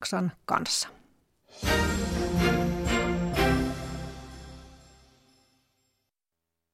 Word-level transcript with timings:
Saksan 0.00 0.32
kanssa. 0.44 0.88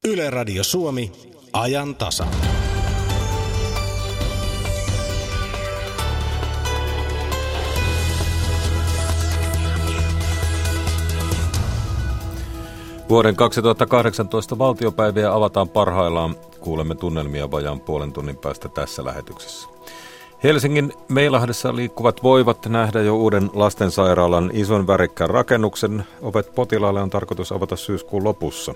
Yle 0.05 0.31
Radio 0.31 0.65
Suomi, 0.65 1.13
ajan 1.53 1.95
tasa. 1.95 2.27
Vuoden 13.09 13.37
2018 13.37 14.59
valtiopäiviä 14.59 15.33
avataan 15.33 15.69
parhaillaan. 15.69 16.37
Kuulemme 16.61 16.95
tunnelmia 16.95 17.51
vajaan 17.51 17.81
puolen 17.81 18.13
tunnin 18.13 18.37
päästä 18.37 18.69
tässä 18.69 19.05
lähetyksessä. 19.05 19.76
Helsingin 20.45 20.93
Meilahdessa 21.09 21.77
liikkuvat 21.77 22.23
voivat 22.23 22.67
nähdä 22.67 23.03
jo 23.03 23.17
uuden 23.17 23.51
lastensairaalan 23.55 24.51
ison 24.53 24.87
värikkään 24.87 25.31
rakennuksen. 25.31 26.05
Ovet 26.23 26.55
potilaalle 26.55 27.03
on 27.03 27.11
tarkoitus 27.11 27.53
avata 27.53 27.77
syyskuun 27.77 28.25
lopussa. 28.25 28.75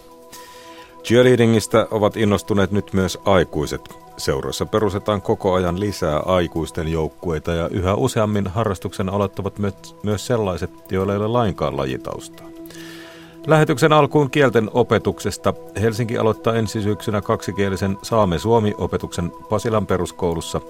Cheerleadingistä 1.05 1.87
ovat 1.91 2.17
innostuneet 2.17 2.71
nyt 2.71 2.93
myös 2.93 3.19
aikuiset. 3.25 3.97
Seuroissa 4.17 4.67
perustetaan 4.67 5.23
koko 5.23 5.53
ajan 5.53 5.81
lisää 5.81 6.19
aikuisten 6.19 6.89
joukkueita 6.89 7.53
ja 7.53 7.69
yhä 7.69 7.95
useammin 7.95 8.47
harrastuksen 8.47 9.09
aloittavat 9.09 9.59
myös 10.03 10.27
sellaiset, 10.27 10.71
joilla 10.93 11.13
ei 11.13 11.19
ole 11.19 11.29
lainkaan 11.29 11.77
lajitaustaa. 11.77 12.47
Lähetyksen 13.47 13.93
alkuun 13.93 14.31
kielten 14.31 14.71
opetuksesta. 14.75 15.55
Helsinki 15.81 16.19
aloittaa 16.19 16.55
ensi 16.55 16.83
syksynä 16.83 17.21
kaksikielisen 17.21 17.99
Saame-Suomi-opetuksen 18.03 19.31
Pasilan 19.31 19.87
peruskoulussa 19.87 20.61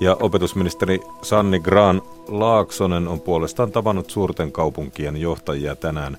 ja 0.00 0.16
opetusministeri 0.20 1.00
Sanni 1.22 1.60
Graan 1.60 2.02
Laaksonen 2.28 3.08
on 3.08 3.20
puolestaan 3.20 3.72
tavannut 3.72 4.10
suurten 4.10 4.52
kaupunkien 4.52 5.16
johtajia 5.16 5.76
tänään. 5.76 6.16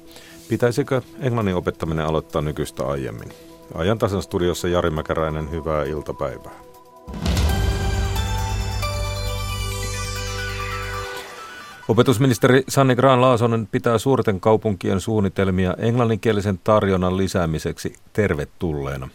Pitäisikö 0.49 1.01
englannin 1.19 1.55
opettaminen 1.55 2.05
aloittaa 2.05 2.41
nykyistä 2.41 2.87
aiemmin? 2.87 3.29
Ajan 3.73 3.97
tasan 3.99 4.21
studiossa 4.21 4.67
Jari 4.67 4.89
Mäkäräinen, 4.89 5.51
hyvää 5.51 5.83
iltapäivää. 5.83 6.59
Opetusministeri 11.87 12.63
Sanni 12.67 12.95
Graan 12.95 13.21
Laasonen 13.21 13.67
pitää 13.71 13.97
suurten 13.97 14.39
kaupunkien 14.39 14.99
suunnitelmia 14.99 15.73
englanninkielisen 15.77 16.59
tarjonnan 16.63 17.17
lisäämiseksi 17.17 17.95
tervetulleena. 18.13 19.09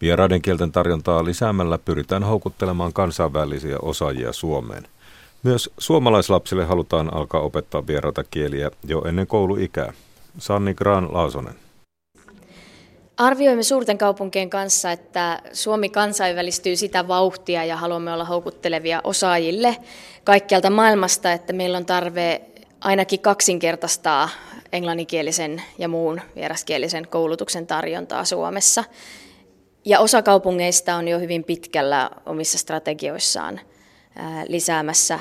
Vieraiden 0.00 0.42
kielten 0.42 0.72
tarjontaa 0.72 1.24
lisäämällä 1.24 1.78
pyritään 1.78 2.24
houkuttelemaan 2.24 2.92
kansainvälisiä 2.92 3.76
osaajia 3.82 4.32
Suomeen. 4.32 4.88
Myös 5.42 5.70
suomalaislapsille 5.78 6.64
halutaan 6.64 7.14
alkaa 7.14 7.40
opettaa 7.40 7.86
vieraita 7.86 8.24
kieliä 8.24 8.70
jo 8.86 9.02
ennen 9.02 9.26
kouluikää. 9.26 9.92
Sanni 10.38 10.74
Graan 10.74 11.08
Laasonen. 11.12 11.54
Arvioimme 13.16 13.62
suurten 13.62 13.98
kaupunkien 13.98 14.50
kanssa, 14.50 14.92
että 14.92 15.42
Suomi 15.52 15.88
kansainvälistyy 15.88 16.76
sitä 16.76 17.08
vauhtia 17.08 17.64
ja 17.64 17.76
haluamme 17.76 18.12
olla 18.12 18.24
houkuttelevia 18.24 19.00
osaajille 19.04 19.76
kaikkialta 20.24 20.70
maailmasta, 20.70 21.32
että 21.32 21.52
meillä 21.52 21.78
on 21.78 21.86
tarve 21.86 22.40
ainakin 22.80 23.20
kaksinkertaistaa 23.20 24.28
englanninkielisen 24.72 25.62
ja 25.78 25.88
muun 25.88 26.20
vieraskielisen 26.34 27.08
koulutuksen 27.08 27.66
tarjontaa 27.66 28.24
Suomessa. 28.24 28.84
Ja 29.86 30.00
osa 30.00 30.22
kaupungeista 30.22 30.94
on 30.94 31.08
jo 31.08 31.18
hyvin 31.18 31.44
pitkällä 31.44 32.10
omissa 32.26 32.58
strategioissaan 32.58 33.60
lisäämässä 34.48 35.20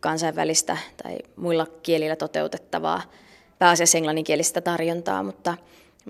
kansainvälistä 0.00 0.76
tai 1.02 1.18
muilla 1.36 1.66
kielillä 1.82 2.16
toteutettavaa 2.16 3.02
pääasiassa 3.58 3.98
englanninkielistä 3.98 4.60
tarjontaa, 4.60 5.22
mutta, 5.22 5.56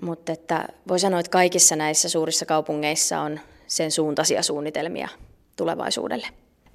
mutta 0.01 0.31
että 0.31 0.67
voi 0.87 0.99
sanoa, 0.99 1.19
että 1.19 1.29
kaikissa 1.29 1.75
näissä 1.75 2.09
suurissa 2.09 2.45
kaupungeissa 2.45 3.21
on 3.21 3.39
sen 3.67 3.91
suuntaisia 3.91 4.43
suunnitelmia 4.43 5.07
tulevaisuudelle. 5.55 6.27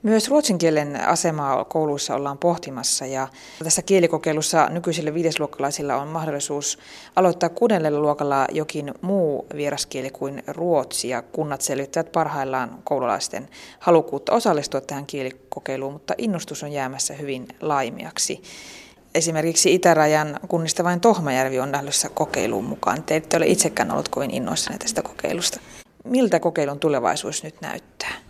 Myös 0.02 0.28
ruotsin 0.28 0.58
kielen 0.58 1.08
asemaa 1.08 1.64
kouluissa 1.64 2.14
ollaan 2.14 2.38
pohtimassa 2.38 3.06
ja 3.06 3.28
tässä 3.64 3.82
kielikokeilussa 3.82 4.68
nykyisille 4.70 5.14
viidesluokkalaisilla 5.14 5.96
on 5.96 6.08
mahdollisuus 6.08 6.78
aloittaa 7.16 7.48
kuudennella 7.48 8.00
luokalla 8.00 8.46
jokin 8.52 8.94
muu 9.00 9.46
vieraskieli 9.56 10.10
kuin 10.10 10.42
ruotsi 10.46 11.08
ja 11.08 11.22
kunnat 11.22 11.60
selvittävät 11.60 12.12
parhaillaan 12.12 12.78
koululaisten 12.84 13.48
halukkuutta 13.78 14.32
osallistua 14.32 14.80
tähän 14.80 15.06
kielikokeiluun, 15.06 15.92
mutta 15.92 16.14
innostus 16.18 16.62
on 16.62 16.72
jäämässä 16.72 17.14
hyvin 17.14 17.48
laimiaksi. 17.60 18.42
Esimerkiksi 19.14 19.74
Itärajan 19.74 20.40
kunnista 20.48 20.84
vain 20.84 21.00
Tohmajärvi 21.00 21.60
on 21.60 21.72
lähdössä 21.72 22.08
kokeiluun 22.08 22.64
mukaan. 22.64 23.02
Te 23.02 23.16
ette 23.16 23.36
ole 23.36 23.46
itsekään 23.46 23.90
ollut 23.90 24.08
kovin 24.08 24.30
innoissanne 24.30 24.78
tästä 24.78 25.02
kokeilusta. 25.02 25.60
Miltä 26.04 26.40
kokeilun 26.40 26.80
tulevaisuus 26.80 27.42
nyt 27.44 27.54
näyttää? 27.60 28.21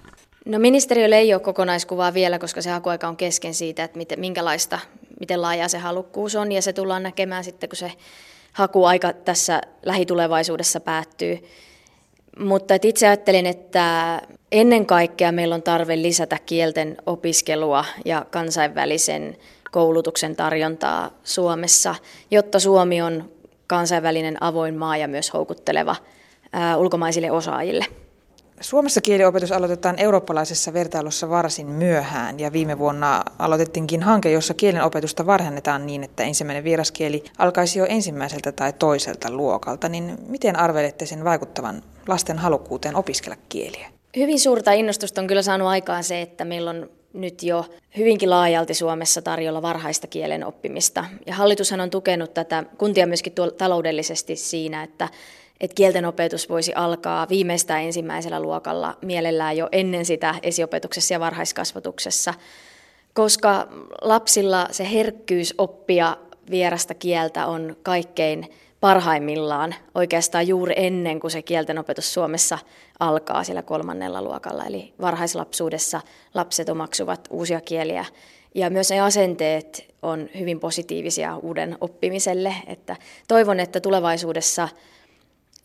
No 0.44 0.58
ministeriöllä 0.58 1.16
ei 1.16 1.34
ole 1.34 1.40
kokonaiskuvaa 1.40 2.14
vielä, 2.14 2.38
koska 2.38 2.62
se 2.62 2.70
hakuaika 2.70 3.08
on 3.08 3.16
kesken 3.16 3.54
siitä, 3.54 3.84
että 3.84 3.98
miten, 3.98 4.20
minkälaista, 4.20 4.78
miten 5.20 5.42
laajaa 5.42 5.68
se 5.68 5.78
halukkuus 5.78 6.36
on, 6.36 6.52
ja 6.52 6.62
se 6.62 6.72
tullaan 6.72 7.02
näkemään 7.02 7.44
sitten, 7.44 7.68
kun 7.68 7.76
se 7.76 7.92
hakuaika 8.52 9.12
tässä 9.12 9.60
lähitulevaisuudessa 9.82 10.80
päättyy. 10.80 11.38
Mutta 12.38 12.74
et 12.74 12.84
itse 12.84 13.08
ajattelin, 13.08 13.46
että 13.46 14.22
ennen 14.52 14.86
kaikkea 14.86 15.32
meillä 15.32 15.54
on 15.54 15.62
tarve 15.62 16.02
lisätä 16.02 16.38
kielten 16.46 16.96
opiskelua 17.06 17.84
ja 18.04 18.26
kansainvälisen 18.30 19.36
koulutuksen 19.70 20.36
tarjontaa 20.36 21.10
Suomessa, 21.24 21.94
jotta 22.30 22.60
Suomi 22.60 23.02
on 23.02 23.30
kansainvälinen 23.66 24.42
avoin 24.42 24.74
maa 24.74 24.96
ja 24.96 25.08
myös 25.08 25.32
houkutteleva 25.32 25.96
ulkomaisille 26.76 27.30
osaajille. 27.30 27.86
Suomessa 28.62 29.00
kieliopetus 29.00 29.52
aloitetaan 29.52 29.98
eurooppalaisessa 29.98 30.72
vertailussa 30.72 31.30
varsin 31.30 31.66
myöhään 31.66 32.40
ja 32.40 32.52
viime 32.52 32.78
vuonna 32.78 33.24
aloitettiinkin 33.38 34.02
hanke, 34.02 34.30
jossa 34.30 34.54
kielen 34.54 34.82
opetusta 34.82 35.26
varhennetaan 35.26 35.86
niin, 35.86 36.04
että 36.04 36.22
ensimmäinen 36.22 36.64
vieraskieli 36.64 37.24
alkaisi 37.38 37.78
jo 37.78 37.86
ensimmäiseltä 37.88 38.52
tai 38.52 38.72
toiselta 38.72 39.30
luokalta. 39.30 39.88
Niin 39.88 40.18
miten 40.26 40.56
arvelette 40.56 41.06
sen 41.06 41.24
vaikuttavan 41.24 41.82
lasten 42.08 42.38
halukkuuteen 42.38 42.96
opiskella 42.96 43.36
kieliä? 43.48 43.90
Hyvin 44.16 44.40
suurta 44.40 44.72
innostusta 44.72 45.20
on 45.20 45.26
kyllä 45.26 45.42
saanut 45.42 45.68
aikaan 45.68 46.04
se, 46.04 46.20
että 46.20 46.44
meillä 46.44 46.70
on 46.70 46.90
nyt 47.12 47.42
jo 47.42 47.64
hyvinkin 47.96 48.30
laajalti 48.30 48.74
Suomessa 48.74 49.22
tarjolla 49.22 49.62
varhaista 49.62 50.06
kielen 50.06 50.46
oppimista. 50.46 51.04
Ja 51.26 51.34
hallitushan 51.34 51.80
on 51.80 51.90
tukenut 51.90 52.34
tätä 52.34 52.64
kuntia 52.78 53.06
myöskin 53.06 53.32
taloudellisesti 53.58 54.36
siinä, 54.36 54.82
että 54.82 55.08
että 55.62 55.74
kielten 55.74 56.04
opetus 56.04 56.48
voisi 56.48 56.72
alkaa 56.74 57.28
viimeistään 57.28 57.82
ensimmäisellä 57.82 58.40
luokalla 58.40 58.98
mielellään 59.02 59.56
jo 59.56 59.68
ennen 59.72 60.04
sitä 60.04 60.34
esiopetuksessa 60.42 61.14
ja 61.14 61.20
varhaiskasvatuksessa, 61.20 62.34
koska 63.14 63.68
lapsilla 64.02 64.68
se 64.70 64.90
herkkyys 64.90 65.54
oppia 65.58 66.16
vierasta 66.50 66.94
kieltä 66.94 67.46
on 67.46 67.76
kaikkein 67.82 68.50
parhaimmillaan 68.80 69.74
oikeastaan 69.94 70.48
juuri 70.48 70.74
ennen 70.76 71.20
kuin 71.20 71.30
se 71.30 71.42
kielten 71.42 71.78
opetus 71.78 72.14
Suomessa 72.14 72.58
alkaa 73.00 73.44
siellä 73.44 73.62
kolmannella 73.62 74.22
luokalla. 74.22 74.64
Eli 74.64 74.94
varhaislapsuudessa 75.00 76.00
lapset 76.34 76.68
omaksuvat 76.68 77.28
uusia 77.30 77.60
kieliä 77.60 78.04
ja 78.54 78.70
myös 78.70 78.90
ne 78.90 79.00
asenteet 79.00 79.94
on 80.02 80.28
hyvin 80.38 80.60
positiivisia 80.60 81.36
uuden 81.36 81.78
oppimiselle. 81.80 82.54
Että 82.66 82.96
toivon, 83.28 83.60
että 83.60 83.80
tulevaisuudessa 83.80 84.68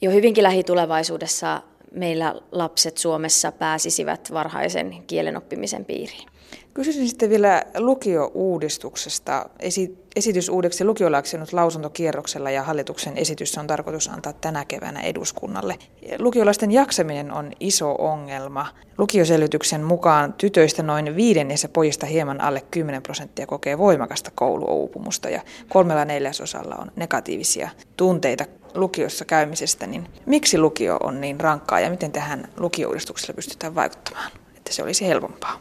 jo 0.01 0.11
hyvinkin 0.11 0.43
lähitulevaisuudessa 0.43 1.61
meillä 1.91 2.35
lapset 2.51 2.97
Suomessa 2.97 3.51
pääsisivät 3.51 4.29
varhaisen 4.33 5.03
kielen 5.07 5.37
oppimisen 5.37 5.85
piiriin. 5.85 6.27
Kysyisin 6.73 7.07
sitten 7.07 7.29
vielä 7.29 7.63
lukio-uudistuksesta. 7.77 9.49
Esi- 9.59 9.97
esitys 10.15 10.49
uudeksi 10.49 10.85
lukiolaiksi 10.85 11.37
on 11.37 11.41
nyt 11.41 11.53
lausuntokierroksella 11.53 12.51
ja 12.51 12.63
hallituksen 12.63 13.17
esitys 13.17 13.57
on 13.57 13.67
tarkoitus 13.67 14.07
antaa 14.07 14.33
tänä 14.33 14.65
keväänä 14.65 15.01
eduskunnalle. 15.01 15.75
Lukiolaisten 16.19 16.71
jaksaminen 16.71 17.31
on 17.31 17.51
iso 17.59 17.91
ongelma. 17.91 18.67
Lukioselvityksen 18.97 19.83
mukaan 19.83 20.33
tytöistä 20.33 20.83
noin 20.83 21.15
viidennes 21.15 21.63
ja 21.63 21.69
pojista 21.69 22.05
hieman 22.05 22.41
alle 22.41 22.61
10 22.71 23.03
prosenttia 23.03 23.47
kokee 23.47 23.77
voimakasta 23.77 24.31
kouluuupumusta 24.35 25.29
ja 25.29 25.41
kolmella 25.69 26.05
neljäsosalla 26.05 26.75
on 26.75 26.91
negatiivisia 26.95 27.69
tunteita 27.97 28.45
lukiossa 28.77 29.25
käymisestä. 29.25 29.87
Niin 29.87 30.07
miksi 30.25 30.57
lukio 30.57 30.97
on 31.03 31.21
niin 31.21 31.39
rankkaa 31.39 31.79
ja 31.79 31.89
miten 31.89 32.11
tähän 32.11 32.47
lukiouudistukselle 32.57 33.33
pystytään 33.33 33.75
vaikuttamaan, 33.75 34.31
että 34.57 34.73
se 34.73 34.83
olisi 34.83 35.07
helpompaa? 35.07 35.59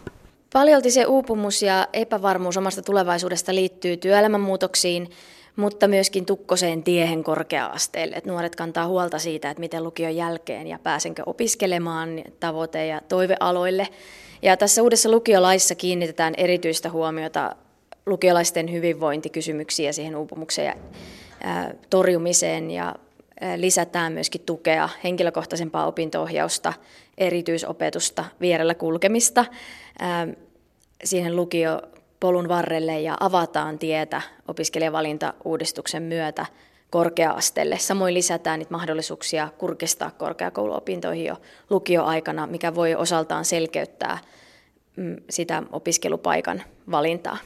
Paljolti 0.53 0.91
se 0.91 1.07
uupumus 1.07 1.63
ja 1.63 1.89
epävarmuus 1.93 2.57
omasta 2.57 2.83
tulevaisuudesta 2.83 3.55
liittyy 3.55 3.97
työelämänmuutoksiin, 3.97 5.11
mutta 5.57 5.89
myöskin 5.89 6.27
tukkoseen 6.27 6.83
tiehen 6.83 7.25
korkea-asteelle. 7.25 8.17
Että 8.17 8.31
nuoret 8.31 8.57
kantaa 8.57 8.87
huolta 8.87 9.19
siitä, 9.19 9.51
että 9.51 9.61
miten 9.61 9.85
lukion 9.85 10.17
jälkeen 10.17 10.67
ja 10.67 10.79
pääsenkö 10.79 11.23
opiskelemaan 11.27 12.09
tavoite- 12.41 12.87
ja 12.87 13.01
toivealoille. 13.09 13.89
Ja 14.43 14.57
tässä 14.57 14.83
uudessa 14.83 15.11
lukiolaissa 15.11 15.75
kiinnitetään 15.75 16.35
erityistä 16.37 16.91
huomiota 16.91 17.57
lukiolaisten 18.07 18.73
hyvinvointikysymyksiä 18.73 19.93
siihen 19.93 20.17
uupumukseen 20.17 20.67
ja 20.67 20.75
torjumiseen 21.91 22.71
ja 22.71 22.95
lisätään 23.57 24.13
myöskin 24.13 24.41
tukea, 24.41 24.89
henkilökohtaisempaa 25.05 25.87
opinto-ohjausta, 25.87 26.73
erityisopetusta, 27.19 28.25
vierellä 28.41 28.75
kulkemista 28.75 29.45
siihen 31.05 31.37
lukiopolun 31.37 32.49
varrelle 32.49 33.01
ja 33.01 33.17
avataan 33.21 33.79
tietä 33.79 34.23
opiskelijavalinta-uudistuksen 34.49 36.03
myötä 36.03 36.47
korkea-asteelle. 36.91 37.79
Samoin 37.79 38.15
lisätään 38.15 38.59
niitä 38.59 38.73
mahdollisuuksia 38.73 39.49
kurkistaa 39.59 40.11
korkeakouluopintoihin 40.11 41.25
jo 41.25 41.37
lukioaikana, 41.71 42.47
mikä 42.47 42.75
voi 42.75 42.95
osaltaan 42.95 43.45
selkeyttää 43.45 44.19
mm, 44.97 45.17
sitä 45.31 45.63
opiskelupaikan 45.73 46.63
valintaa. 46.91 47.39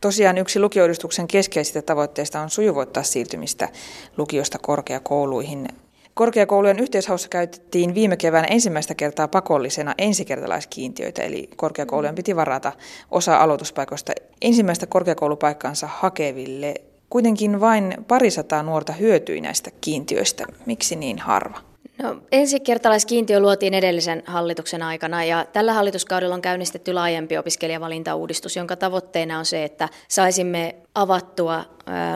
Tosiaan 0.00 0.38
yksi 0.38 0.60
lukioidustuksen 0.60 1.28
keskeisistä 1.28 1.82
tavoitteista 1.82 2.40
on 2.40 2.50
sujuvoittaa 2.50 3.02
siirtymistä 3.02 3.68
lukiosta 4.16 4.58
korkeakouluihin. 4.58 5.68
Korkeakoulujen 6.14 6.78
yhteishaussa 6.78 7.28
käytettiin 7.28 7.94
viime 7.94 8.16
keväänä 8.16 8.46
ensimmäistä 8.46 8.94
kertaa 8.94 9.28
pakollisena 9.28 9.94
ensikertalaiskiintiöitä, 9.98 11.22
eli 11.22 11.50
korkeakoulujen 11.56 12.14
piti 12.14 12.36
varata 12.36 12.72
osa 13.10 13.36
aloituspaikoista 13.36 14.12
ensimmäistä 14.42 14.86
korkeakoulupaikkaansa 14.86 15.86
hakeville. 15.86 16.74
Kuitenkin 17.10 17.60
vain 17.60 17.94
parisataa 18.08 18.62
nuorta 18.62 18.92
hyötyi 18.92 19.40
näistä 19.40 19.70
kiintiöistä. 19.80 20.44
Miksi 20.66 20.96
niin 20.96 21.18
harva? 21.18 21.69
No, 22.02 22.16
ensikertalaiskiintiö 22.32 23.40
luotiin 23.40 23.74
edellisen 23.74 24.22
hallituksen 24.26 24.82
aikana 24.82 25.24
ja 25.24 25.46
tällä 25.52 25.72
hallituskaudella 25.72 26.34
on 26.34 26.42
käynnistetty 26.42 26.92
laajempi 26.92 27.38
opiskelijavalintauudistus, 27.38 28.56
jonka 28.56 28.76
tavoitteena 28.76 29.38
on 29.38 29.44
se, 29.44 29.64
että 29.64 29.88
saisimme 30.08 30.74
avattua 30.94 31.64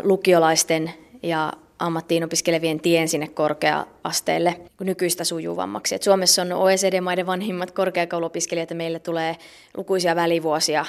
lukiolaisten 0.02 0.92
ja 1.22 1.52
ammattiin 1.78 2.24
opiskelevien 2.24 2.80
tien 2.80 3.08
sinne 3.08 3.28
korkea-asteelle 3.28 4.60
nykyistä 4.80 5.24
sujuvammaksi. 5.24 5.94
Et 5.94 6.02
Suomessa 6.02 6.42
on 6.42 6.52
OECD-maiden 6.52 7.26
vanhimmat 7.26 7.70
korkeakouluopiskelijat 7.70 8.70
ja 8.70 8.76
meille 8.76 8.98
tulee 8.98 9.36
lukuisia 9.76 10.16
välivuosia 10.16 10.86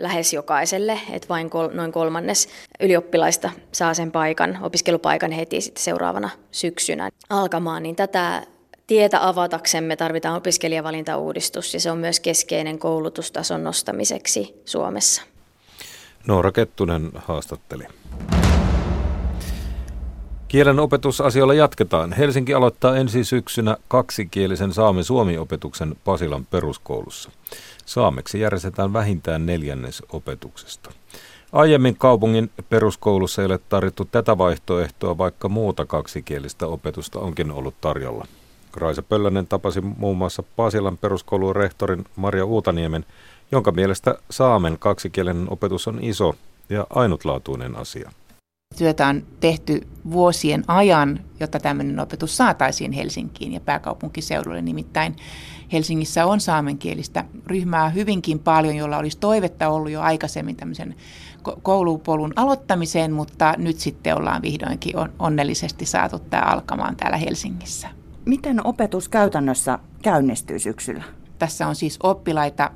lähes 0.00 0.32
jokaiselle, 0.32 1.00
että 1.12 1.28
vain 1.28 1.50
kol, 1.50 1.68
noin 1.72 1.92
kolmannes 1.92 2.48
ylioppilaista 2.80 3.50
saa 3.72 3.94
sen 3.94 4.12
paikan, 4.12 4.58
opiskelupaikan 4.62 5.30
heti 5.32 5.60
sitten 5.60 5.84
seuraavana 5.84 6.30
syksynä 6.50 7.10
alkamaan, 7.30 7.82
niin 7.82 7.96
tätä 7.96 8.42
tietä 8.86 9.28
avataksemme 9.28 9.96
tarvitaan 9.96 10.36
opiskelijavalintauudistus 10.36 11.74
ja 11.74 11.80
se 11.80 11.90
on 11.90 11.98
myös 11.98 12.20
keskeinen 12.20 12.78
koulutustason 12.78 13.64
nostamiseksi 13.64 14.62
Suomessa. 14.64 15.22
Noora 16.26 16.52
Kettunen 16.52 17.10
haastatteli. 17.14 17.84
Kielen 20.48 20.78
opetusasioilla 20.78 21.54
jatketaan. 21.54 22.12
Helsinki 22.12 22.54
aloittaa 22.54 22.96
ensi 22.96 23.24
syksynä 23.24 23.76
kaksikielisen 23.88 24.72
saamen 24.72 25.04
suomi-opetuksen 25.04 25.96
Pasilan 26.04 26.46
peruskoulussa. 26.46 27.30
Saameksi 27.88 28.40
järjestetään 28.40 28.92
vähintään 28.92 29.46
neljännes 29.46 30.02
opetuksesta. 30.12 30.90
Aiemmin 31.52 31.96
kaupungin 31.96 32.50
peruskoulussa 32.68 33.42
ei 33.42 33.46
ole 33.46 33.58
tarjottu 33.68 34.04
tätä 34.04 34.38
vaihtoehtoa, 34.38 35.18
vaikka 35.18 35.48
muuta 35.48 35.86
kaksikielistä 35.86 36.66
opetusta 36.66 37.18
onkin 37.18 37.50
ollut 37.50 37.80
tarjolla. 37.80 38.26
Raisa 38.76 39.02
Pöllönen 39.02 39.46
tapasi 39.46 39.80
muun 39.80 40.18
muassa 40.18 40.42
Pasilan 40.56 40.98
peruskoulun 40.98 41.56
rehtorin 41.56 42.04
Maria 42.16 42.44
Uutaniemen, 42.44 43.06
jonka 43.52 43.72
mielestä 43.72 44.14
saamen 44.30 44.78
kaksikielinen 44.78 45.52
opetus 45.52 45.88
on 45.88 45.98
iso 46.02 46.34
ja 46.68 46.86
ainutlaatuinen 46.90 47.76
asia. 47.76 48.12
Työtä 48.76 49.06
on 49.06 49.22
tehty 49.40 49.88
vuosien 50.10 50.64
ajan, 50.66 51.20
jotta 51.40 51.60
tämmöinen 51.60 52.00
opetus 52.00 52.36
saataisiin 52.36 52.92
Helsinkiin 52.92 53.52
ja 53.52 53.60
pääkaupunkiseudulle. 53.60 54.62
Nimittäin 54.62 55.16
Helsingissä 55.72 56.26
on 56.26 56.40
saamenkielistä 56.40 57.24
ryhmää 57.46 57.88
hyvinkin 57.88 58.38
paljon, 58.38 58.76
jolla 58.76 58.98
olisi 58.98 59.18
toivetta 59.18 59.68
ollut 59.68 59.90
jo 59.90 60.00
aikaisemmin 60.00 60.56
tämmöisen 60.56 60.94
koulupolun 61.62 62.32
aloittamiseen, 62.36 63.12
mutta 63.12 63.54
nyt 63.58 63.78
sitten 63.78 64.16
ollaan 64.16 64.42
vihdoinkin 64.42 64.94
onnellisesti 65.18 65.86
saatu 65.86 66.18
tämä 66.18 66.42
alkamaan 66.42 66.96
täällä 66.96 67.16
Helsingissä. 67.16 67.88
Miten 68.24 68.66
opetus 68.66 69.08
käytännössä 69.08 69.78
käynnistyy 70.02 70.58
syksyllä? 70.58 71.04
Tässä 71.38 71.66
on 71.66 71.74
siis 71.76 71.98
oppilaita 72.02 72.70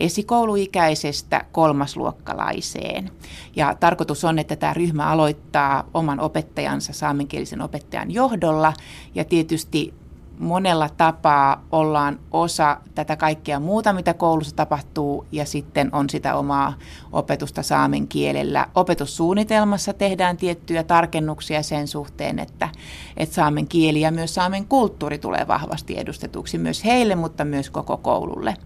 esikouluikäisestä 0.00 1.44
kolmasluokkalaiseen. 1.52 3.10
Ja 3.56 3.74
tarkoitus 3.80 4.24
on, 4.24 4.38
että 4.38 4.56
tämä 4.56 4.74
ryhmä 4.74 5.06
aloittaa 5.06 5.90
oman 5.94 6.20
opettajansa 6.20 6.92
saamenkielisen 6.92 7.62
opettajan 7.62 8.10
johdolla. 8.10 8.72
Ja 9.14 9.24
tietysti 9.24 9.94
monella 10.38 10.88
tapaa 10.88 11.64
ollaan 11.72 12.18
osa 12.30 12.80
tätä 12.94 13.16
kaikkea 13.16 13.60
muuta, 13.60 13.92
mitä 13.92 14.14
koulussa 14.14 14.56
tapahtuu, 14.56 15.26
ja 15.32 15.44
sitten 15.44 15.88
on 15.92 16.10
sitä 16.10 16.34
omaa 16.34 16.72
opetusta 17.12 17.62
saamen 17.62 18.08
kielellä. 18.08 18.66
Opetussuunnitelmassa 18.74 19.92
tehdään 19.92 20.36
tiettyjä 20.36 20.82
tarkennuksia 20.82 21.62
sen 21.62 21.88
suhteen, 21.88 22.38
että, 22.38 22.68
että 23.16 23.34
saamen 23.34 23.68
kieli 23.68 24.00
ja 24.00 24.10
myös 24.10 24.34
saamen 24.34 24.66
kulttuuri 24.66 25.18
tulee 25.18 25.48
vahvasti 25.48 25.98
edustetuksi 25.98 26.58
myös 26.58 26.84
heille, 26.84 27.14
mutta 27.14 27.44
myös 27.44 27.70
koko 27.70 27.96
koululle. 27.96 28.56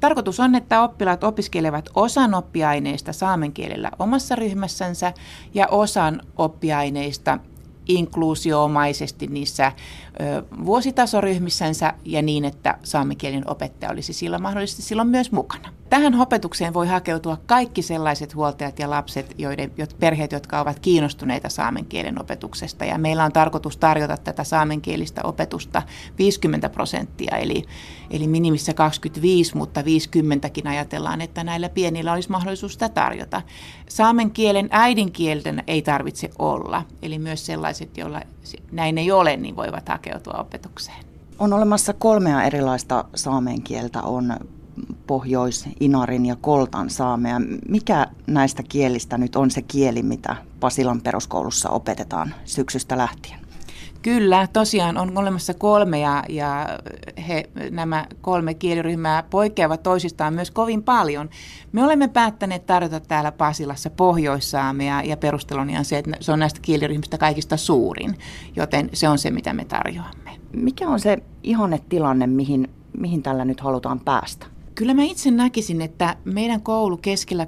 Tarkoitus 0.00 0.40
on, 0.40 0.54
että 0.54 0.82
oppilaat 0.82 1.24
opiskelevat 1.24 1.88
osan 1.94 2.34
oppiaineista 2.34 3.12
saamen 3.12 3.52
kielellä 3.52 3.90
omassa 3.98 4.34
ryhmässänsä 4.36 5.12
ja 5.54 5.66
osan 5.66 6.20
oppiaineista 6.36 7.38
inkluusioomaisesti 7.96 9.26
niissä 9.26 9.72
vuositasoryhmissänsä 10.64 11.94
ja 12.04 12.22
niin, 12.22 12.44
että 12.44 12.78
saamenkielinen 12.82 13.50
opettaja 13.50 13.92
olisi 13.92 14.12
sillä 14.12 14.38
mahdollisesti 14.38 14.82
silloin 14.82 15.08
myös 15.08 15.32
mukana. 15.32 15.72
Tähän 15.92 16.20
opetukseen 16.20 16.74
voi 16.74 16.86
hakeutua 16.86 17.38
kaikki 17.46 17.82
sellaiset 17.82 18.34
huoltajat 18.34 18.78
ja 18.78 18.90
lapset, 18.90 19.34
joiden, 19.38 19.72
perheet, 20.00 20.32
jotka 20.32 20.60
ovat 20.60 20.78
kiinnostuneita 20.78 21.48
saamen 21.48 21.86
kielen 21.86 22.20
opetuksesta. 22.20 22.84
Ja 22.84 22.98
meillä 22.98 23.24
on 23.24 23.32
tarkoitus 23.32 23.76
tarjota 23.76 24.16
tätä 24.16 24.44
saamenkielistä 24.44 25.20
opetusta 25.24 25.82
50 26.18 26.68
prosenttia, 26.68 27.36
eli, 27.36 27.62
eli 28.10 28.26
minimissä 28.26 28.74
25, 28.74 29.56
mutta 29.56 29.80
50kin 29.80 30.68
ajatellaan, 30.68 31.20
että 31.20 31.44
näillä 31.44 31.68
pienillä 31.68 32.12
olisi 32.12 32.30
mahdollisuus 32.30 32.72
sitä 32.72 32.88
tarjota. 32.88 33.42
Saamen 33.88 34.30
kielen 34.30 34.68
äidinkielten 34.70 35.64
ei 35.66 35.82
tarvitse 35.82 36.30
olla, 36.38 36.82
eli 37.02 37.18
myös 37.18 37.46
sellaiset, 37.46 37.96
joilla 37.96 38.20
näin 38.70 38.98
ei 38.98 39.10
ole, 39.10 39.36
niin 39.36 39.56
voivat 39.56 39.88
hakeutua 39.88 40.34
opetukseen. 40.34 41.04
On 41.38 41.52
olemassa 41.52 41.92
kolmea 41.92 42.42
erilaista 42.42 43.04
saamen 43.14 43.62
kieltä. 43.62 44.02
On 44.02 44.34
Pohjois, 45.06 45.68
Inarin 45.80 46.26
ja 46.26 46.36
Koltan 46.36 46.90
saamea. 46.90 47.40
Mikä 47.68 48.06
näistä 48.26 48.62
kielistä 48.62 49.18
nyt 49.18 49.36
on 49.36 49.50
se 49.50 49.62
kieli, 49.62 50.02
mitä 50.02 50.36
Pasilan 50.60 51.00
peruskoulussa 51.00 51.70
opetetaan 51.70 52.34
syksystä 52.44 52.98
lähtien? 52.98 53.42
Kyllä, 54.02 54.48
tosiaan 54.52 54.98
on 54.98 55.18
olemassa 55.18 55.54
kolme 55.54 56.00
ja, 56.00 56.24
ja 56.28 56.78
he, 57.28 57.50
nämä 57.70 58.06
kolme 58.20 58.54
kieliryhmää 58.54 59.22
poikkeavat 59.22 59.82
toisistaan 59.82 60.34
myös 60.34 60.50
kovin 60.50 60.82
paljon. 60.82 61.30
Me 61.72 61.84
olemme 61.84 62.08
päättäneet 62.08 62.66
tarjota 62.66 63.00
täällä 63.00 63.32
Pasilassa 63.32 63.90
pohjoissaamea 63.90 65.02
ja 65.02 65.16
perusteluni 65.16 65.78
on 65.78 65.84
se, 65.84 65.98
että 65.98 66.10
se 66.20 66.32
on 66.32 66.38
näistä 66.38 66.60
kieliryhmistä 66.62 67.18
kaikista 67.18 67.56
suurin, 67.56 68.18
joten 68.56 68.90
se 68.92 69.08
on 69.08 69.18
se, 69.18 69.30
mitä 69.30 69.52
me 69.52 69.64
tarjoamme. 69.64 70.30
Mikä 70.52 70.88
on 70.88 71.00
se 71.00 71.18
ihannetilanne, 71.42 72.26
mihin, 72.26 72.70
mihin 72.98 73.22
tällä 73.22 73.44
nyt 73.44 73.60
halutaan 73.60 74.00
päästä? 74.00 74.46
Kyllä 74.74 74.94
mä 74.94 75.02
itse 75.02 75.30
näkisin, 75.30 75.82
että 75.82 76.16
meidän 76.24 76.62
koulu 76.62 76.96
keskellä, 76.96 77.46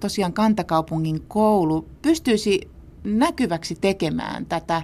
tosiaan 0.00 0.32
kantakaupungin 0.32 1.22
koulu, 1.28 1.88
pystyisi 2.02 2.60
näkyväksi 3.04 3.74
tekemään 3.74 4.46
tätä 4.46 4.82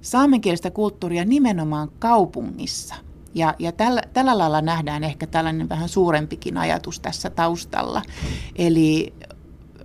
saamenkielistä 0.00 0.70
kulttuuria 0.70 1.24
nimenomaan 1.24 1.90
kaupungissa. 1.98 2.94
Ja, 3.34 3.54
ja 3.58 3.72
tällä, 3.72 4.02
tällä 4.12 4.38
lailla 4.38 4.60
nähdään 4.60 5.04
ehkä 5.04 5.26
tällainen 5.26 5.68
vähän 5.68 5.88
suurempikin 5.88 6.56
ajatus 6.56 7.00
tässä 7.00 7.30
taustalla. 7.30 8.02
Eli 8.56 9.14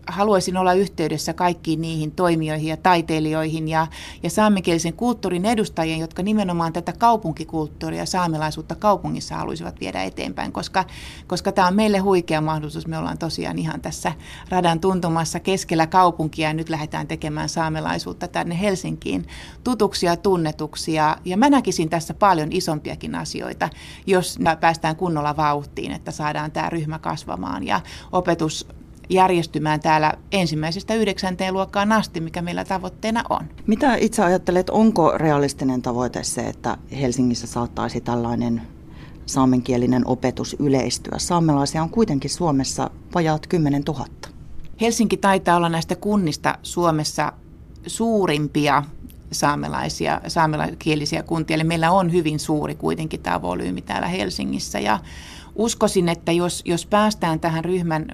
haluaisin 0.08 0.58
olla 0.58 0.74
yhteydessä 0.74 1.34
kaikkiin 1.34 1.82
niihin 1.82 2.12
toimijoihin 2.12 2.70
ja 2.70 2.78
taiteilijoihin 2.78 3.68
ja, 3.68 3.88
ja 4.24 4.30
saamenkielisen 4.30 4.94
kulttuurin 4.94 5.46
edustajien, 5.46 6.00
jotka 6.00 6.24
nimenomaan 6.24 6.74
tätä 6.74 6.94
kaupunkikulttuuria 6.94 8.00
ja 8.00 8.06
saamelaisuutta 8.06 8.76
kaupungissa 8.76 9.36
haluaisivat 9.36 9.80
viedä 9.80 10.04
eteenpäin, 10.04 10.52
koska, 10.52 10.86
koska 11.28 11.52
tämä 11.52 11.68
on 11.68 11.76
meille 11.76 11.98
huikea 11.98 12.42
mahdollisuus. 12.42 12.88
Me 12.88 12.98
ollaan 12.98 13.18
tosiaan 13.18 13.60
ihan 13.60 13.82
tässä 13.82 14.12
radan 14.50 14.80
tuntumassa 14.80 15.40
keskellä 15.40 15.88
kaupunkia 15.88 16.48
ja 16.48 16.54
nyt 16.54 16.70
lähdetään 16.70 17.08
tekemään 17.08 17.50
saamelaisuutta 17.50 18.28
tänne 18.28 18.60
Helsinkiin 18.60 19.28
tutuksia 19.64 20.12
ja 20.12 20.18
tunnetuksi. 20.18 20.94
Ja, 20.94 21.18
ja 21.26 21.38
mä 21.38 21.50
näkisin 21.50 21.90
tässä 21.90 22.14
paljon 22.14 22.52
isompiakin 22.52 23.16
asioita, 23.16 23.70
jos 24.08 24.40
päästään 24.60 24.96
kunnolla 24.96 25.38
vauhtiin, 25.38 25.92
että 25.92 26.12
saadaan 26.12 26.52
tämä 26.52 26.70
ryhmä 26.70 27.00
kasvamaan 27.00 27.64
ja 27.64 27.82
opetus 28.12 28.68
järjestymään 29.10 29.80
täällä 29.80 30.14
ensimmäisestä 30.32 30.94
yhdeksänteen 30.94 31.54
luokkaan 31.54 31.92
asti, 31.92 32.20
mikä 32.20 32.42
meillä 32.42 32.66
tavoitteena 32.66 33.24
on. 33.30 33.46
Mitä 33.68 33.96
itse 33.96 34.24
ajattelet, 34.24 34.70
onko 34.70 35.12
realistinen 35.18 35.82
tavoite 35.82 36.24
se, 36.24 36.42
että 36.42 36.78
Helsingissä 37.02 37.48
saattaisi 37.48 38.02
tällainen 38.02 38.62
saamenkielinen 39.26 40.08
opetus 40.08 40.56
yleistyä? 40.60 41.16
Saamelaisia 41.18 41.84
on 41.84 41.90
kuitenkin 41.90 42.30
Suomessa 42.30 42.90
vajaat 43.16 43.48
10 43.48 43.84
000. 43.88 44.06
Helsinki 44.82 45.18
taitaa 45.18 45.58
olla 45.58 45.70
näistä 45.70 45.96
kunnista 45.96 46.58
Suomessa 46.64 47.34
suurimpia 47.88 48.84
saamelaisia, 49.32 50.22
saamelaiskielisiä 50.28 51.24
kuntia. 51.24 51.56
Eli 51.56 51.64
meillä 51.64 51.92
on 51.92 52.12
hyvin 52.14 52.40
suuri 52.40 52.76
kuitenkin 52.76 53.20
tämä 53.20 53.42
volyymi 53.42 53.82
täällä 53.82 54.08
Helsingissä. 54.08 54.80
Ja 54.80 55.00
uskoisin, 55.58 56.10
että 56.10 56.32
jos, 56.32 56.62
jos 56.66 56.86
päästään 56.86 57.40
tähän 57.40 57.66
ryhmän 57.66 58.06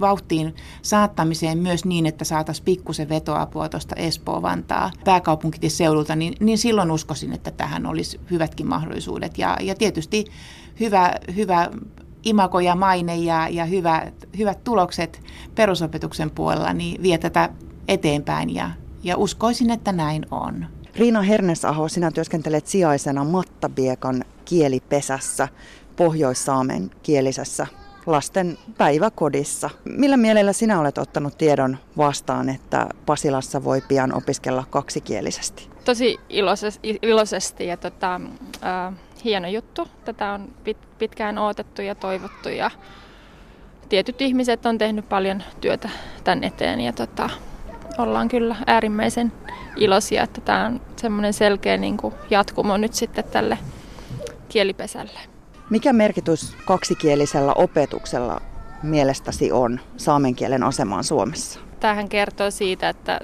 vauhtiin 0.00 0.54
saattamiseen 0.82 1.58
myös 1.58 1.84
niin, 1.84 2.06
että 2.06 2.24
saataisiin 2.24 2.64
pikkusen 2.64 3.08
vetoapua 3.08 3.68
tuosta 3.68 3.94
Espoo-Vantaa 3.94 4.90
pääkaupunkiseudulta, 5.04 6.16
niin, 6.16 6.34
niin 6.40 6.58
silloin 6.58 6.90
uskoisin, 6.90 7.32
että 7.32 7.50
tähän 7.50 7.86
olisi 7.86 8.20
hyvätkin 8.30 8.66
mahdollisuudet. 8.66 9.38
Ja, 9.38 9.56
ja 9.60 9.74
tietysti 9.74 10.24
hyvä, 10.80 11.12
hyvä 11.36 11.70
imako 12.24 12.60
ja 12.60 12.74
maine 12.74 13.16
ja, 13.16 13.48
ja 13.48 13.64
hyvä, 13.64 14.12
hyvät 14.38 14.64
tulokset 14.64 15.22
perusopetuksen 15.54 16.30
puolella 16.30 16.72
niin 16.72 17.02
vie 17.02 17.18
tätä 17.18 17.48
eteenpäin 17.88 18.54
ja, 18.54 18.70
ja 19.02 19.16
uskoisin, 19.16 19.70
että 19.70 19.92
näin 19.92 20.26
on. 20.30 20.66
Riina 20.96 21.22
Hernesaho, 21.22 21.88
sinä 21.88 22.10
työskentelet 22.10 22.66
sijaisena 22.66 23.24
Mattabiekan 23.24 24.24
kielipesässä 24.44 25.48
pohjoissaamen 25.96 26.90
kielisessä 27.02 27.66
lasten 28.06 28.58
päiväkodissa. 28.78 29.70
Millä 29.84 30.16
mielellä 30.16 30.52
sinä 30.52 30.80
olet 30.80 30.98
ottanut 30.98 31.38
tiedon 31.38 31.78
vastaan, 31.96 32.48
että 32.48 32.86
Pasilassa 33.06 33.64
voi 33.64 33.80
pian 33.88 34.14
opiskella 34.16 34.64
kaksikielisesti? 34.70 35.68
Tosi 35.84 36.20
iloisesti 37.02 37.66
ja 37.66 37.76
tota, 37.76 38.20
äh, 38.64 38.94
hieno 39.24 39.48
juttu. 39.48 39.88
Tätä 40.04 40.32
on 40.32 40.48
pit, 40.64 40.78
pitkään 40.98 41.38
odotettu 41.38 41.82
ja 41.82 41.94
toivottu 41.94 42.48
ja 42.48 42.70
tietyt 43.88 44.20
ihmiset 44.20 44.66
on 44.66 44.78
tehnyt 44.78 45.08
paljon 45.08 45.42
työtä 45.60 45.88
tämän 46.24 46.44
eteen 46.44 46.80
ja 46.80 46.92
tota, 46.92 47.30
ollaan 47.98 48.28
kyllä 48.28 48.56
äärimmäisen 48.66 49.32
iloisia, 49.76 50.22
että 50.22 50.40
tämä 50.40 50.66
on 50.66 50.80
semmoinen 50.96 51.32
selkeä 51.32 51.76
niin 51.76 51.96
kuin 51.96 52.14
jatkumo 52.30 52.76
nyt 52.76 52.94
sitten 52.94 53.24
tälle 53.24 53.58
kielipesälle. 54.48 55.33
Mikä 55.70 55.92
merkitys 55.92 56.56
kaksikielisellä 56.64 57.52
opetuksella 57.52 58.40
mielestäsi 58.82 59.52
on 59.52 59.80
saamen 59.96 60.34
kielen 60.34 60.62
asemaan 60.62 61.04
Suomessa? 61.04 61.60
Tähän 61.80 62.08
kertoo 62.08 62.50
siitä, 62.50 62.88
että 62.88 63.20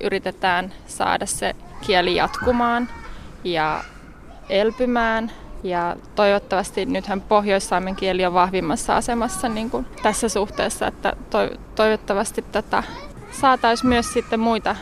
yritetään 0.00 0.72
saada 0.86 1.26
se 1.26 1.54
kieli 1.80 2.16
jatkumaan 2.16 2.88
ja 3.44 3.84
elpymään. 4.48 5.32
Ja 5.62 5.96
toivottavasti 6.14 6.86
nythän 6.86 7.20
pohjoissaamen 7.20 7.96
kieli 7.96 8.26
on 8.26 8.34
vahvimmassa 8.34 8.96
asemassa 8.96 9.48
niin 9.48 9.70
kuin 9.70 9.86
tässä 10.02 10.28
suhteessa, 10.28 10.86
että 10.86 11.16
toivottavasti 11.74 12.44
tätä 12.52 12.82
saataisiin 13.30 13.88
myös 13.88 14.12
sitten 14.12 14.40
muita 14.40 14.76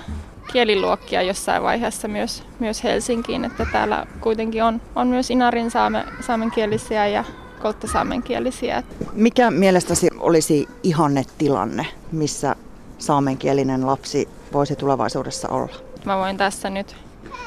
kieliluokkia 0.52 1.22
jossain 1.22 1.62
vaiheessa 1.62 2.08
myös, 2.08 2.42
myös 2.58 2.84
Helsinkiin, 2.84 3.44
että 3.44 3.66
täällä 3.72 4.06
kuitenkin 4.20 4.64
on, 4.64 4.80
on 4.96 5.08
myös 5.08 5.30
Inarin 5.30 5.70
saame, 5.70 6.04
saamenkielisiä 6.20 7.06
ja 7.06 7.24
kolttasaamenkielisiä. 7.62 8.82
Mikä 9.12 9.50
mielestäsi 9.50 10.08
olisi 10.18 10.68
ihanne 10.82 11.24
tilanne, 11.38 11.86
missä 12.12 12.56
saamenkielinen 12.98 13.86
lapsi 13.86 14.28
voisi 14.52 14.76
tulevaisuudessa 14.76 15.48
olla? 15.48 15.74
Mä 16.04 16.18
voin 16.18 16.36
tässä 16.36 16.70
nyt 16.70 16.96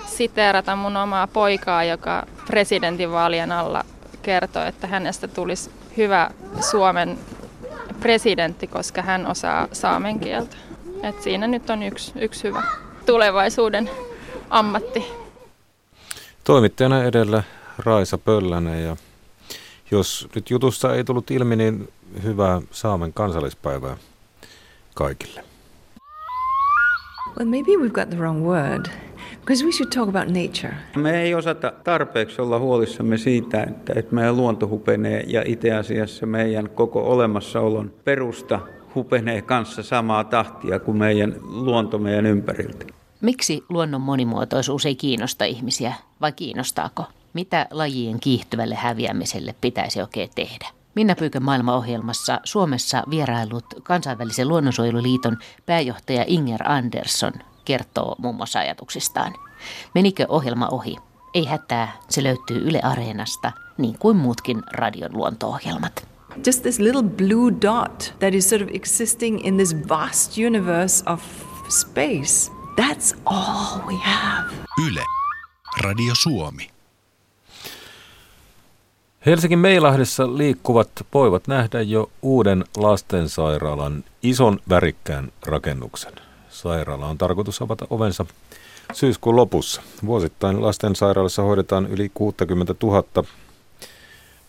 siteerata 0.05 0.75
mun 0.75 0.97
omaa 0.97 1.27
poikaa, 1.27 1.83
joka 1.83 2.23
presidentinvaalien 2.47 3.51
alla 3.51 3.85
kertoi, 4.21 4.67
että 4.67 4.87
hänestä 4.87 5.27
tulisi 5.27 5.69
hyvä 5.97 6.29
Suomen 6.71 7.17
presidentti, 7.99 8.67
koska 8.67 9.01
hän 9.01 9.27
osaa 9.27 9.67
saamen 9.71 10.19
kieltä. 10.19 10.57
Et 11.03 11.21
siinä 11.21 11.47
nyt 11.47 11.69
on 11.69 11.83
yksi, 11.83 12.11
yksi 12.15 12.43
hyvä 12.43 12.63
tulevaisuuden 13.05 13.89
ammatti. 14.49 15.05
Toimittajana 16.43 17.03
edellä 17.03 17.43
Raisa 17.77 18.17
Pöllänen 18.17 18.83
ja 18.83 18.97
jos 19.91 20.27
nyt 20.35 20.49
jutussa 20.49 20.95
ei 20.95 21.03
tullut 21.03 21.31
ilmi, 21.31 21.55
niin 21.55 21.89
hyvää 22.23 22.61
Saamen 22.71 23.13
kansallispäivää 23.13 23.97
kaikille. 24.93 25.43
Well, 27.39 27.49
maybe 27.49 27.71
we've 27.71 27.91
got 27.91 28.09
the 28.09 28.17
wrong 28.17 28.47
word. 28.47 28.85
Because 29.39 29.65
we 29.65 29.71
should 29.71 29.91
talk 29.91 30.09
about 30.09 30.27
nature. 30.27 30.73
Me 30.95 31.21
ei 31.21 31.35
osata 31.35 31.73
tarpeeksi 31.83 32.41
olla 32.41 32.59
huolissamme 32.59 33.17
siitä, 33.17 33.63
että, 33.63 33.93
että 33.95 34.15
meidän 34.15 34.37
luonto 34.37 34.67
hupenee 34.67 35.23
ja 35.27 35.43
itse 35.45 35.71
asiassa 35.71 36.25
meidän 36.25 36.69
koko 36.69 37.11
olemassaolon 37.11 37.93
perusta 38.03 38.59
hupenee 38.95 39.41
kanssa 39.41 39.83
samaa 39.83 40.23
tahtia 40.23 40.79
kuin 40.79 40.97
meidän 40.97 41.35
luonto 41.41 41.97
meidän 41.97 42.25
ympäriltä. 42.25 42.85
Miksi 43.21 43.63
luonnon 43.69 44.01
monimuotoisuus 44.01 44.85
ei 44.85 44.95
kiinnosta 44.95 45.45
ihmisiä 45.45 45.93
vai 46.21 46.31
kiinnostaako? 46.31 47.05
Mitä 47.33 47.67
lajien 47.71 48.19
kiihtyvälle 48.19 48.75
häviämiselle 48.75 49.55
pitäisi 49.61 50.01
oikein 50.01 50.29
tehdä? 50.35 50.67
Minna 50.95 51.15
Pyykön 51.15 51.43
maailmaohjelmassa 51.43 52.39
Suomessa 52.43 53.03
vierailut 53.09 53.65
kansainvälisen 53.83 54.47
luonnonsuojeluliiton 54.47 55.37
pääjohtaja 55.65 56.23
Inger 56.27 56.71
Andersson 56.71 57.33
kertoo 57.65 58.15
muun 58.17 58.35
muassa 58.35 58.59
ajatuksistaan. 58.59 59.33
Menikö 59.95 60.25
ohjelma 60.29 60.67
ohi? 60.67 60.95
Ei 61.33 61.45
hätää, 61.45 61.91
se 62.09 62.23
löytyy 62.23 62.57
Yle 62.67 62.79
Areenasta, 62.83 63.51
niin 63.77 63.97
kuin 63.99 64.17
muutkin 64.17 64.63
radion 64.71 65.13
luonto-ohjelmat. 65.13 66.10
Just 66.45 66.63
this 66.63 66.79
little 66.79 67.03
blue 67.03 67.51
dot 67.61 68.13
that 68.19 68.33
is 68.33 68.49
sort 68.49 68.61
of 68.61 68.69
existing 68.73 69.45
in 69.45 69.57
this 69.57 69.89
vast 69.89 70.37
universe 70.37 71.03
of 71.05 71.21
space. 71.69 72.51
That's 72.75 73.15
all 73.25 73.81
we 73.87 73.95
have. 73.95 74.53
Yle. 74.87 75.03
Radio 75.83 76.13
Suomi. 76.23 76.69
Helsingin 79.25 79.59
Meilahdessa 79.59 80.37
liikkuvat 80.37 80.89
voivat 81.13 81.47
nähdä 81.47 81.81
jo 81.81 82.09
uuden 82.21 82.65
lastensairaalan 82.77 84.03
ison 84.23 84.59
värikkään 84.69 85.31
rakennuksen. 85.45 86.13
Sairaala 86.49 87.07
on 87.07 87.17
tarkoitus 87.17 87.61
avata 87.61 87.87
ovensa 87.89 88.25
syyskuun 88.93 89.35
lopussa. 89.35 89.81
Vuosittain 90.05 90.61
lastensairaalassa 90.61 91.41
hoidetaan 91.41 91.87
yli 91.87 92.11
60 92.13 92.75
000 92.83 93.03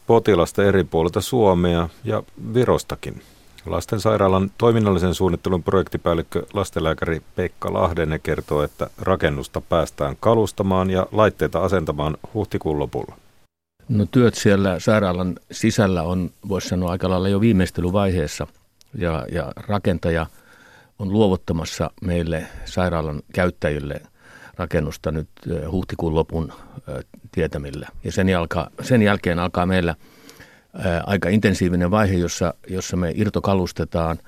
potilasta 0.07 0.65
eri 0.65 0.85
puolilta 0.85 1.21
Suomea 1.21 1.89
ja 2.05 2.23
Virostakin. 2.55 3.23
Lastensairaalan 3.67 4.51
toiminnallisen 4.59 5.15
suunnittelun 5.15 5.63
projektipäällikkö 5.63 6.47
lastenlääkäri 6.53 7.23
Pekka 7.37 7.73
Lahdenne 7.73 8.19
kertoo, 8.19 8.63
että 8.63 8.91
rakennusta 8.99 9.61
päästään 9.61 10.17
kalustamaan 10.21 10.91
ja 10.91 11.07
laitteita 11.13 11.65
asentamaan 11.65 12.17
huhtikuun 12.35 12.79
lopulla. 12.79 13.17
No 13.89 14.07
työt 14.11 14.35
siellä 14.35 14.81
sairaalan 14.81 15.35
sisällä 15.53 16.03
on, 16.03 16.31
voisi 16.49 16.69
sanoa, 16.69 16.91
aika 16.91 17.11
lailla 17.11 17.29
jo 17.29 17.41
viimeistelyvaiheessa 17.41 18.47
ja, 18.95 19.27
ja 19.33 19.53
rakentaja 19.57 20.27
on 20.99 21.13
luovuttamassa 21.13 21.91
meille 22.03 22.47
sairaalan 22.65 23.23
käyttäjille 23.33 24.01
rakennusta 24.57 25.11
nyt 25.11 25.29
huhtikuun 25.71 26.15
lopun 26.15 26.53
tietämillä. 27.33 27.89
Ja 28.05 28.13
sen, 28.13 28.29
jalka, 28.29 28.71
sen 28.83 29.03
jälkeen 29.03 29.39
alkaa 29.39 29.67
meillä 29.67 29.95
aika 31.07 31.29
intensiivinen 31.29 31.91
vaihe, 31.91 32.15
jossa, 32.15 32.55
jossa 32.69 32.97
me 32.97 33.13
irtokalustetaan, 33.15 34.19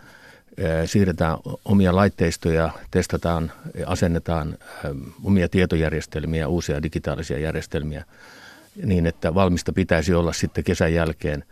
siirretään 0.84 1.38
omia 1.64 1.96
laitteistoja, 1.96 2.70
testataan, 2.90 3.52
asennetaan 3.86 4.58
omia 5.24 5.48
tietojärjestelmiä, 5.48 6.48
uusia 6.48 6.82
digitaalisia 6.82 7.38
järjestelmiä 7.38 8.04
niin, 8.82 9.06
että 9.06 9.34
valmista 9.34 9.72
pitäisi 9.72 10.14
olla 10.14 10.32
sitten 10.32 10.64
kesän 10.64 10.94
jälkeen, 10.94 11.44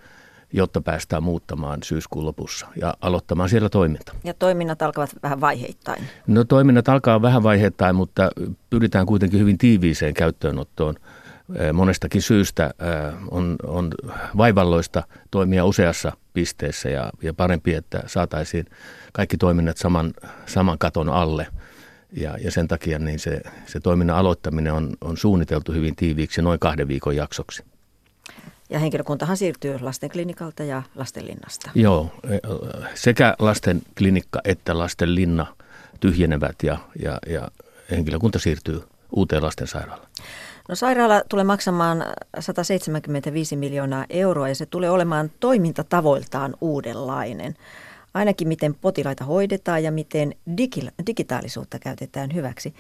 jotta 0.53 0.81
päästään 0.81 1.23
muuttamaan 1.23 1.83
syyskuun 1.83 2.25
lopussa 2.25 2.67
ja 2.81 2.95
aloittamaan 3.01 3.49
siellä 3.49 3.69
toiminta. 3.69 4.15
Ja 4.25 4.35
toiminnat 4.35 4.83
alkavat 4.83 5.11
vähän 5.23 5.41
vaiheittain? 5.41 6.05
No 6.27 6.45
toiminnat 6.45 6.89
alkaa 6.89 7.23
vähän 7.23 7.43
vaiheittain, 7.43 7.97
mutta 7.97 8.31
pyritään 8.71 9.07
kuitenkin 9.07 9.41
hyvin 9.41 9.59
tiiviiseen 9.59 10.15
käyttöönottoon– 10.15 10.95
monestakin 11.73 12.23
syystä 12.23 12.75
on, 13.31 13.57
on 13.67 13.91
vaivalloista 14.37 15.03
toimia 15.31 15.65
useassa 15.65 16.13
pisteessä 16.33 16.89
ja, 16.89 17.11
ja 17.23 17.35
parempi, 17.35 17.75
että 17.75 18.03
saataisiin 18.07 18.67
kaikki 19.13 19.37
toiminnat 19.37 19.77
saman, 19.77 20.15
saman 20.47 20.79
katon 20.79 21.09
alle. 21.09 21.47
Ja, 22.13 22.37
ja 22.45 22.51
sen 22.51 22.69
takia 22.69 22.99
niin 22.99 23.19
se, 23.19 23.41
se 23.67 23.81
toiminnan 23.81 24.17
aloittaminen 24.17 24.73
on, 24.73 24.97
on 25.01 25.17
suunniteltu 25.17 25.73
hyvin 25.73 25.97
tiiviiksi 25.97 26.43
noin 26.43 26.61
kahden 26.61 26.89
viikon 26.89 27.17
jaksoksi. 27.17 27.65
Ja 28.73 28.79
henkilökuntahan 28.79 29.37
siirtyy 29.37 29.79
lastenklinikalta 29.81 30.65
ja 30.65 30.83
lastenlinnasta. 30.95 31.71
Joo, 31.75 32.11
e, 32.31 32.39
sekä 32.95 33.37
lastenklinikka 33.39 34.41
että 34.45 34.79
lastenlinna 34.79 35.47
tyhjenevät 36.01 36.57
ja, 36.63 36.79
ja, 37.03 37.19
ja 37.27 37.49
henkilökunta 37.91 38.39
siirtyy 38.39 38.83
uuteen 39.17 39.43
lastensairaalaan. 39.43 40.09
No 40.69 40.75
sairaala 40.75 41.23
tulee 41.29 41.45
maksamaan 41.45 42.05
175 42.39 43.57
miljoonaa 43.57 44.07
euroa 44.11 44.49
ja 44.49 44.55
se 44.55 44.67
tulee 44.67 44.91
olemaan 44.91 45.31
toimintatavoiltaan 45.41 46.55
uudenlainen. 46.61 47.55
Ainakin 48.15 48.49
miten 48.49 48.75
potilaita 48.75 49.25
hoidetaan 49.25 49.85
ja 49.85 49.93
miten 49.93 50.35
digi- 50.61 50.91
digitaalisuutta 51.07 51.79
käytetään 51.79 52.35
hyväksi. 52.35 52.75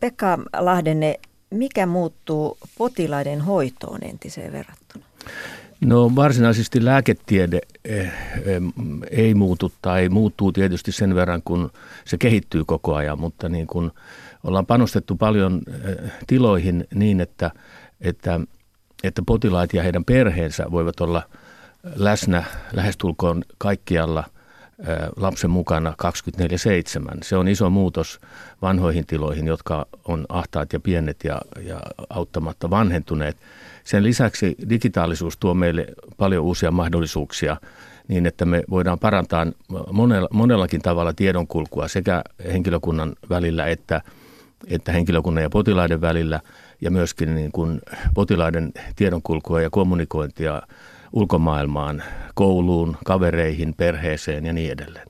Pekka 0.00 0.38
Lahdenne, 0.58 1.20
mikä 1.50 1.86
muuttuu 1.86 2.58
potilaiden 2.78 3.40
hoitoon 3.40 3.98
entiseen 4.04 4.52
verrattuna? 4.52 5.09
No 5.80 6.12
varsinaisesti 6.16 6.84
lääketiede 6.84 7.60
eh, 7.84 7.98
eh, 8.06 8.12
ei 9.10 9.34
muutu 9.34 9.72
tai 9.82 10.08
muuttuu 10.08 10.52
tietysti 10.52 10.92
sen 10.92 11.14
verran, 11.14 11.42
kun 11.44 11.70
se 12.04 12.18
kehittyy 12.18 12.64
koko 12.64 12.94
ajan, 12.94 13.20
mutta 13.20 13.48
niin 13.48 13.66
kuin 13.66 13.90
ollaan 14.44 14.66
panostettu 14.66 15.16
paljon 15.16 15.62
eh, 15.68 16.12
tiloihin 16.26 16.86
niin, 16.94 17.20
että, 17.20 17.50
että, 18.00 18.40
että 19.04 19.22
potilaat 19.26 19.74
ja 19.74 19.82
heidän 19.82 20.04
perheensä 20.04 20.70
voivat 20.70 21.00
olla 21.00 21.22
läsnä 21.96 22.44
lähestulkoon 22.72 23.44
kaikkialla 23.58 24.24
lapsen 25.16 25.50
mukana 25.50 25.94
24-7. 27.12 27.18
Se 27.22 27.36
on 27.36 27.48
iso 27.48 27.70
muutos 27.70 28.20
vanhoihin 28.62 29.06
tiloihin, 29.06 29.46
jotka 29.46 29.86
on 30.04 30.26
ahtaat 30.28 30.72
ja 30.72 30.80
pienet 30.80 31.24
ja, 31.24 31.40
ja 31.60 31.80
auttamatta 32.10 32.70
vanhentuneet. 32.70 33.36
Sen 33.84 34.02
lisäksi 34.02 34.56
digitaalisuus 34.68 35.36
tuo 35.36 35.54
meille 35.54 35.86
paljon 36.16 36.44
uusia 36.44 36.70
mahdollisuuksia 36.70 37.56
niin, 38.08 38.26
että 38.26 38.44
me 38.44 38.62
voidaan 38.70 38.98
parantaa 38.98 39.46
monella, 39.92 40.28
monellakin 40.32 40.82
tavalla 40.82 41.12
tiedonkulkua 41.12 41.88
sekä 41.88 42.22
henkilökunnan 42.52 43.12
välillä 43.30 43.66
että, 43.66 44.02
että 44.66 44.92
henkilökunnan 44.92 45.42
ja 45.42 45.50
potilaiden 45.50 46.00
välillä 46.00 46.40
ja 46.80 46.90
myöskin 46.90 47.34
niin 47.34 47.52
kuin 47.52 47.80
potilaiden 48.14 48.72
tiedonkulkua 48.96 49.60
ja 49.60 49.70
kommunikointia 49.70 50.62
ulkomaailmaan, 51.12 52.02
kouluun, 52.34 52.96
kavereihin, 53.04 53.74
perheeseen 53.74 54.46
ja 54.46 54.52
niin 54.52 54.72
edelleen. 54.72 55.06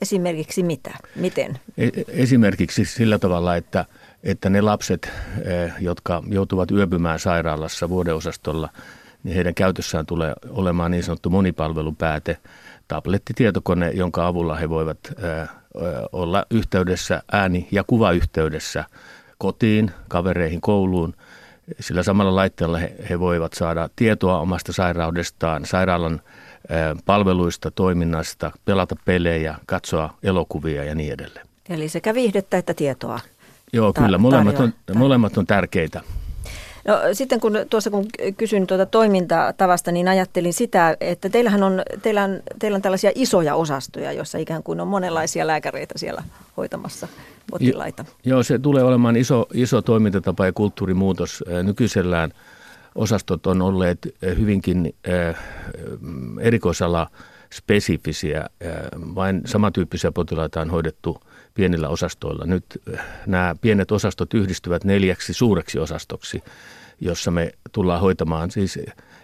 Esimerkiksi 0.00 0.62
mitä? 0.62 0.90
Miten? 1.16 1.58
E, 1.78 1.88
esimerkiksi 2.08 2.84
sillä 2.84 3.18
tavalla, 3.18 3.56
että, 3.56 3.84
että 4.22 4.50
ne 4.50 4.60
lapset, 4.60 5.10
e, 5.44 5.70
jotka 5.80 6.22
joutuvat 6.26 6.70
yöpymään 6.70 7.18
sairaalassa 7.18 7.88
vuodeosastolla, 7.88 8.68
niin 9.22 9.34
heidän 9.34 9.54
käytössään 9.54 10.06
tulee 10.06 10.32
olemaan 10.48 10.90
niin 10.90 11.02
sanottu 11.02 11.30
monipalvelupääte, 11.30 12.38
tablettitietokone, 12.88 13.90
jonka 13.90 14.26
avulla 14.26 14.54
he 14.54 14.68
voivat 14.68 14.98
e, 15.06 15.12
olla 16.12 16.46
yhteydessä, 16.50 17.22
ääni- 17.32 17.68
ja 17.70 17.84
kuvayhteydessä 17.84 18.84
kotiin, 19.38 19.90
kavereihin, 20.08 20.60
kouluun. 20.60 21.14
Sillä 21.80 22.02
samalla 22.02 22.36
laitteella 22.36 22.78
he, 22.78 22.94
he 23.10 23.20
voivat 23.20 23.52
saada 23.52 23.88
tietoa 23.96 24.40
omasta 24.40 24.72
sairaudestaan, 24.72 25.66
sairaalan 25.66 26.20
palveluista, 27.06 27.70
toiminnasta, 27.70 28.50
pelata 28.64 28.96
pelejä, 29.04 29.54
katsoa 29.66 30.14
elokuvia 30.22 30.84
ja 30.84 30.94
niin 30.94 31.12
edelleen. 31.12 31.46
Eli 31.68 31.88
sekä 31.88 32.14
viihdettä 32.14 32.58
että 32.58 32.74
tietoa. 32.74 33.20
Joo, 33.72 33.92
ta- 33.92 34.02
kyllä. 34.02 34.18
Molemmat 34.18 34.60
on, 34.60 34.72
molemmat 34.94 35.38
on 35.38 35.46
tärkeitä. 35.46 36.00
No, 36.88 36.94
sitten 37.12 37.40
kun 37.40 37.52
tuossa 37.70 37.90
kun 37.90 38.06
kysyin 38.36 38.66
tuota 38.66 38.86
toimintatavasta, 38.86 39.92
niin 39.92 40.08
ajattelin 40.08 40.52
sitä, 40.52 40.96
että 41.00 41.28
teillähän 41.28 41.62
on, 41.62 41.82
teillä 42.02 42.24
on, 42.24 42.40
teillä 42.58 42.76
on 42.76 42.82
tällaisia 42.82 43.10
isoja 43.14 43.54
osastoja, 43.54 44.12
joissa 44.12 44.38
ikään 44.38 44.62
kuin 44.62 44.80
on 44.80 44.88
monenlaisia 44.88 45.46
lääkäreitä 45.46 45.94
siellä 45.96 46.22
hoitamassa 46.56 47.08
potilaita. 47.50 48.04
Jo, 48.08 48.30
joo, 48.34 48.42
se 48.42 48.58
tulee 48.58 48.84
olemaan 48.84 49.16
iso, 49.16 49.46
iso 49.54 49.82
toimintatapa 49.82 50.46
ja 50.46 50.52
kulttuurimuutos. 50.52 51.44
Nykyisellään 51.62 52.32
osastot 52.94 53.46
on 53.46 53.62
olleet 53.62 53.98
hyvinkin 54.38 54.94
erikoisala 56.40 57.10
spesifisiä. 57.52 58.48
Vain 59.14 59.42
samantyyppisiä 59.46 60.12
potilaita 60.12 60.60
on 60.60 60.70
hoidettu 60.70 61.20
pienillä 61.54 61.88
osastoilla. 61.88 62.44
Nyt 62.46 62.64
nämä 63.26 63.54
pienet 63.60 63.92
osastot 63.92 64.34
yhdistyvät 64.34 64.84
neljäksi 64.84 65.32
suureksi 65.32 65.78
osastoksi, 65.78 66.42
jossa 67.00 67.30
me 67.30 67.52
tullaan 67.72 68.00
hoitamaan 68.00 68.50
siis 68.50 68.78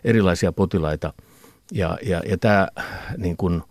erilaisia 0.04 0.52
potilaita. 0.52 1.12
Ja, 1.72 1.98
ja, 2.02 2.22
ja 2.28 2.38
tämä 2.38 2.68
niin 3.16 3.36
kuin, 3.36 3.62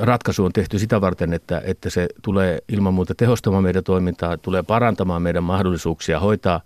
ratkaisu 0.00 0.44
on 0.44 0.52
tehty 0.52 0.78
sitä 0.78 1.00
varten, 1.00 1.32
että, 1.32 1.62
että 1.64 1.90
se 1.90 2.08
tulee 2.22 2.58
ilman 2.68 2.94
muuta 2.94 3.14
tehostamaan 3.14 3.62
meidän 3.62 3.84
toimintaa, 3.84 4.36
tulee 4.36 4.62
parantamaan 4.62 5.22
meidän 5.22 5.44
mahdollisuuksia 5.44 6.20
hoitaa 6.20 6.60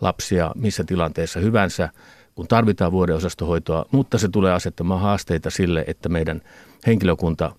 lapsia 0.00 0.52
missä 0.54 0.84
tilanteessa 0.84 1.40
hyvänsä, 1.40 1.88
kun 2.34 2.48
tarvitaan 2.48 2.92
vuodeosastohoitoa, 2.92 3.86
mutta 3.90 4.18
se 4.18 4.28
tulee 4.28 4.52
asettamaan 4.52 5.00
haasteita 5.00 5.50
sille, 5.50 5.84
että 5.86 6.08
meidän 6.08 6.42
henkilökunta 6.86 7.52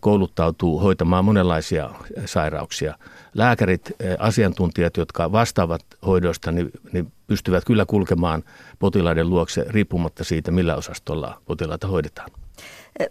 kouluttautuu 0.00 0.78
hoitamaan 0.78 1.24
monenlaisia 1.24 1.90
sairauksia. 2.24 2.94
Lääkärit, 3.34 3.92
asiantuntijat, 4.18 4.96
jotka 4.96 5.32
vastaavat 5.32 5.84
hoidosta, 6.06 6.52
niin, 6.52 6.70
niin 6.92 7.12
pystyvät 7.26 7.64
kyllä 7.64 7.86
kulkemaan 7.86 8.42
potilaiden 8.78 9.30
luokse 9.30 9.66
riippumatta 9.68 10.24
siitä, 10.24 10.50
millä 10.50 10.76
osastolla 10.76 11.40
potilaita 11.44 11.86
hoidetaan. 11.86 12.30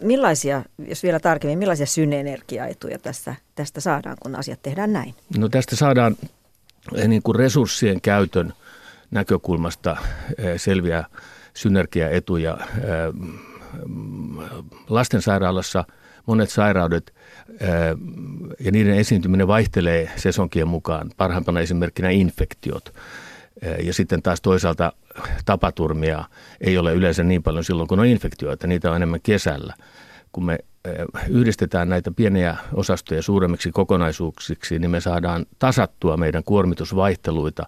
Millaisia, 0.02 0.64
jos 0.88 1.04
vielä 1.04 1.20
tarkemmin, 1.20 1.60
millaisia 1.60 1.86
synergiaetuja 1.86 3.00
tästä, 3.00 3.36
tästä 3.56 3.82
saadaan, 3.82 4.18
kun 4.20 4.36
asiat 4.36 4.62
tehdään 4.62 4.94
näin? 4.94 5.16
No 5.38 5.50
tästä 5.50 5.76
saadaan 5.76 6.16
niin 7.08 7.24
kuin 7.24 7.36
resurssien 7.36 8.02
käytön 8.02 8.54
näkökulmasta 9.12 9.98
selviä 10.58 11.04
synergiaetuja. 11.54 12.58
Lastensairaalassa– 14.90 15.84
monet 16.26 16.50
sairaudet 16.50 17.14
ja 18.60 18.72
niiden 18.72 18.98
esiintyminen 18.98 19.48
vaihtelee 19.48 20.12
sesonkien 20.16 20.68
mukaan. 20.68 21.12
Parhaimpana 21.18 21.60
esimerkkinä 21.60 22.10
infektiot. 22.10 22.94
Ja 23.84 23.94
sitten 23.94 24.22
taas 24.22 24.42
toisaalta 24.42 24.94
tapaturmia 25.46 26.24
ei 26.62 26.78
ole 26.78 26.94
yleensä 26.94 27.24
niin 27.24 27.44
paljon 27.44 27.64
silloin, 27.64 27.88
kun 27.88 28.00
on 28.00 28.06
infektioita. 28.06 28.68
Niitä 28.68 28.90
on 28.90 28.96
enemmän 28.96 29.22
kesällä. 29.22 29.74
Kun 30.32 30.46
me 30.46 30.58
yhdistetään 31.30 31.90
näitä 31.90 32.12
pieniä 32.12 32.56
osastoja 32.74 33.22
suuremmiksi 33.22 33.72
kokonaisuuksiksi, 33.72 34.80
niin 34.80 34.92
me 34.92 35.02
saadaan 35.02 35.46
tasattua 35.60 36.18
meidän 36.18 36.44
kuormitusvaihteluita 36.44 37.64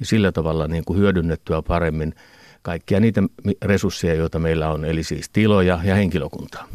ja 0.00 0.06
sillä 0.06 0.32
tavalla 0.32 0.68
niin 0.68 0.84
kuin 0.84 0.98
hyödynnettyä 0.98 1.62
paremmin 1.62 2.14
kaikkia 2.62 3.00
niitä 3.00 3.22
resursseja, 3.62 4.14
joita 4.14 4.38
meillä 4.38 4.68
on, 4.70 4.84
eli 4.84 5.02
siis 5.02 5.28
tiloja 5.28 5.80
ja 5.84 5.94
henkilökuntaa 5.94 6.68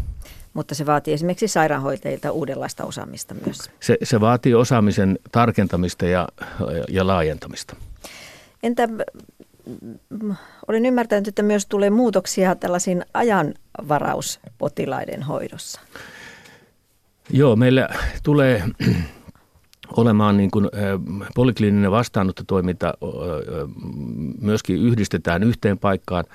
mutta 0.58 0.76
se 0.76 0.86
vaatii 0.86 1.14
esimerkiksi 1.14 1.48
sairaanhoitajilta 1.48 2.32
uudenlaista 2.32 2.86
osaamista 2.86 3.36
myös. 3.46 3.58
Se, 3.80 3.98
se 4.04 4.20
vaatii 4.20 4.54
osaamisen 4.54 5.20
tarkentamista 5.32 6.06
ja, 6.06 6.28
ja 6.90 7.08
laajentamista. 7.08 7.76
Entä 8.64 8.90
olen 10.68 10.86
ymmärtänyt, 10.86 11.28
että 11.28 11.44
myös 11.44 11.66
tulee 11.66 11.90
muutoksia 11.90 12.56
tällaisiin 12.56 13.06
ajanvarauspotilaiden 13.14 15.24
hoidossa. 15.24 15.82
Joo, 17.30 17.56
meillä 17.56 17.90
tulee 18.24 18.64
olemaan 19.98 20.38
niin 20.38 20.52
kuin, 20.52 20.70
polikliininen 21.36 21.92
vastaanottotoiminta 21.92 22.94
myöskin 24.42 24.78
yhdistetään 24.78 25.44
yhteen 25.44 25.78
paikkaan 25.78 26.26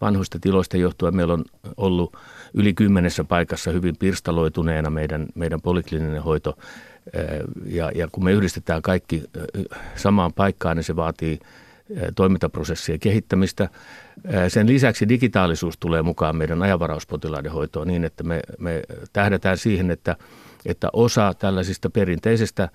vanhoista 0.00 0.38
tiloista 0.40 0.76
johtuen. 0.76 1.16
Meillä 1.16 1.34
on 1.34 1.44
ollut 1.76 2.16
yli 2.54 2.74
kymmenessä 2.74 3.24
paikassa 3.24 3.70
hyvin 3.70 3.96
pirstaloituneena 3.96 4.90
meidän, 4.90 5.26
meidän 5.34 5.60
poliklininen 5.60 6.22
hoito. 6.22 6.58
Ja, 7.66 7.90
ja 7.94 8.08
kun 8.12 8.24
me 8.24 8.32
yhdistetään 8.32 8.82
kaikki 8.82 9.22
samaan 9.96 10.32
paikkaan, 10.32 10.76
niin 10.76 10.84
se 10.84 10.96
vaatii 10.96 11.38
toimintaprosessien 12.16 13.00
kehittämistä. 13.00 13.68
Sen 14.48 14.66
lisäksi 14.66 15.08
digitaalisuus 15.08 15.78
tulee 15.78 16.02
mukaan 16.02 16.36
meidän 16.36 16.62
ajanvarauspotilaiden 16.62 17.52
hoitoon 17.52 17.88
niin, 17.88 18.04
että 18.04 18.24
me, 18.24 18.40
me 18.58 18.82
tähdätään 19.12 19.58
siihen, 19.58 19.90
että, 19.90 20.16
että 20.66 20.88
osa 20.92 21.34
tällaisista 21.38 21.90
perinteisistä 21.90 22.68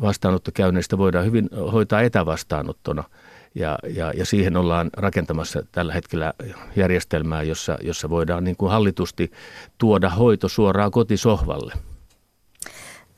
vastaanottokäynneistä 0.00 0.98
voidaan 0.98 1.24
hyvin 1.24 1.48
hoitaa 1.72 2.02
etävastaanottona– 2.02 3.04
ja, 3.54 3.78
ja, 3.94 4.12
ja 4.16 4.26
siihen 4.26 4.56
ollaan 4.56 4.90
rakentamassa 4.96 5.62
tällä 5.72 5.92
hetkellä 5.92 6.32
järjestelmää, 6.76 7.42
jossa, 7.42 7.78
jossa 7.82 8.10
voidaan 8.10 8.44
niin 8.44 8.56
kuin 8.56 8.70
hallitusti 8.70 9.32
tuoda 9.78 10.10
hoito 10.10 10.48
suoraan 10.48 10.90
kotisohvalle. 10.90 11.72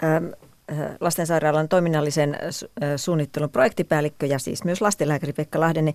Ähm, 0.04 0.26
lastensairaalan 1.00 1.68
toiminnallisen 1.68 2.38
suunnittelun 2.96 3.50
projektipäällikkö 3.50 4.26
ja 4.26 4.38
siis 4.38 4.64
myös 4.64 4.80
lastenlääkäri 4.80 5.32
Pekka 5.32 5.60
Lahden. 5.60 5.94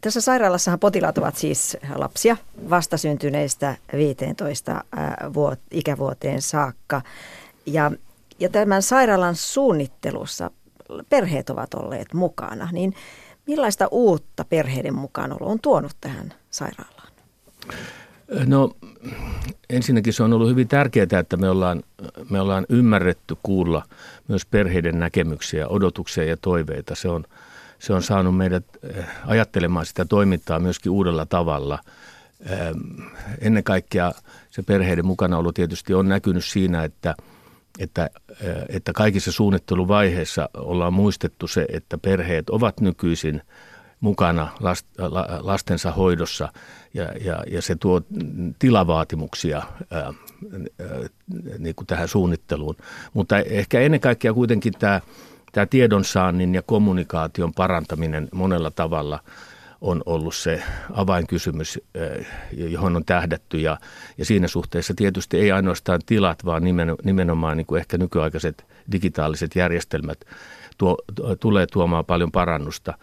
Tässä 0.00 0.20
sairaalassahan 0.20 0.78
potilaat 0.78 1.18
ovat 1.18 1.36
siis 1.36 1.76
lapsia 1.94 2.36
vastasyntyneistä 2.70 3.76
15 3.92 4.84
ikävuoteen 5.70 6.42
saakka. 6.42 7.02
Ja, 7.66 7.92
ja 8.38 8.48
tämän 8.48 8.82
sairaalan 8.82 9.34
suunnittelussa 9.34 10.50
perheet 11.08 11.50
ovat 11.50 11.74
olleet 11.74 12.14
mukana, 12.14 12.68
niin 12.72 12.94
millaista 13.48 13.88
uutta 13.90 14.44
perheiden 14.44 14.94
mukaanolo 14.94 15.46
on 15.50 15.60
tuonut 15.60 15.92
tähän 16.00 16.34
sairaalaan? 16.50 17.08
No 18.46 18.70
ensinnäkin 19.70 20.12
se 20.12 20.22
on 20.22 20.32
ollut 20.32 20.48
hyvin 20.48 20.68
tärkeää, 20.68 21.20
että 21.20 21.36
me 21.36 21.48
ollaan, 21.48 21.82
me 22.30 22.40
ollaan 22.40 22.66
ymmärretty 22.68 23.36
kuulla 23.42 23.82
myös 24.28 24.46
perheiden 24.46 24.98
näkemyksiä, 24.98 25.68
odotuksia 25.68 26.24
ja 26.24 26.36
toiveita. 26.36 26.94
Se 26.94 27.08
on, 27.08 27.24
se 27.78 27.92
on 27.92 28.02
saanut 28.02 28.36
meidät 28.36 28.64
eh, 28.82 29.04
ajattelemaan 29.26 29.86
sitä 29.86 30.04
toimintaa 30.04 30.58
myöskin 30.58 30.92
uudella 30.92 31.26
tavalla. 31.26 31.78
Ennen 33.40 33.64
kaikkea 33.64 34.12
se 34.50 34.62
perheiden 34.62 35.06
mukanaolo 35.06 35.52
tietysti 35.52 35.94
on 35.94 36.08
näkynyt 36.08 36.44
siinä, 36.44 36.84
että– 36.84 37.14
että, 37.78 38.10
että 38.68 38.92
kaikissa 38.92 39.32
suunnitteluvaiheissa 39.32 40.48
ollaan 40.54 40.92
muistettu 40.92 41.46
se, 41.46 41.66
että 41.72 41.98
perheet 41.98 42.50
ovat 42.50 42.80
nykyisin 42.80 43.42
mukana 44.00 44.48
lastensa 45.40 45.92
hoidossa 45.92 46.52
ja, 46.94 47.04
ja, 47.04 47.44
ja 47.50 47.62
se 47.62 47.76
tuo 47.76 48.02
tilavaatimuksia 48.58 49.62
ää, 49.90 50.00
ää, 50.00 50.14
niin 51.58 51.74
kuin 51.74 51.86
tähän 51.86 52.08
suunnitteluun. 52.08 52.76
Mutta 53.14 53.38
ehkä 53.38 53.80
ennen 53.80 54.00
kaikkea 54.00 54.34
kuitenkin 54.34 54.72
tämä, 54.78 55.00
tämä 55.52 55.66
tiedonsaannin 55.66 56.54
ja 56.54 56.62
kommunikaation 56.62 57.54
parantaminen 57.54 58.28
monella 58.32 58.70
tavalla– 58.70 59.20
on 59.80 60.02
ollut 60.06 60.34
se 60.34 60.62
avainkysymys, 60.92 61.80
eh, 61.94 62.26
johon 62.52 62.96
on 62.96 63.04
tähdätty. 63.04 63.58
Ja, 63.58 63.78
ja 64.18 64.24
siinä 64.24 64.48
suhteessa 64.48 64.94
tietysti 64.96 65.38
ei 65.38 65.52
ainoastaan 65.52 66.00
tilat, 66.06 66.44
vaan 66.44 66.62
nimenomaan 67.04 67.56
niin 67.56 67.66
kuin 67.66 67.78
ehkä 67.80 67.98
nykyaikaiset 67.98 68.66
digitaaliset 68.92 69.56
järjestelmät 69.56 70.24
tuo, 70.78 70.96
tulee 71.40 71.66
tuomaan 71.66 72.04
paljon 72.04 72.32
parannusta. 72.32 72.98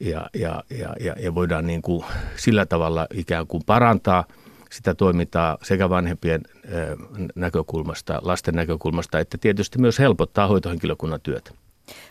Ja, 0.00 0.30
ja, 0.34 0.64
ja, 0.70 1.14
ja, 1.20 1.34
voidaan 1.34 1.66
niin 1.66 1.82
kuin 1.82 2.04
sillä 2.36 2.66
tavalla 2.66 3.06
ikään 3.14 3.46
kuin 3.46 3.62
parantaa 3.66 4.24
sitä 4.70 4.94
toimintaa 4.94 5.58
sekä 5.62 5.90
vanhempien 5.90 6.40
eh, 6.64 7.28
näkökulmasta, 7.34 8.20
lasten 8.22 8.54
näkökulmasta, 8.54 9.18
että 9.18 9.38
tietysti 9.38 9.78
myös 9.78 9.98
helpottaa 9.98 10.46
hoitohenkilökunnan 10.46 11.20
työtä. 11.20 11.50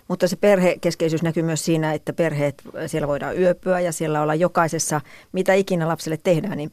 Mutta 0.07 0.27
se 0.27 0.35
perhekeskeisyys 0.35 1.21
näkyy 1.21 1.43
myös 1.43 1.65
siinä, 1.65 1.93
että 1.93 2.13
perheet, 2.13 2.63
siellä 2.87 3.07
voidaan 3.07 3.37
yöpyä 3.37 3.79
ja 3.79 3.91
siellä 3.91 4.21
olla 4.21 4.35
jokaisessa, 4.35 5.01
mitä 5.31 5.53
ikinä 5.53 5.87
lapselle 5.87 6.17
tehdään, 6.23 6.57
niin 6.57 6.71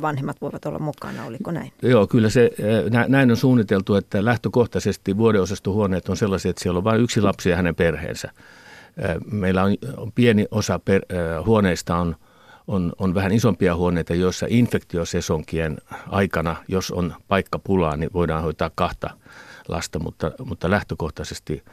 vanhemmat 0.00 0.40
voivat 0.40 0.66
olla 0.66 0.78
mukana, 0.78 1.24
oliko 1.24 1.50
näin? 1.50 1.72
Joo, 1.82 2.06
kyllä 2.06 2.30
se 2.30 2.50
näin 3.08 3.30
on 3.30 3.36
suunniteltu, 3.36 3.94
että 3.94 4.24
lähtökohtaisesti 4.24 5.16
vuodeosastohuoneet 5.16 6.08
on 6.08 6.16
sellaisia, 6.16 6.50
että 6.50 6.62
siellä 6.62 6.78
on 6.78 6.84
vain 6.84 7.00
yksi 7.00 7.20
lapsi 7.20 7.50
ja 7.50 7.56
hänen 7.56 7.74
perheensä. 7.74 8.30
Meillä 9.30 9.62
on, 9.62 9.74
on 9.96 10.12
pieni 10.12 10.46
osa 10.50 10.78
per, 10.78 11.02
huoneista 11.46 11.96
on, 11.96 12.16
on, 12.66 12.92
on 12.98 13.14
vähän 13.14 13.32
isompia 13.32 13.76
huoneita, 13.76 14.14
joissa 14.14 14.46
infektiosesonkien 14.48 15.78
aikana, 16.08 16.56
jos 16.68 16.90
on 16.90 17.14
paikka 17.28 17.58
pulaa, 17.58 17.96
niin 17.96 18.10
voidaan 18.12 18.42
hoitaa 18.42 18.70
kahta 18.74 19.10
lasta, 19.68 19.98
mutta, 19.98 20.32
mutta 20.44 20.70
lähtökohtaisesti– 20.70 21.62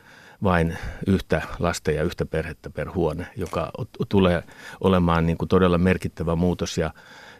vain 0.44 0.78
yhtä 1.08 1.42
lasta 1.60 1.92
ja 1.92 2.04
yhtä 2.04 2.26
perhettä 2.26 2.70
per 2.70 2.92
huone, 2.92 3.28
joka 3.36 3.72
tulee 4.10 4.44
olemaan 4.82 5.26
niin 5.26 5.38
kuin 5.38 5.50
todella 5.50 5.78
merkittävä 5.78 6.36
muutos 6.36 6.78
ja, 6.78 6.94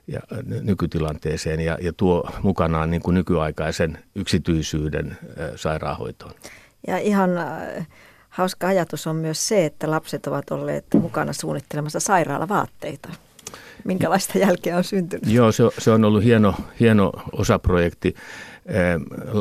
ja 0.08 0.20
nykytilanteeseen 0.62 1.60
ja, 1.60 1.78
ja 1.82 1.94
tuo 1.94 2.30
mukanaan 2.42 2.92
niin 2.92 3.02
kuin 3.02 3.14
nykyaikaisen 3.14 3.98
yksityisyyden 4.16 5.18
sairaanhoitoon. 5.56 6.34
Ja 6.88 6.98
ihan 6.98 7.30
hauska 8.30 8.68
ajatus 8.68 9.08
on 9.08 9.16
myös 9.16 9.48
se, 9.48 9.66
että 9.66 9.92
lapset 9.92 10.28
ovat 10.28 10.52
olleet 10.52 10.86
mukana 10.94 11.34
suunnittelemassa 11.34 12.00
sairaalavaatteita. 12.00 13.10
Minkälaista 13.84 14.38
jälkeä 14.38 14.78
on 14.78 14.84
syntynyt? 14.84 15.34
Joo, 15.34 15.52
se, 15.52 15.64
se 15.78 15.92
on 15.92 16.06
ollut 16.06 16.24
hieno, 16.24 16.56
hieno 16.80 17.12
osaprojekti. 17.32 18.16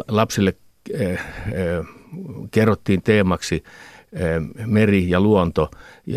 Lapsille 0.08 0.54
kerrottiin 2.50 3.02
teemaksi 3.02 3.64
eh, 4.12 4.66
meri 4.66 5.10
ja 5.10 5.20
luonto, 5.20 5.70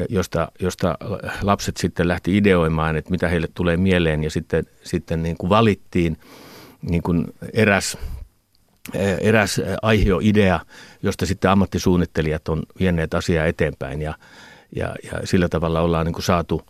josta, 0.09 0.51
josta 0.59 0.97
lapset 1.41 1.77
sitten 1.77 2.07
lähti 2.07 2.37
ideoimaan, 2.37 2.95
että 2.95 3.11
mitä 3.11 3.27
heille 3.27 3.47
tulee 3.53 3.77
mieleen 3.77 4.23
ja 4.23 4.29
sitten, 4.29 4.65
sitten 4.83 5.23
niin 5.23 5.37
kuin 5.37 5.49
valittiin 5.49 6.17
niin 6.81 7.01
kuin 7.01 7.33
eräs, 7.53 7.97
eh, 8.93 9.17
eräs 9.21 9.61
aiheidea, 9.81 10.59
josta 11.03 11.25
sitten 11.25 11.51
ammattisuunnittelijat 11.51 12.49
on 12.49 12.63
vienneet 12.79 13.13
asiaa 13.13 13.45
eteenpäin 13.45 14.01
ja, 14.01 14.13
ja, 14.75 14.95
ja 15.03 15.27
sillä 15.27 15.49
tavalla 15.49 15.81
ollaan 15.81 16.05
niin 16.05 16.13
kuin 16.13 16.23
saatu 16.23 16.61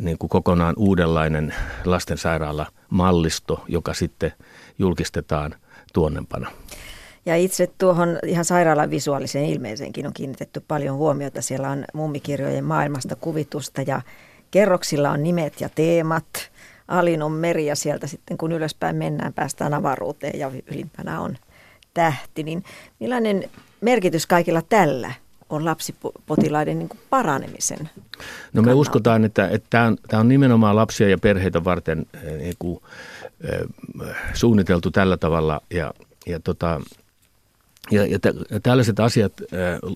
niin 0.00 0.18
kuin 0.18 0.30
kokonaan 0.30 0.74
uudenlainen 0.76 1.54
lastensairaala 1.84 2.66
mallisto, 2.90 3.64
joka 3.68 3.94
sitten 3.94 4.32
julkistetaan 4.78 5.54
tuonnempana. 5.92 6.50
Ja 7.26 7.36
itse 7.36 7.70
tuohon 7.78 8.18
ihan 8.26 8.44
sairaalan 8.44 8.90
visuaaliseen 8.90 9.44
ilmeeseenkin 9.44 10.06
on 10.06 10.12
kiinnitetty 10.12 10.60
paljon 10.68 10.96
huomiota. 10.96 11.42
Siellä 11.42 11.70
on 11.70 11.84
mummikirjojen 11.94 12.64
maailmasta 12.64 13.16
kuvitusta 13.16 13.82
ja 13.82 14.00
kerroksilla 14.50 15.10
on 15.10 15.22
nimet 15.22 15.60
ja 15.60 15.68
teemat. 15.68 16.50
Alin 16.88 17.22
on 17.22 17.32
meri 17.32 17.66
ja 17.66 17.76
sieltä 17.76 18.06
sitten 18.06 18.38
kun 18.38 18.52
ylöspäin 18.52 18.96
mennään, 18.96 19.32
päästään 19.32 19.74
avaruuteen 19.74 20.38
ja 20.38 20.50
ylimpänä 20.66 21.20
on 21.20 21.38
tähti. 21.94 22.42
Niin 22.42 22.64
millainen 23.00 23.50
merkitys 23.80 24.26
kaikilla 24.26 24.62
tällä 24.62 25.12
on 25.50 25.64
lapsipotilaiden 25.64 26.78
niin 26.78 26.88
paranemisen 27.10 27.78
No 27.78 27.86
me 28.52 28.52
kannalta? 28.54 28.80
uskotaan, 28.80 29.24
että, 29.24 29.48
että 29.48 29.66
tämä, 29.70 29.86
on, 29.86 29.96
tämä 30.08 30.20
on 30.20 30.28
nimenomaan 30.28 30.76
lapsia 30.76 31.08
ja 31.08 31.18
perheitä 31.18 31.64
varten 31.64 32.06
eh, 32.14 32.38
niin 32.38 32.54
kuin, 32.58 32.82
eh, 33.40 33.68
suunniteltu 34.34 34.90
tällä 34.90 35.16
tavalla 35.16 35.60
ja, 35.70 35.94
ja 36.26 36.40
tota, 36.40 36.80
ja, 37.90 38.06
ja, 38.06 38.18
t- 38.18 38.62
tällaiset 38.62 39.00
asiat 39.00 39.32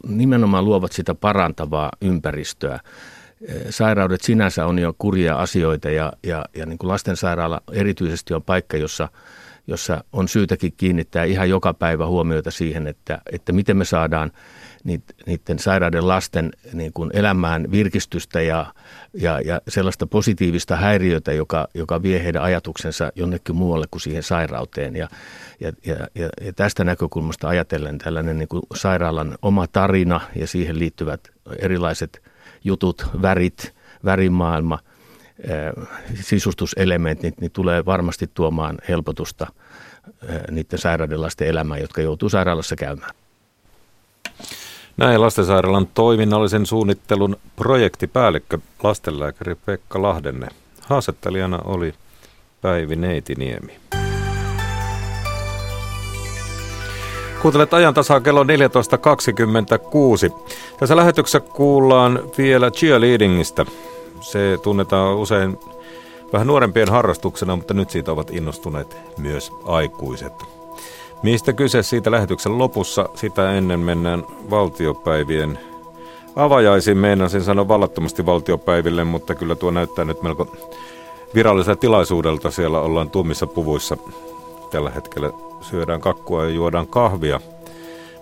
nimenomaan 0.08 0.64
luovat 0.64 0.92
sitä 0.92 1.14
parantavaa 1.14 1.90
ympäristöä. 2.00 2.80
Sairaudet 3.70 4.22
sinänsä 4.22 4.66
on 4.66 4.78
jo 4.78 4.94
kurjia 4.98 5.36
asioita 5.36 5.90
ja, 5.90 6.12
ja, 6.22 6.44
ja 6.56 6.66
niin 6.66 6.78
kuin 6.78 6.88
lastensairaala 6.88 7.60
erityisesti 7.72 8.34
on 8.34 8.42
paikka, 8.42 8.76
jossa, 8.76 9.08
jossa 9.66 10.04
on 10.12 10.28
syytäkin 10.28 10.74
kiinnittää 10.76 11.24
ihan 11.24 11.50
joka 11.50 11.74
päivä 11.74 12.06
huomiota 12.06 12.50
siihen, 12.50 12.86
että, 12.86 13.18
että 13.32 13.52
miten 13.52 13.76
me 13.76 13.84
saadaan 13.84 14.32
niiden 15.26 15.58
sairaiden 15.58 16.08
lasten 16.08 16.50
niin 16.72 16.92
kuin 16.92 17.10
elämään 17.14 17.70
virkistystä 17.70 18.40
ja, 18.40 18.66
ja, 19.14 19.40
ja 19.40 19.60
sellaista 19.68 20.06
positiivista 20.06 20.76
häiriötä, 20.76 21.32
joka, 21.32 21.68
joka 21.74 22.02
vie 22.02 22.24
heidän 22.24 22.42
ajatuksensa 22.42 23.12
jonnekin 23.14 23.56
muualle 23.56 23.86
kuin 23.90 24.00
siihen 24.00 24.22
sairauteen. 24.22 24.96
Ja, 24.96 25.08
ja, 25.60 25.72
ja, 25.84 25.96
ja 26.14 26.52
tästä 26.56 26.84
näkökulmasta 26.84 27.48
ajatellen 27.48 27.98
tällainen 27.98 28.38
niin 28.38 28.48
kuin 28.48 28.62
sairaalan 28.74 29.38
oma 29.42 29.66
tarina 29.66 30.20
ja 30.36 30.46
siihen 30.46 30.78
liittyvät 30.78 31.20
erilaiset 31.58 32.22
jutut, 32.64 33.06
värit, 33.22 33.74
värimaailma, 34.04 34.78
sisustuselementit, 36.14 37.40
niin 37.40 37.50
tulee 37.50 37.84
varmasti 37.84 38.30
tuomaan 38.34 38.78
helpotusta 38.88 39.46
niiden 40.50 40.78
sairaiden 40.78 41.22
lasten 41.22 41.48
elämään, 41.48 41.80
jotka 41.80 42.00
joutuu 42.00 42.28
sairaalassa 42.28 42.76
käymään. 42.76 43.25
Näin 44.96 45.20
lastensairaalan 45.20 45.86
toiminnallisen 45.94 46.66
suunnittelun 46.66 47.36
projektipäällikkö 47.56 48.58
lastenlääkäri 48.82 49.54
Pekka 49.54 50.02
Lahdenne. 50.02 50.48
Haastattelijana 50.80 51.58
oli 51.64 51.94
Päivi 52.62 52.96
Neitiniemi. 52.96 53.72
Kuuntelet 57.42 57.74
ajan 57.74 57.94
tasaa 57.94 58.20
kello 58.20 58.44
14.26. 58.44 58.48
Tässä 60.78 60.96
lähetyksessä 60.96 61.40
kuullaan 61.40 62.22
vielä 62.38 62.70
cheerleadingistä. 62.70 63.66
Se 64.20 64.58
tunnetaan 64.62 65.16
usein 65.16 65.58
vähän 66.32 66.46
nuorempien 66.46 66.88
harrastuksena, 66.88 67.56
mutta 67.56 67.74
nyt 67.74 67.90
siitä 67.90 68.12
ovat 68.12 68.30
innostuneet 68.30 68.96
myös 69.18 69.52
aikuiset. 69.66 70.55
Mistä 71.26 71.52
kyse 71.52 71.82
siitä 71.82 72.10
lähetyksen 72.10 72.58
lopussa, 72.58 73.08
sitä 73.14 73.52
ennen 73.52 73.80
mennään 73.80 74.24
valtiopäivien 74.50 75.58
avajaisiin. 76.36 76.98
Meinasin 76.98 77.42
sanoa 77.42 77.68
vallattomasti 77.68 78.26
valtiopäiville, 78.26 79.04
mutta 79.04 79.34
kyllä 79.34 79.54
tuo 79.54 79.70
näyttää 79.70 80.04
nyt 80.04 80.22
melko 80.22 80.56
viralliselta 81.34 81.80
tilaisuudelta. 81.80 82.50
Siellä 82.50 82.80
ollaan 82.80 83.10
tummissa 83.10 83.46
puvuissa. 83.46 83.96
Tällä 84.70 84.90
hetkellä 84.90 85.30
syödään 85.60 86.00
kakkua 86.00 86.44
ja 86.44 86.50
juodaan 86.50 86.86
kahvia. 86.86 87.40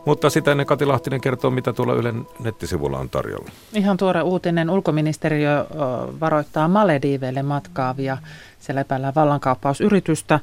Mutta 0.05 0.31
sitä 0.31 0.51
ennen 0.51 0.67
Kati 0.67 0.87
Lahtinen 0.87 1.21
kertoo, 1.21 1.51
mitä 1.51 1.73
tuolla 1.73 1.95
Ylen 1.95 2.27
nettisivulla 2.39 2.99
on 2.99 3.11
tarjolla. 3.11 3.51
Ihan 3.75 3.97
tuore 3.97 4.23
uutinen. 4.23 4.71
Ulkoministeriö 4.71 5.67
varoittaa 6.21 6.69
Malediiveille 6.69 7.43
matkaavia. 7.43 8.19
Siellä 8.59 8.81
epäillään 8.81 9.15
vallankaappausyritystä. 9.15 10.41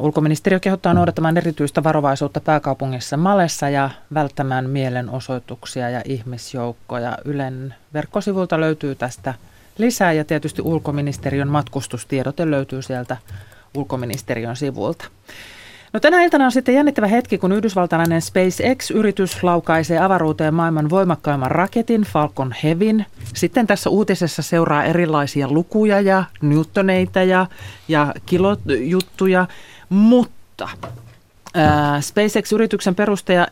Ulkoministeriö 0.00 0.60
kehottaa 0.60 0.94
noudattamaan 0.94 1.36
erityistä 1.36 1.84
varovaisuutta 1.84 2.40
pääkaupungissa 2.40 3.16
Malessa 3.16 3.68
ja 3.68 3.90
välttämään 4.14 4.70
mielenosoituksia 4.70 5.90
ja 5.90 6.02
ihmisjoukkoja. 6.04 7.18
Ylen 7.24 7.74
verkkosivulta 7.94 8.60
löytyy 8.60 8.94
tästä 8.94 9.34
lisää 9.78 10.12
ja 10.12 10.24
tietysti 10.24 10.62
ulkoministeriön 10.62 11.48
matkustustiedote 11.48 12.50
löytyy 12.50 12.82
sieltä 12.82 13.16
ulkoministeriön 13.74 14.56
sivulta. 14.56 15.04
No 15.92 16.00
tänä 16.00 16.22
iltana 16.22 16.44
on 16.44 16.52
sitten 16.52 16.74
jännittävä 16.74 17.06
hetki, 17.06 17.38
kun 17.38 17.52
yhdysvaltalainen 17.52 18.22
SpaceX-yritys 18.22 19.42
laukaisee 19.42 19.98
avaruuteen 19.98 20.54
maailman 20.54 20.90
voimakkaimman 20.90 21.50
raketin 21.50 22.02
Falcon 22.02 22.54
Heavyn. 22.62 23.06
Sitten 23.34 23.66
tässä 23.66 23.90
uutisessa 23.90 24.42
seuraa 24.42 24.84
erilaisia 24.84 25.48
lukuja 25.48 26.00
ja 26.00 26.24
newtoneita 26.42 27.22
ja, 27.22 27.46
ja 27.88 28.14
kilojuttuja, 28.26 29.46
mutta 29.88 30.68
SpaceX-yrityksen 32.00 32.94
perustaja 32.94 33.48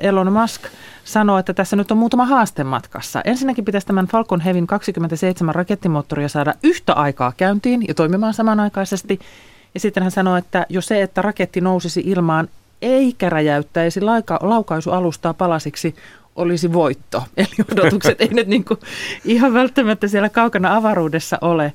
Elon 0.00 0.32
Musk 0.32 0.62
sanoo, 1.04 1.38
että 1.38 1.54
tässä 1.54 1.76
nyt 1.76 1.90
on 1.90 1.98
muutama 1.98 2.26
haaste 2.26 2.64
matkassa. 2.64 3.20
Ensinnäkin 3.24 3.64
pitäisi 3.64 3.86
tämän 3.86 4.06
Falcon 4.06 4.40
Heavyn 4.40 4.66
27 4.66 5.54
rakettimoottoria 5.54 6.28
saada 6.28 6.54
yhtä 6.62 6.92
aikaa 6.92 7.32
käyntiin 7.36 7.84
ja 7.88 7.94
toimimaan 7.94 8.34
samanaikaisesti– 8.34 9.20
ja 9.74 9.80
sitten 9.80 10.02
hän 10.02 10.12
sanoi, 10.12 10.38
että 10.38 10.66
jo 10.68 10.80
se, 10.80 11.02
että 11.02 11.22
raketti 11.22 11.60
nousisi 11.60 12.02
ilmaan 12.06 12.48
eikä 12.82 13.30
räjäyttäisi 13.30 14.00
lauka- 14.00 14.38
laukaisualustaa 14.42 15.34
palasiksi, 15.34 15.94
olisi 16.36 16.72
voitto. 16.72 17.22
Eli 17.36 17.66
odotukset 17.72 18.20
ei 18.20 18.28
nyt 18.28 18.46
niin 18.46 18.64
kuin 18.64 18.80
ihan 19.24 19.54
välttämättä 19.54 20.08
siellä 20.08 20.28
kaukana 20.28 20.76
avaruudessa 20.76 21.38
ole. 21.40 21.72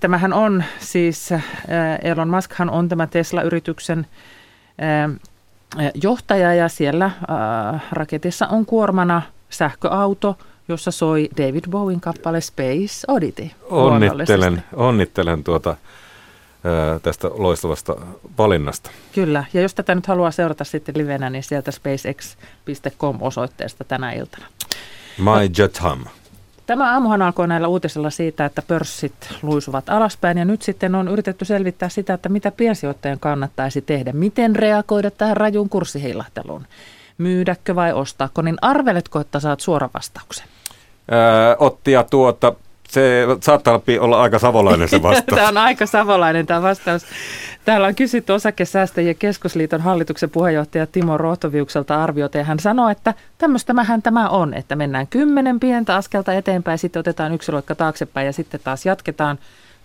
Tämähän 0.00 0.32
on 0.32 0.64
siis, 0.78 1.30
Elon 2.02 2.28
Muskhan 2.28 2.70
on 2.70 2.88
tämä 2.88 3.06
Tesla-yrityksen 3.06 4.06
johtaja 5.94 6.54
ja 6.54 6.68
siellä 6.68 7.10
raketissa 7.92 8.46
on 8.46 8.66
kuormana 8.66 9.22
sähköauto, 9.50 10.38
jossa 10.68 10.90
soi 10.90 11.28
David 11.36 11.64
Bowen 11.70 12.00
kappale 12.00 12.40
Space 12.40 13.04
Oddity. 13.08 13.50
Onnittelen, 13.70 14.64
onnittelen 14.72 15.44
tuota 15.44 15.76
tästä 17.02 17.28
loistavasta 17.34 17.96
valinnasta. 18.38 18.90
Kyllä, 19.14 19.44
ja 19.52 19.60
jos 19.60 19.74
tätä 19.74 19.94
nyt 19.94 20.06
haluaa 20.06 20.30
seurata 20.30 20.64
sitten 20.64 20.94
livenä, 20.98 21.30
niin 21.30 21.42
sieltä 21.42 21.70
spacex.com 21.70 23.18
osoitteesta 23.20 23.84
tänä 23.84 24.12
iltana. 24.12 24.46
My 25.18 25.50
Jatham. 25.58 26.04
Tämä 26.66 26.92
aamuhan 26.92 27.22
alkoi 27.22 27.48
näillä 27.48 27.68
uutisilla 27.68 28.10
siitä, 28.10 28.44
että 28.44 28.62
pörssit 28.62 29.14
luisuvat 29.42 29.88
alaspäin 29.88 30.38
ja 30.38 30.44
nyt 30.44 30.62
sitten 30.62 30.94
on 30.94 31.08
yritetty 31.08 31.44
selvittää 31.44 31.88
sitä, 31.88 32.14
että 32.14 32.28
mitä 32.28 32.50
piensijoittajan 32.50 33.18
kannattaisi 33.20 33.82
tehdä. 33.82 34.12
Miten 34.12 34.56
reagoida 34.56 35.10
tähän 35.10 35.36
rajuun 35.36 35.68
kurssiheilahteluun? 35.68 36.66
Myydäkö 37.18 37.74
vai 37.74 37.92
ostaako? 37.92 38.42
Niin 38.42 38.56
arveletko, 38.62 39.20
että 39.20 39.40
saat 39.40 39.60
suora 39.60 39.90
vastauksen? 39.94 40.46
Öö, 41.12 41.56
Ottia 41.58 42.04
tuota, 42.04 42.54
se 42.92 43.26
saattaa 43.40 43.80
olla 44.00 44.22
aika 44.22 44.38
savolainen 44.38 44.88
se 44.88 45.02
vastaus. 45.02 45.36
tämä 45.36 45.48
on 45.48 45.56
aika 45.58 45.86
savolainen 45.86 46.46
tämä 46.46 46.62
vastaus. 46.62 47.02
Täällä 47.64 47.86
on 47.86 47.94
kysytty 47.94 48.32
osakesäästäjien 48.32 49.16
keskusliiton 49.16 49.80
hallituksen 49.80 50.30
puheenjohtaja 50.30 50.86
Timo 50.86 51.18
Rohtoviukselta 51.18 52.02
arviota 52.02 52.38
ja 52.38 52.44
hän 52.44 52.58
sanoi, 52.58 52.92
että 52.92 53.14
tämmöistämähän 53.38 54.02
tämä 54.02 54.28
on, 54.28 54.54
että 54.54 54.76
mennään 54.76 55.06
kymmenen 55.06 55.60
pientä 55.60 55.96
askelta 55.96 56.34
eteenpäin, 56.34 56.78
sitten 56.78 57.00
otetaan 57.00 57.34
yksi 57.34 57.52
loikka 57.52 57.74
taaksepäin 57.74 58.26
ja 58.26 58.32
sitten 58.32 58.60
taas 58.64 58.86
jatketaan. 58.86 59.38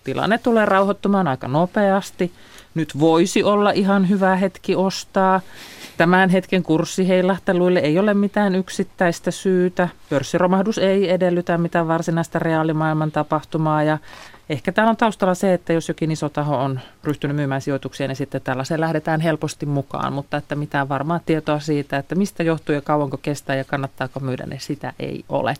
Tilanne 0.04 0.38
tulee 0.38 0.66
rauhoittumaan 0.66 1.28
aika 1.28 1.48
nopeasti. 1.48 2.32
Nyt 2.78 3.00
voisi 3.00 3.44
olla 3.44 3.70
ihan 3.70 4.08
hyvä 4.08 4.36
hetki 4.36 4.76
ostaa. 4.76 5.40
Tämän 5.96 6.30
hetken 6.30 6.62
kurssiheilahteluille 6.62 7.78
ei 7.78 7.98
ole 7.98 8.14
mitään 8.14 8.54
yksittäistä 8.54 9.30
syytä. 9.30 9.88
Pörssiromahdus 10.10 10.78
ei 10.78 11.10
edellytä 11.10 11.58
mitään 11.58 11.88
varsinaista 11.88 12.38
reaalimaailman 12.38 13.12
tapahtumaa 13.12 13.82
ja 13.82 13.98
ehkä 14.48 14.72
täällä 14.72 14.90
on 14.90 14.96
taustalla 14.96 15.34
se, 15.34 15.54
että 15.54 15.72
jos 15.72 15.88
jokin 15.88 16.10
iso 16.10 16.28
taho 16.28 16.56
on 16.56 16.80
ryhtynyt 17.04 17.36
myymään 17.36 17.60
sijoituksia, 17.60 18.08
niin 18.08 18.16
sitten 18.16 18.40
tällaiseen 18.40 18.80
lähdetään 18.80 19.20
helposti 19.20 19.66
mukaan, 19.66 20.12
mutta 20.12 20.36
että 20.36 20.54
mitään 20.54 20.88
varmaa 20.88 21.20
tietoa 21.26 21.60
siitä, 21.60 21.96
että 21.98 22.14
mistä 22.14 22.42
johtuu 22.42 22.74
ja 22.74 22.82
kauanko 22.82 23.16
kestää 23.16 23.56
ja 23.56 23.64
kannattaako 23.64 24.20
myydä, 24.20 24.46
niin 24.46 24.60
sitä 24.60 24.92
ei 24.98 25.24
ole. 25.28 25.54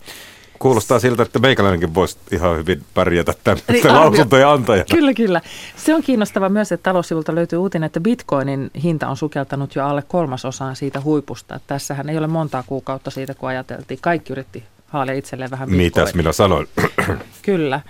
Kuulostaa 0.58 0.98
siltä, 0.98 1.22
että 1.22 1.38
meikäläinenkin 1.38 1.94
voisi 1.94 2.18
ihan 2.32 2.56
hyvin 2.56 2.82
pärjätä 2.94 3.34
tämmöistä 3.44 3.72
niin, 3.72 3.94
lausuntoja 3.94 4.52
antajana. 4.52 4.84
Kyllä, 4.90 5.14
kyllä. 5.14 5.40
Se 5.76 5.94
on 5.94 6.02
kiinnostava 6.02 6.48
myös, 6.48 6.72
että 6.72 6.90
taloussivulta 6.90 7.34
löytyy 7.34 7.58
uutinen, 7.58 7.86
että 7.86 8.00
bitcoinin 8.00 8.70
hinta 8.82 9.08
on 9.08 9.16
sukeltanut 9.16 9.74
jo 9.74 9.86
alle 9.86 10.02
kolmasosaan 10.08 10.76
siitä 10.76 11.00
huipusta. 11.00 11.60
Tässähän 11.66 12.08
ei 12.08 12.18
ole 12.18 12.26
montaa 12.26 12.64
kuukautta 12.66 13.10
siitä, 13.10 13.34
kun 13.34 13.48
ajateltiin. 13.48 13.98
Kaikki 14.02 14.32
yritti 14.32 14.64
haalia 14.86 15.14
itselleen 15.14 15.50
vähän 15.50 15.68
bitcoin. 15.68 15.84
Mitäs 15.84 16.14
minä 16.14 16.32
sanoin? 16.32 16.68
kyllä. 17.42 17.80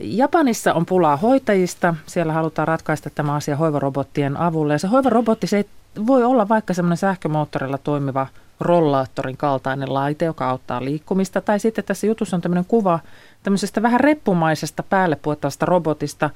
Japanissa 0.00 0.74
on 0.74 0.86
pulaa 0.86 1.16
hoitajista. 1.16 1.94
Siellä 2.06 2.32
halutaan 2.32 2.68
ratkaista 2.68 3.10
tämä 3.10 3.34
asia 3.34 3.56
hoivarobottien 3.56 4.36
avulla. 4.36 4.72
Ja 4.72 4.78
se 4.78 4.86
hoivarobotti 4.86 5.46
se 5.46 5.64
voi 6.06 6.24
olla 6.24 6.48
vaikka 6.48 6.74
semmoinen 6.74 6.96
sähkömoottorilla 6.96 7.78
toimiva– 7.78 8.26
rollaattorin 8.60 9.36
kaltainen 9.36 9.94
laite, 9.94 10.24
joka 10.24 10.50
auttaa 10.50 10.84
liikkumista. 10.84 11.40
Tai 11.40 11.60
sitten 11.60 11.84
tässä 11.84 12.06
jutussa 12.06 12.36
on 12.36 12.40
tämmöinen 12.40 12.64
kuva 12.64 12.98
tämmöisestä 13.42 13.82
vähän 13.82 14.00
reppumaisesta 14.00 14.82
päälle 14.82 15.16
puettavasta 15.16 15.66
robotista, 15.66 16.30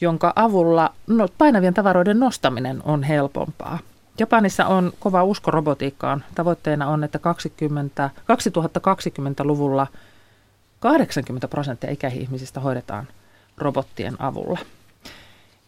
jonka 0.00 0.32
avulla 0.36 0.94
no, 1.06 1.28
painavien 1.38 1.74
tavaroiden 1.74 2.20
nostaminen 2.20 2.82
on 2.84 3.02
helpompaa. 3.02 3.78
Japanissa 4.18 4.66
on 4.66 4.92
kova 5.00 5.24
usko 5.24 5.50
robotiikkaan. 5.50 6.24
Tavoitteena 6.34 6.88
on, 6.88 7.04
että 7.04 7.18
20, 7.18 8.10
2020-luvulla 8.20 9.86
80 10.80 11.48
prosenttia 11.48 11.90
ikäihmisistä 11.90 12.60
hoidetaan 12.60 13.08
robottien 13.58 14.22
avulla. 14.22 14.58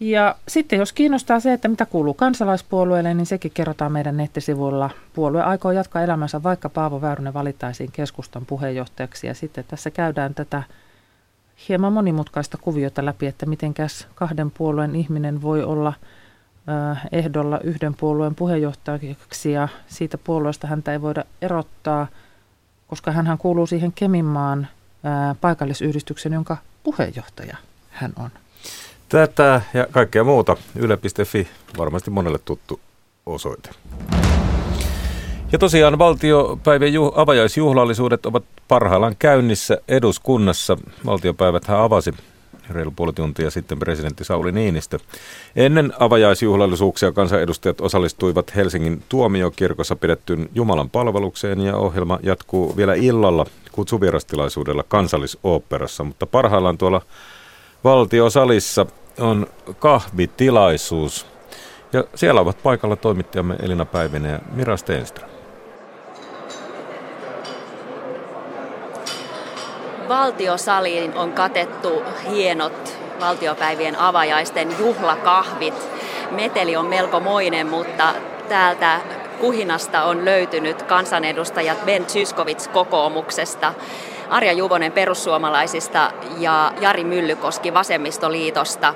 Ja 0.00 0.34
sitten 0.48 0.78
jos 0.78 0.92
kiinnostaa 0.92 1.40
se, 1.40 1.52
että 1.52 1.68
mitä 1.68 1.86
kuuluu 1.86 2.14
kansalaispuolueelle, 2.14 3.14
niin 3.14 3.26
sekin 3.26 3.52
kerrotaan 3.54 3.92
meidän 3.92 4.16
nettisivuilla. 4.16 4.90
Puolue 5.12 5.42
aikoo 5.42 5.72
jatkaa 5.72 6.02
elämänsä, 6.02 6.42
vaikka 6.42 6.68
Paavo 6.68 7.00
Väyrynen 7.00 7.34
valittaisiin 7.34 7.92
keskustan 7.92 8.46
puheenjohtajaksi. 8.46 9.26
Ja 9.26 9.34
sitten 9.34 9.64
tässä 9.68 9.90
käydään 9.90 10.34
tätä 10.34 10.62
hieman 11.68 11.92
monimutkaista 11.92 12.58
kuviota 12.58 13.04
läpi, 13.04 13.26
että 13.26 13.46
mitenkäs 13.46 14.06
kahden 14.14 14.50
puolueen 14.50 14.96
ihminen 14.96 15.42
voi 15.42 15.62
olla 15.62 15.92
ehdolla 17.12 17.60
yhden 17.60 17.94
puolueen 17.94 18.34
puheenjohtajaksi 18.34 19.52
ja 19.52 19.68
siitä 19.86 20.18
puolueesta 20.18 20.66
häntä 20.66 20.92
ei 20.92 21.02
voida 21.02 21.24
erottaa, 21.42 22.06
koska 22.88 23.12
hän 23.12 23.38
kuuluu 23.38 23.66
siihen 23.66 23.92
Keminmaan 23.92 24.68
paikallisyhdistyksen, 25.40 26.32
jonka 26.32 26.56
puheenjohtaja 26.82 27.56
hän 27.90 28.12
on. 28.16 28.30
Tätä 29.11 29.62
ja 29.75 29.87
kaikkea 29.90 30.25
muuta 30.25 30.57
yle.fi, 30.77 31.49
varmasti 31.79 32.11
monelle 32.11 32.38
tuttu 32.44 32.81
osoite. 33.27 33.70
Ja 35.53 35.59
tosiaan 35.59 35.99
valtiopäivien 35.99 36.92
juh- 36.94 37.12
avajaisjuhlallisuudet 37.20 38.27
ovat 38.27 38.44
parhaillaan 38.68 39.16
käynnissä 39.18 39.79
eduskunnassa. 39.88 40.77
Valtiopäivät 41.07 41.64
hän 41.64 41.81
avasi 41.81 42.14
reilu 42.70 42.90
puoli 42.96 43.12
tuntia 43.12 43.51
sitten 43.51 43.79
presidentti 43.79 44.25
Sauli 44.25 44.53
Niinistö. 44.53 44.99
Ennen 45.57 45.92
avajaisjuhlallisuuksia 45.99 47.12
kansanedustajat 47.12 47.81
osallistuivat 47.81 48.57
Helsingin 48.57 49.03
tuomiokirkossa 49.09 49.96
pidettyyn 49.96 50.49
Jumalan 50.55 50.90
palvelukseen 50.90 51.61
ja 51.61 51.77
ohjelma 51.77 52.18
jatkuu 52.23 52.77
vielä 52.77 52.94
illalla 52.94 53.46
kutsuvirastilaisuudella 53.73 54.85
kansallisoopperassa, 54.88 56.05
mutta 56.05 56.27
parhaillaan 56.27 56.79
tuolla 56.79 57.03
valtiosalissa 57.85 58.87
on 59.20 59.46
kahvitilaisuus. 59.78 61.26
Ja 61.92 62.04
siellä 62.14 62.40
ovat 62.40 62.62
paikalla 62.62 62.96
toimittajamme 62.96 63.56
Elina 63.62 63.85
Päivinen 63.85 64.33
ja 64.33 64.38
Mira 64.52 64.76
Stenström. 64.76 65.30
Valtiosaliin 70.09 71.14
on 71.14 71.33
katettu 71.33 72.02
hienot 72.30 72.98
valtiopäivien 73.20 73.98
avajaisten 73.98 74.78
juhlakahvit. 74.78 75.88
Meteli 76.30 76.76
on 76.76 76.87
melko 76.87 77.20
moinen, 77.20 77.66
mutta 77.66 78.14
täältä 78.48 79.00
kuhinasta 79.40 80.02
on 80.02 80.24
löytynyt 80.24 80.83
kansanedustajat 80.83 81.85
Ben 81.85 82.06
Zyskovits 82.06 82.68
kokoomuksesta, 82.68 83.74
Arja 84.30 84.52
Juvonen 84.52 84.92
perussuomalaisista 84.92 86.12
ja 86.38 86.72
Jari 86.80 87.04
Myllykoski 87.04 87.74
vasemmistoliitosta. 87.74 88.94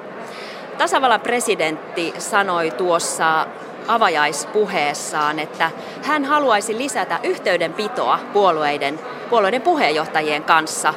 Tasavallan 0.78 1.20
presidentti 1.20 2.14
sanoi 2.18 2.70
tuossa 2.70 3.46
avajaispuheessaan, 3.88 5.38
että 5.38 5.70
hän 6.02 6.24
haluaisi 6.24 6.78
lisätä 6.78 7.20
yhteydenpitoa 7.22 8.18
puolueiden, 8.32 9.00
puolueiden 9.30 9.62
puheenjohtajien 9.62 10.44
kanssa 10.44 10.94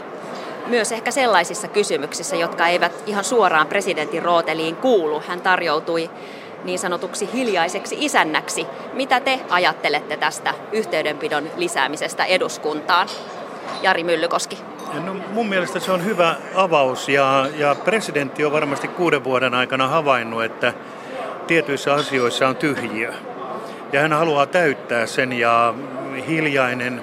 myös 0.68 0.92
ehkä 0.92 1.12
sellaisissa 1.12 1.68
kysymyksissä, 1.68 2.36
jotka 2.36 2.68
eivät 2.68 3.04
ihan 3.06 3.24
suoraan 3.24 3.68
presidentin 3.68 4.24
rooteliin 4.24 4.76
kuulu. 4.76 5.24
Hän 5.28 5.42
tarjoutui 5.42 6.10
niin 6.64 6.80
sanotuksi 6.80 7.30
hiljaiseksi 7.34 7.96
isännäksi. 8.00 8.68
Mitä 8.94 9.20
te 9.20 9.40
ajattelette 9.50 10.18
tästä 10.18 10.54
yhteydenpidon 10.72 11.50
lisäämisestä 11.58 12.26
eduskuntaan? 12.26 13.08
Jari 13.82 14.04
Myllykoski. 14.04 14.58
No, 15.06 15.16
mun 15.34 15.50
mielestä 15.50 15.80
se 15.80 15.92
on 15.92 16.06
hyvä 16.06 16.36
avaus 16.56 17.10
ja, 17.10 17.48
ja 17.58 17.76
presidentti 17.76 18.46
on 18.46 18.52
varmasti 18.52 18.88
kuuden 18.88 19.24
vuoden 19.24 19.54
aikana 19.54 19.88
havainnut, 19.88 20.44
että 20.44 20.74
tietyissä 21.48 21.94
asioissa 21.94 22.48
on 22.48 22.56
tyhjiö. 22.56 23.14
Ja 23.92 24.02
hän 24.02 24.14
haluaa 24.14 24.46
täyttää 24.46 25.06
sen 25.06 25.34
ja 25.34 25.74
hiljainen 26.28 27.02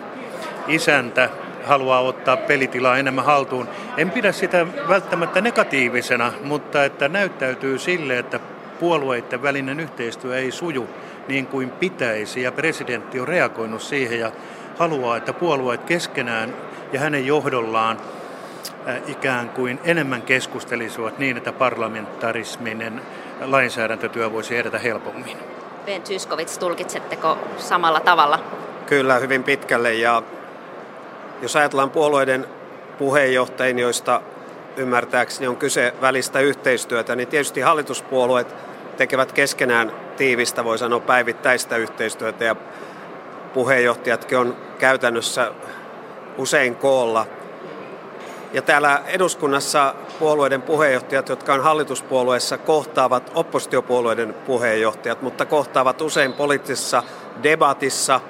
isäntä 0.68 1.28
haluaa 1.64 2.00
ottaa 2.00 2.36
pelitilaa 2.36 2.98
enemmän 2.98 3.24
haltuun. 3.24 3.68
En 3.96 4.10
pidä 4.10 4.32
sitä 4.32 4.66
välttämättä 4.88 5.40
negatiivisena, 5.40 6.32
mutta 6.44 6.84
että 6.84 7.08
näyttäytyy 7.08 7.78
sille, 7.78 8.18
että 8.18 8.40
puolueiden 8.80 9.42
välinen 9.42 9.80
yhteistyö 9.80 10.38
ei 10.38 10.50
suju 10.50 10.88
niin 11.28 11.46
kuin 11.46 11.70
pitäisi 11.70 12.42
ja 12.42 12.52
presidentti 12.52 13.20
on 13.20 13.28
reagoinut 13.28 13.82
siihen 13.82 14.20
ja 14.20 14.32
haluaa, 14.78 15.16
että 15.16 15.32
puolueet 15.32 15.84
keskenään 15.84 16.54
ja 16.92 17.00
hänen 17.00 17.26
johdollaan 17.26 18.00
äh, 18.88 18.96
ikään 19.06 19.48
kuin 19.48 19.80
enemmän 19.84 20.22
keskustelisivat 20.22 21.18
niin, 21.18 21.36
että 21.36 21.52
parlamentarisminen 21.52 23.02
lainsäädäntötyö 23.40 24.32
voisi 24.32 24.56
edetä 24.56 24.78
helpommin. 24.78 25.36
Ben 25.86 26.02
Tyskovits, 26.02 26.58
tulkitsetteko 26.58 27.38
samalla 27.58 28.00
tavalla? 28.00 28.40
Kyllä, 28.86 29.18
hyvin 29.18 29.44
pitkälle. 29.44 29.94
Ja 29.94 30.22
jos 31.42 31.56
ajatellaan 31.56 31.90
puolueiden 31.90 32.46
puheenjohtajien, 32.98 33.78
joista 33.78 34.20
ymmärtääkseni 34.76 35.46
on 35.46 35.56
kyse 35.56 35.94
välistä 36.00 36.40
yhteistyötä, 36.40 37.16
niin 37.16 37.28
tietysti 37.28 37.60
hallituspuolueet 37.60 38.54
tekevät 38.96 39.32
keskenään 39.32 39.92
tiivistä, 40.16 40.64
voi 40.64 40.78
sanoa 40.78 41.00
päivittäistä 41.00 41.76
yhteistyötä 41.76 42.44
ja 42.44 42.56
puheenjohtajatkin 43.54 44.38
on 44.38 44.56
käytännössä 44.78 45.52
usein 46.38 46.76
koolla. 46.76 47.26
Ja 48.52 48.62
täällä 48.62 49.00
eduskunnassa 49.06 49.94
puolueiden 50.18 50.62
puheenjohtajat, 50.62 51.28
jotka 51.28 51.54
on 51.54 51.62
hallituspuolueessa, 51.62 52.58
kohtaavat 52.58 53.32
oppositiopuolueiden 53.34 54.34
puheenjohtajat, 54.34 55.22
mutta 55.22 55.44
kohtaavat 55.46 56.00
usein 56.00 56.32
poliittisessa 56.32 57.02
debatissa, 57.42 58.20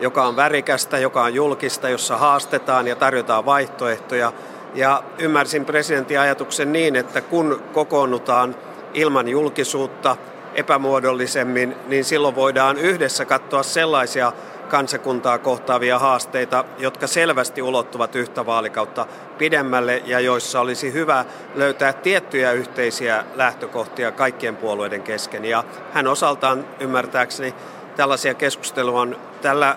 joka 0.00 0.26
on 0.26 0.36
värikästä, 0.36 0.98
joka 0.98 1.22
on 1.22 1.34
julkista, 1.34 1.88
jossa 1.88 2.16
haastetaan 2.16 2.88
ja 2.88 2.96
tarjotaan 2.96 3.44
vaihtoehtoja. 3.44 4.32
Ja 4.74 5.02
ymmärsin 5.18 5.64
presidentin 5.64 6.20
ajatuksen 6.20 6.72
niin, 6.72 6.96
että 6.96 7.20
kun 7.20 7.62
kokoonnutaan 7.72 8.56
ilman 8.94 9.28
julkisuutta 9.28 10.16
epämuodollisemmin, 10.54 11.76
niin 11.86 12.04
silloin 12.04 12.34
voidaan 12.34 12.78
yhdessä 12.78 13.24
katsoa 13.24 13.62
sellaisia 13.62 14.32
kansakuntaa 14.72 15.38
kohtaavia 15.38 15.98
haasteita, 15.98 16.64
jotka 16.78 17.06
selvästi 17.06 17.62
ulottuvat 17.62 18.16
yhtä 18.16 18.46
vaalikautta 18.46 19.06
pidemmälle 19.38 20.02
ja 20.06 20.20
joissa 20.20 20.60
olisi 20.60 20.92
hyvä 20.92 21.24
löytää 21.54 21.92
tiettyjä 21.92 22.52
yhteisiä 22.52 23.24
lähtökohtia 23.34 24.12
kaikkien 24.12 24.56
puolueiden 24.56 25.02
kesken. 25.02 25.44
Ja 25.44 25.64
hän 25.92 26.06
osaltaan 26.06 26.64
ymmärtääkseni 26.80 27.54
tällaisia 27.96 28.34
keskusteluja 28.34 29.00
on 29.00 29.16
tällä 29.42 29.76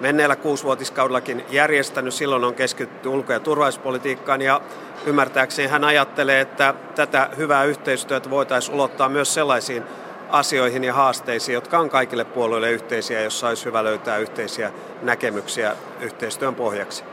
menneellä 0.00 0.36
kuusivuotiskaudellakin 0.36 1.44
järjestänyt. 1.50 2.14
Silloin 2.14 2.44
on 2.44 2.54
keskitytty 2.54 3.08
ulko- 3.08 3.32
ja 3.32 3.40
turvallisuuspolitiikkaan 3.40 4.42
ja 4.42 4.60
ymmärtääkseni 5.06 5.68
hän 5.68 5.84
ajattelee, 5.84 6.40
että 6.40 6.74
tätä 6.94 7.30
hyvää 7.36 7.64
yhteistyötä 7.64 8.30
voitaisiin 8.30 8.74
ulottaa 8.74 9.08
myös 9.08 9.34
sellaisiin 9.34 9.82
asioihin 10.30 10.84
ja 10.84 10.94
haasteisiin, 10.94 11.54
jotka 11.54 11.78
on 11.78 11.90
kaikille 11.90 12.24
puolueille 12.24 12.70
yhteisiä, 12.70 13.20
jossa 13.20 13.48
olisi 13.48 13.64
hyvä 13.64 13.84
löytää 13.84 14.18
yhteisiä 14.18 14.72
näkemyksiä 15.02 15.76
yhteistyön 16.00 16.54
pohjaksi. 16.54 17.04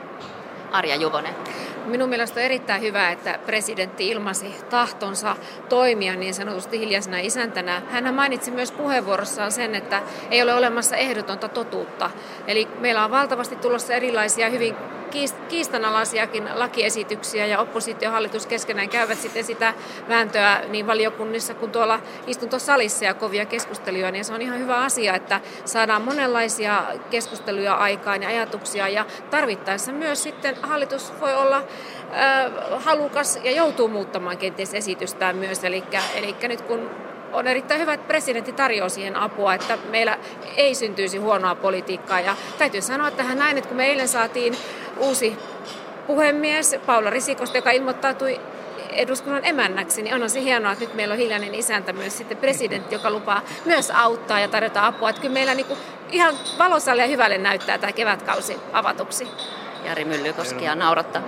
Arja 0.72 0.96
Juvonen. 0.96 1.36
Minun 1.86 2.10
mielestä 2.10 2.40
on 2.40 2.46
erittäin 2.46 2.82
hyvä, 2.82 3.10
että 3.12 3.40
presidentti 3.46 4.10
ilmasi 4.10 4.56
tahtonsa 4.70 5.36
toimia 5.70 6.16
niin 6.16 6.34
sanotusti 6.34 6.80
hiljaisena 6.80 7.20
isäntänä. 7.20 7.82
Hän 7.90 8.14
mainitsi 8.14 8.52
myös 8.52 8.72
puheenvuorossaan 8.72 9.52
sen, 9.52 9.76
että 9.76 10.02
ei 10.32 10.42
ole 10.42 10.54
olemassa 10.54 10.96
ehdotonta 10.96 11.48
totuutta. 11.48 12.10
Eli 12.48 12.68
meillä 12.80 13.06
on 13.06 13.12
valtavasti 13.12 13.56
tulossa 13.56 13.94
erilaisia 13.94 14.50
hyvin 14.50 14.76
kiistanalaisiakin 15.50 16.50
lakiesityksiä 16.54 17.46
ja 17.46 17.60
oppositiohallitus 17.60 18.48
keskenään 18.48 18.90
käyvät 18.90 19.20
sitten 19.20 19.44
sitä 19.44 19.74
vääntöä 20.10 20.62
niin 20.70 20.88
valiokunnissa 20.88 21.54
kuin 21.54 21.72
tuolla 21.72 22.00
istuntosalissa 22.28 23.06
ja 23.06 23.14
kovia 23.14 23.46
keskusteluja, 23.46 24.12
niin 24.12 24.26
se 24.26 24.34
on 24.34 24.42
ihan 24.42 24.60
hyvä 24.60 24.78
asia, 24.78 25.16
että 25.16 25.42
saadaan 25.66 26.02
monenlaisia 26.02 26.84
keskusteluja 27.10 27.74
aikaan 27.74 28.24
ja 28.24 28.30
ajatuksia 28.30 28.88
ja 28.88 29.06
tarvittaessa 29.30 29.92
myös 29.92 30.24
sitten 30.24 30.56
hallitus 30.62 31.14
voi 31.22 31.36
olla 31.36 31.64
halukas 32.78 33.40
ja 33.44 33.52
joutuu 33.52 33.88
muuttamaan 33.88 34.38
kenties 34.38 34.74
esitystään 34.74 35.36
myös. 35.36 35.64
Eli, 35.64 35.84
eli 36.16 36.36
nyt 36.48 36.62
kun 36.62 36.90
on 37.34 37.48
erittäin 37.48 37.82
hyvä, 37.82 37.94
että 37.94 38.08
presidentti 38.08 38.52
tarjoaa 38.52 38.90
siihen 38.90 39.16
apua, 39.16 39.54
että 39.54 39.78
meillä 39.90 40.18
ei 40.58 40.76
syntyisi 40.76 41.18
huonoa 41.18 41.56
politiikkaa. 41.56 42.20
Ja 42.20 42.36
täytyy 42.58 42.82
sanoa 42.82 43.12
tähän 43.12 43.38
näin, 43.38 43.58
että 43.58 43.68
kun 43.68 43.78
me 43.78 43.86
eilen 43.86 44.08
saatiin 44.08 44.58
uusi 45.00 45.38
puhemies 46.08 46.76
Paula 46.86 47.10
Risikosta, 47.10 47.58
joka 47.58 47.72
ilmoittautui 47.72 48.40
eduskunnan 48.92 49.46
emännäksi, 49.46 50.02
niin 50.02 50.16
onhan 50.16 50.30
se 50.30 50.42
hienoa, 50.42 50.72
että 50.72 50.86
nyt 50.86 50.94
meillä 50.94 51.12
on 51.12 51.18
hiljainen 51.18 51.56
isäntä 51.56 51.94
myös 51.94 52.18
sitten 52.18 52.38
presidentti, 52.38 52.96
joka 52.96 53.12
lupaa 53.12 53.42
myös 53.66 53.92
auttaa 53.92 54.40
ja 54.40 54.48
tarjota 54.48 54.88
apua. 54.88 55.10
Että 55.10 55.22
kyllä 55.22 55.34
meillä 55.34 55.56
niin 55.56 55.66
kuin 55.66 55.80
ihan 56.12 56.36
valosalle 56.58 57.02
ja 57.02 57.08
hyvälle 57.08 57.38
näyttää 57.38 57.78
tämä 57.78 57.92
kevätkausi 57.92 58.58
avatuksi. 58.74 59.28
Jari 59.88 60.06
Myllykoski 60.06 60.66
ja 60.66 60.76
naurattaa. 60.76 61.22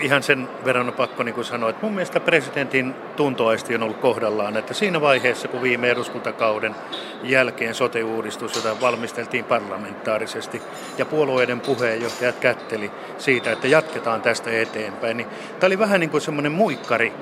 Ihan 0.00 0.22
sen 0.22 0.48
verran 0.64 0.88
on 0.88 0.94
pakko 0.94 1.22
niin 1.22 1.34
kuin 1.34 1.44
sanoa, 1.44 1.70
että 1.70 1.82
mun 1.82 1.94
mielestä 1.94 2.20
presidentin 2.20 2.94
tuntoaisti 3.16 3.74
on 3.74 3.82
ollut 3.82 3.96
kohdallaan, 3.96 4.56
että 4.56 4.74
siinä 4.74 5.00
vaiheessa, 5.00 5.48
kun 5.48 5.62
viime 5.62 5.90
eduskuntakauden 5.90 6.74
jälkeen 7.22 7.74
sote-uudistus, 7.74 8.56
jota 8.56 8.80
valmisteltiin 8.80 9.44
parlamentaarisesti, 9.44 10.62
ja 10.98 11.06
puolueiden 11.06 11.60
puheenjohtajat 11.60 12.36
kätteli 12.38 12.90
siitä, 13.18 13.52
että 13.52 13.68
jatketaan 13.68 14.22
tästä 14.22 14.50
eteenpäin, 14.50 15.16
niin 15.16 15.28
tämä 15.60 15.66
oli 15.66 15.78
vähän 15.78 16.00
niin 16.00 16.10
kuin 16.10 16.20
semmoinen 16.20 16.52
muikkari 16.52 17.12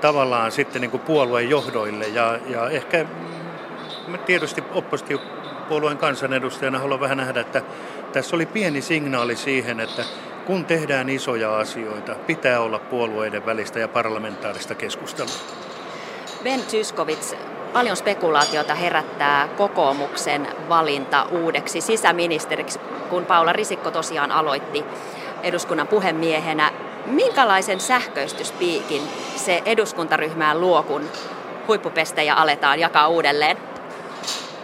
tavallaan 0.00 0.52
sitten 0.52 0.80
niin 0.80 0.90
kuin 0.90 1.00
puolueen 1.00 1.50
johdoille, 1.50 2.06
ja, 2.06 2.38
ja 2.46 2.70
ehkä 2.70 3.06
tietysti 4.26 4.64
oppositiopuolueen 4.74 5.98
kansanedustajana 5.98 6.78
haluan 6.78 7.00
vähän 7.00 7.16
nähdä, 7.18 7.40
että 7.40 7.62
tässä 8.14 8.36
oli 8.36 8.46
pieni 8.46 8.82
signaali 8.82 9.36
siihen, 9.36 9.80
että 9.80 10.04
kun 10.46 10.64
tehdään 10.64 11.08
isoja 11.08 11.58
asioita, 11.58 12.14
pitää 12.14 12.60
olla 12.60 12.78
puolueiden 12.78 13.46
välistä 13.46 13.78
ja 13.78 13.88
parlamentaarista 13.88 14.74
keskustelua. 14.74 15.34
Ben 16.42 16.62
Tyskovits, 16.62 17.34
paljon 17.72 17.96
spekulaatiota 17.96 18.74
herättää 18.74 19.48
kokoomuksen 19.48 20.48
valinta 20.68 21.26
uudeksi 21.30 21.80
sisäministeriksi, 21.80 22.78
kun 23.10 23.26
Paula 23.26 23.52
Risikko 23.52 23.90
tosiaan 23.90 24.32
aloitti 24.32 24.84
eduskunnan 25.42 25.88
puhemiehenä. 25.88 26.72
Minkälaisen 27.06 27.80
sähköistyspiikin 27.80 29.02
se 29.36 29.62
eduskuntaryhmään 29.64 30.60
luo, 30.60 30.82
kun 30.82 31.02
huippupestejä 31.68 32.34
aletaan 32.34 32.80
jakaa 32.80 33.08
uudelleen? 33.08 33.56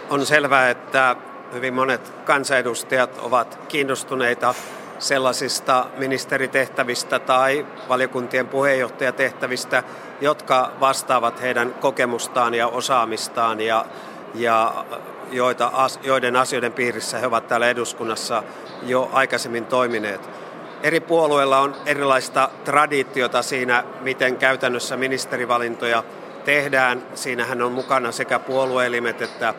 On 0.09 0.25
selvää, 0.25 0.69
että 0.69 1.15
hyvin 1.53 1.73
monet 1.73 2.13
kansanedustajat 2.25 3.17
ovat 3.21 3.59
kiinnostuneita 3.67 4.55
sellaisista 4.99 5.85
ministeritehtävistä 5.97 7.19
tai 7.19 7.65
valiokuntien 7.89 8.47
puheenjohtajatehtävistä, 8.47 9.83
jotka 10.21 10.71
vastaavat 10.79 11.41
heidän 11.41 11.73
kokemustaan 11.73 12.53
ja 12.53 12.67
osaamistaan 12.67 13.61
ja, 13.61 13.85
ja 14.35 14.85
joita, 15.31 15.71
joiden 16.03 16.35
asioiden 16.35 16.73
piirissä 16.73 17.19
he 17.19 17.27
ovat 17.27 17.47
täällä 17.47 17.69
eduskunnassa 17.69 18.43
jo 18.83 19.09
aikaisemmin 19.13 19.65
toimineet. 19.65 20.29
Eri 20.83 20.99
puolueilla 20.99 21.59
on 21.59 21.75
erilaista 21.85 22.49
traditiota 22.65 23.41
siinä, 23.41 23.83
miten 24.01 24.37
käytännössä 24.37 24.97
ministerivalintoja 24.97 26.03
tehdään. 26.45 27.03
Siinähän 27.15 27.61
on 27.61 27.71
mukana 27.71 28.11
sekä 28.11 28.39
puolueelimet 28.39 29.21
että 29.21 29.53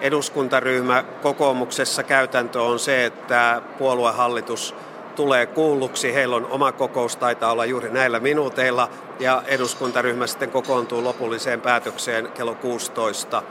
eduskuntaryhmä 0.00 1.04
kokoomuksessa 1.22 2.02
käytäntö 2.02 2.62
on 2.62 2.78
se, 2.78 3.04
että 3.04 3.62
puoluehallitus 3.78 4.74
tulee 5.16 5.46
kuulluksi. 5.46 6.14
Heillä 6.14 6.36
on 6.36 6.46
oma 6.46 6.72
kokous, 6.72 7.16
taitaa 7.16 7.52
olla 7.52 7.64
juuri 7.64 7.90
näillä 7.90 8.20
minuuteilla, 8.20 8.88
ja 9.20 9.42
eduskuntaryhmä 9.46 10.26
sitten 10.26 10.50
kokoontuu 10.50 11.04
lopulliseen 11.04 11.60
päätökseen 11.60 12.28
kello 12.34 12.54
16. 12.54 13.42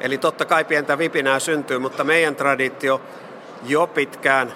Eli 0.00 0.18
totta 0.18 0.44
kai 0.44 0.64
pientä 0.64 0.98
vipinää 0.98 1.38
syntyy, 1.38 1.78
mutta 1.78 2.04
meidän 2.04 2.36
traditio 2.36 3.00
jo 3.66 3.86
pitkään, 3.86 4.52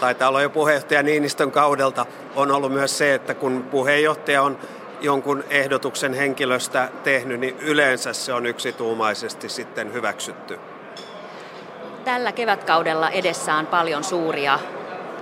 taitaa 0.00 0.28
olla 0.28 0.42
jo 0.42 0.50
puheenjohtaja 0.50 1.02
Niinistön 1.02 1.50
kaudelta, 1.50 2.06
on 2.36 2.50
ollut 2.50 2.72
myös 2.72 2.98
se, 2.98 3.14
että 3.14 3.34
kun 3.34 3.62
puheenjohtaja 3.70 4.42
on 4.42 4.58
jonkun 5.00 5.44
ehdotuksen 5.50 6.14
henkilöstä 6.14 6.88
tehnyt, 7.04 7.40
niin 7.40 7.56
yleensä 7.58 8.12
se 8.12 8.32
on 8.32 8.46
yksituumaisesti 8.46 9.48
sitten 9.48 9.92
hyväksytty. 9.92 10.58
Tällä 12.08 12.32
kevätkaudella 12.32 13.10
edessä 13.10 13.54
on 13.54 13.66
paljon 13.66 14.04
suuria 14.04 14.58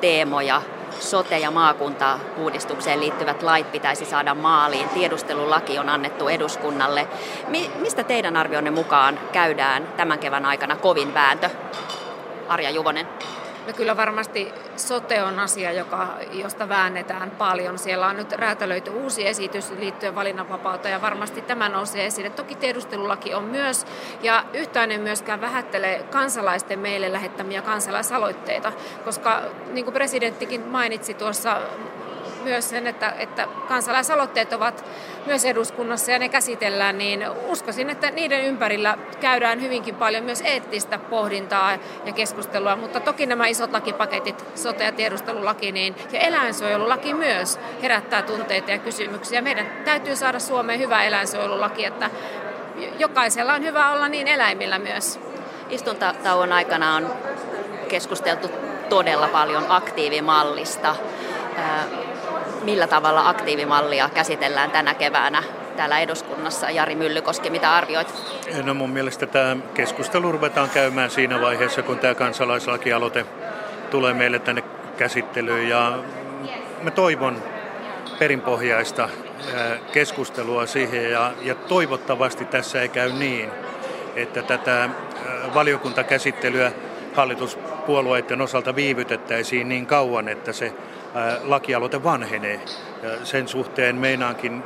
teemoja. 0.00 0.62
Sote- 1.00 1.38
ja 1.38 1.50
maakunta-uudistukseen 1.50 3.00
liittyvät 3.00 3.42
lait 3.42 3.72
pitäisi 3.72 4.04
saada 4.04 4.34
maaliin. 4.34 4.88
Tiedustelulaki 4.88 5.78
on 5.78 5.88
annettu 5.88 6.28
eduskunnalle. 6.28 7.08
Mi- 7.48 7.70
mistä 7.78 8.04
teidän 8.04 8.36
arvionne 8.36 8.70
mukaan 8.70 9.18
käydään 9.32 9.88
tämän 9.96 10.18
kevään 10.18 10.44
aikana 10.44 10.76
kovin 10.76 11.14
vääntö? 11.14 11.50
Arja 12.48 12.70
Juvonen. 12.70 13.08
No 13.66 13.72
kyllä 13.72 13.96
varmasti 13.96 14.52
sote 14.76 15.22
on 15.22 15.38
asia, 15.38 15.72
joka, 15.72 16.08
josta 16.32 16.68
väännetään 16.68 17.30
paljon. 17.30 17.78
Siellä 17.78 18.06
on 18.06 18.16
nyt 18.16 18.32
räätälöity 18.32 18.90
uusi 18.90 19.26
esitys 19.26 19.70
liittyen 19.70 20.14
valinnanvapauteen 20.14 20.92
ja 20.92 21.02
varmasti 21.02 21.40
tämä 21.42 21.68
nousee 21.68 22.06
esille. 22.06 22.30
Toki 22.30 22.54
tiedustelulaki 22.54 23.34
on 23.34 23.44
myös 23.44 23.86
ja 24.22 24.44
yhtään 24.52 25.00
myöskään 25.00 25.40
vähättele 25.40 26.04
kansalaisten 26.10 26.78
meille 26.78 27.12
lähettämiä 27.12 27.62
kansalaisaloitteita, 27.62 28.72
koska 29.04 29.42
niin 29.72 29.84
kuin 29.84 29.94
presidenttikin 29.94 30.60
mainitsi 30.60 31.14
tuossa 31.14 31.60
myös 32.46 32.70
sen, 32.70 32.86
että, 32.86 33.14
että 33.18 33.48
kansalaisaloitteet 33.68 34.52
ovat 34.52 34.84
myös 35.26 35.44
eduskunnassa 35.44 36.12
ja 36.12 36.18
ne 36.18 36.28
käsitellään, 36.28 36.98
niin 36.98 37.24
uskoisin, 37.46 37.90
että 37.90 38.10
niiden 38.10 38.44
ympärillä 38.44 38.98
käydään 39.20 39.60
hyvinkin 39.62 39.94
paljon 39.94 40.24
myös 40.24 40.40
eettistä 40.40 40.98
pohdintaa 40.98 41.78
ja 42.04 42.12
keskustelua, 42.12 42.76
mutta 42.76 43.00
toki 43.00 43.26
nämä 43.26 43.46
isot 43.46 43.72
lakipaketit, 43.72 44.44
sote- 44.54 44.84
ja 44.84 44.92
tiedustelulaki 44.92 45.72
niin, 45.72 45.96
ja 46.12 46.20
eläinsuojelulaki 46.20 47.14
myös 47.14 47.58
herättää 47.82 48.22
tunteita 48.22 48.70
ja 48.70 48.78
kysymyksiä. 48.78 49.42
Meidän 49.42 49.66
täytyy 49.84 50.16
saada 50.16 50.38
Suomeen 50.38 50.80
hyvä 50.80 51.04
eläinsuojelulaki, 51.04 51.84
että 51.84 52.10
jokaisella 52.98 53.54
on 53.54 53.62
hyvä 53.62 53.92
olla 53.92 54.08
niin 54.08 54.28
eläimillä 54.28 54.78
myös. 54.78 55.20
Istuntatauon 55.70 56.52
aikana 56.52 56.94
on 56.94 57.12
keskusteltu 57.88 58.50
todella 58.88 59.28
paljon 59.28 59.66
aktiivimallista 59.68 60.96
millä 62.66 62.86
tavalla 62.86 63.28
aktiivimallia 63.28 64.10
käsitellään 64.14 64.70
tänä 64.70 64.94
keväänä 64.94 65.42
täällä 65.76 65.98
eduskunnassa. 65.98 66.70
Jari 66.70 66.94
Myllykoski, 66.94 67.50
mitä 67.50 67.74
arvioit? 67.74 68.14
No 68.62 68.74
mun 68.74 68.90
mielestä 68.90 69.26
tämä 69.26 69.56
keskustelu 69.74 70.32
ruvetaan 70.32 70.70
käymään 70.70 71.10
siinä 71.10 71.40
vaiheessa, 71.40 71.82
kun 71.82 71.98
tämä 71.98 72.14
kansalaislakialoite 72.14 73.26
tulee 73.90 74.14
meille 74.14 74.38
tänne 74.38 74.62
käsittelyyn. 74.96 75.68
Ja 75.68 75.98
mä 76.82 76.90
toivon 76.90 77.42
perinpohjaista 78.18 79.08
keskustelua 79.92 80.66
siihen 80.66 81.10
ja, 81.10 81.32
ja 81.42 81.54
toivottavasti 81.54 82.44
tässä 82.44 82.82
ei 82.82 82.88
käy 82.88 83.12
niin, 83.12 83.50
että 84.16 84.42
tätä 84.42 84.88
valiokuntakäsittelyä 85.54 86.72
hallituspuolueiden 87.14 88.40
osalta 88.40 88.76
viivytettäisiin 88.76 89.68
niin 89.68 89.86
kauan, 89.86 90.28
että 90.28 90.52
se 90.52 90.72
lakialoite 91.42 92.04
vanhenee. 92.04 92.60
Ja 93.02 93.26
sen 93.26 93.48
suhteen 93.48 93.96
meinaankin 93.96 94.62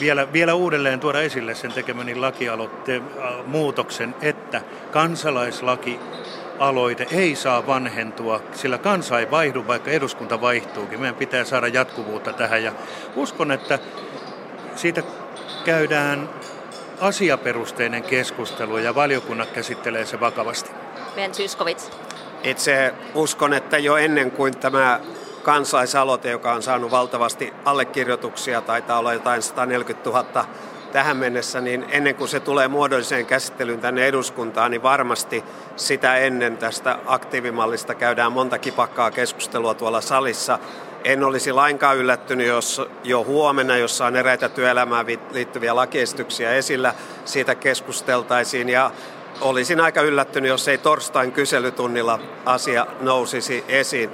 vielä, 0.00 0.32
vielä 0.32 0.54
uudelleen 0.54 1.00
tuoda 1.00 1.20
esille 1.20 1.54
sen 1.54 1.72
tekemäni 1.72 2.14
lakialoitteen 2.14 3.02
muutoksen, 3.46 4.14
että 4.22 4.60
kansalaislaki 4.90 6.00
aloite 6.58 7.06
ei 7.10 7.36
saa 7.36 7.66
vanhentua, 7.66 8.40
sillä 8.52 8.78
kansa 8.78 9.20
ei 9.20 9.30
vaihdu, 9.30 9.66
vaikka 9.66 9.90
eduskunta 9.90 10.40
vaihtuukin. 10.40 11.00
Meidän 11.00 11.14
pitää 11.14 11.44
saada 11.44 11.68
jatkuvuutta 11.68 12.32
tähän 12.32 12.64
ja 12.64 12.72
uskon, 13.16 13.52
että 13.52 13.78
siitä 14.76 15.02
käydään 15.64 16.28
asiaperusteinen 17.00 18.02
keskustelu 18.02 18.78
ja 18.78 18.94
valiokunnat 18.94 19.50
käsittelee 19.50 20.06
se 20.06 20.20
vakavasti. 20.20 20.70
Ben 21.14 21.34
Syskovits. 21.34 21.90
Itse 22.42 22.94
uskon, 23.14 23.54
että 23.54 23.78
jo 23.78 23.96
ennen 23.96 24.30
kuin 24.30 24.56
tämä 24.56 25.00
kansalaisaloite, 25.42 26.30
joka 26.30 26.52
on 26.52 26.62
saanut 26.62 26.90
valtavasti 26.90 27.52
allekirjoituksia, 27.64 28.60
taitaa 28.60 28.98
olla 28.98 29.12
jotain 29.12 29.42
140 29.42 30.10
000 30.10 30.44
tähän 30.92 31.16
mennessä, 31.16 31.60
niin 31.60 31.84
ennen 31.88 32.14
kuin 32.14 32.28
se 32.28 32.40
tulee 32.40 32.68
muodolliseen 32.68 33.26
käsittelyyn 33.26 33.80
tänne 33.80 34.06
eduskuntaan, 34.06 34.70
niin 34.70 34.82
varmasti 34.82 35.44
sitä 35.76 36.16
ennen 36.16 36.56
tästä 36.56 36.98
aktiivimallista 37.06 37.94
käydään 37.94 38.32
monta 38.32 38.58
kipakkaa 38.58 39.10
keskustelua 39.10 39.74
tuolla 39.74 40.00
salissa. 40.00 40.58
En 41.04 41.24
olisi 41.24 41.52
lainkaan 41.52 41.96
yllättynyt, 41.96 42.46
jos 42.46 42.82
jo 43.04 43.24
huomenna, 43.24 43.76
jossa 43.76 44.06
on 44.06 44.16
eräitä 44.16 44.48
työelämään 44.48 45.06
liittyviä 45.30 45.76
lakiesityksiä 45.76 46.52
esillä, 46.52 46.94
siitä 47.24 47.54
keskusteltaisiin. 47.54 48.68
Ja 48.68 48.90
olisin 49.40 49.80
aika 49.80 50.02
yllättynyt, 50.02 50.48
jos 50.48 50.68
ei 50.68 50.78
torstain 50.78 51.32
kyselytunnilla 51.32 52.18
asia 52.44 52.86
nousisi 53.00 53.64
esiin 53.68 54.10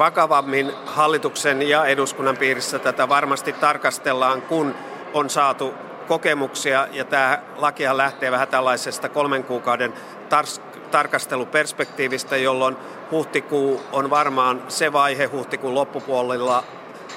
vakavammin 0.00 0.72
hallituksen 0.86 1.68
ja 1.68 1.86
eduskunnan 1.86 2.36
piirissä 2.36 2.78
tätä 2.78 3.08
varmasti 3.08 3.52
tarkastellaan, 3.52 4.42
kun 4.42 4.74
on 5.14 5.30
saatu 5.30 5.74
kokemuksia 6.08 6.88
ja 6.92 7.04
tämä 7.04 7.42
lakia 7.56 7.96
lähtee 7.96 8.30
vähän 8.30 8.48
tällaisesta 8.48 9.08
kolmen 9.08 9.44
kuukauden 9.44 9.92
tar- 10.28 10.60
tarkasteluperspektiivistä, 10.90 12.36
jolloin 12.36 12.76
huhtikuu 13.10 13.80
on 13.92 14.10
varmaan 14.10 14.62
se 14.68 14.92
vaihe 14.92 15.26
huhtikuun 15.26 15.74
loppupuolella 15.74 16.64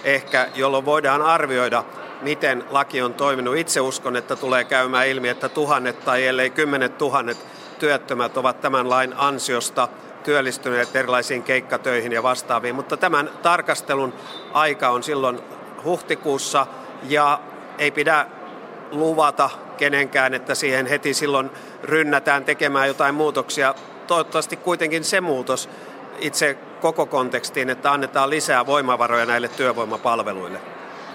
ehkä, 0.03 0.47
jolloin 0.55 0.85
voidaan 0.85 1.21
arvioida, 1.21 1.83
miten 2.21 2.63
laki 2.69 3.01
on 3.01 3.13
toiminut. 3.13 3.57
Itse 3.57 3.81
uskon, 3.81 4.15
että 4.15 4.35
tulee 4.35 4.63
käymään 4.63 5.07
ilmi, 5.07 5.29
että 5.29 5.49
tuhannet 5.49 6.05
tai 6.05 6.27
ellei 6.27 6.49
kymmenet 6.49 6.97
tuhannet 6.97 7.37
työttömät 7.79 8.37
ovat 8.37 8.61
tämän 8.61 8.89
lain 8.89 9.13
ansiosta– 9.17 9.87
työllistyneet 10.23 10.95
erilaisiin 10.95 11.43
keikkatöihin 11.43 12.11
ja 12.11 12.23
vastaaviin, 12.23 12.75
mutta 12.75 12.97
tämän 12.97 13.29
tarkastelun 13.41 14.13
aika 14.53 14.89
on 14.89 15.03
silloin 15.03 15.39
huhtikuussa 15.83 16.67
ja 17.03 17.39
ei 17.77 17.91
pidä 17.91 18.25
luvata 18.91 19.49
kenenkään, 19.77 20.33
että 20.33 20.55
siihen 20.55 20.85
heti 20.85 21.13
silloin 21.13 21.51
rynnätään 21.83 22.45
tekemään 22.45 22.87
jotain 22.87 23.15
muutoksia. 23.15 23.75
Toivottavasti 24.07 24.55
kuitenkin 24.55 25.03
se 25.03 25.21
muutos 25.21 25.69
itse 26.19 26.57
koko 26.81 27.05
kontekstiin, 27.05 27.69
että 27.69 27.91
annetaan 27.91 28.29
lisää 28.29 28.65
voimavaroja 28.65 29.25
näille 29.25 29.47
työvoimapalveluille. 29.47 30.59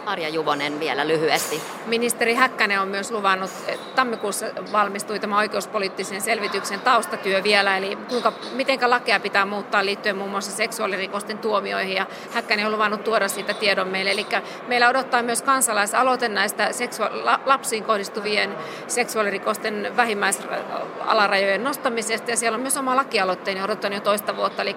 Arja 0.09 0.28
Juvonen 0.28 0.80
vielä 0.80 1.09
lyhyesti. 1.09 1.62
Ministeri 1.86 2.34
Häkkänen 2.34 2.80
on 2.80 2.88
myös 2.88 3.11
luvannut, 3.11 3.50
että 3.66 3.86
tammikuussa 3.94 4.46
valmistui 4.72 5.18
tämä 5.18 5.38
oikeuspoliittisen 5.38 6.20
selvityksen 6.20 6.80
taustatyö 6.80 7.42
vielä, 7.42 7.76
eli 7.76 7.96
kuinka, 7.96 8.32
miten 8.52 8.90
lakeja 8.90 9.20
pitää 9.20 9.44
muuttaa 9.44 9.84
liittyen 9.84 10.16
muun 10.16 10.30
muassa 10.30 10.52
seksuaalirikosten 10.52 11.38
tuomioihin, 11.38 11.96
ja 11.96 12.06
Häkkänen 12.32 12.66
on 12.66 12.72
luvannut 12.72 13.04
tuoda 13.04 13.28
siitä 13.28 13.54
tiedon 13.54 13.88
meille. 13.88 14.11
Eli 14.11 14.26
meillä 14.68 14.88
odottaa 14.88 15.22
myös 15.22 15.42
kansalaisaloite 15.42 16.28
näistä 16.28 16.72
seksua- 16.72 17.11
lapsiin 17.46 17.84
kohdistuvien 17.84 18.56
seksuaalirikosten 18.86 19.92
vähimmäisalarajojen 19.96 21.64
nostamisesta, 21.64 22.30
ja 22.30 22.36
siellä 22.36 22.56
on 22.56 22.62
myös 22.62 22.76
oma 22.76 22.96
lakialoitteeni 22.96 23.62
odottanut 23.62 23.98
jo 23.98 24.04
toista 24.04 24.36
vuotta. 24.36 24.62
Eli 24.62 24.76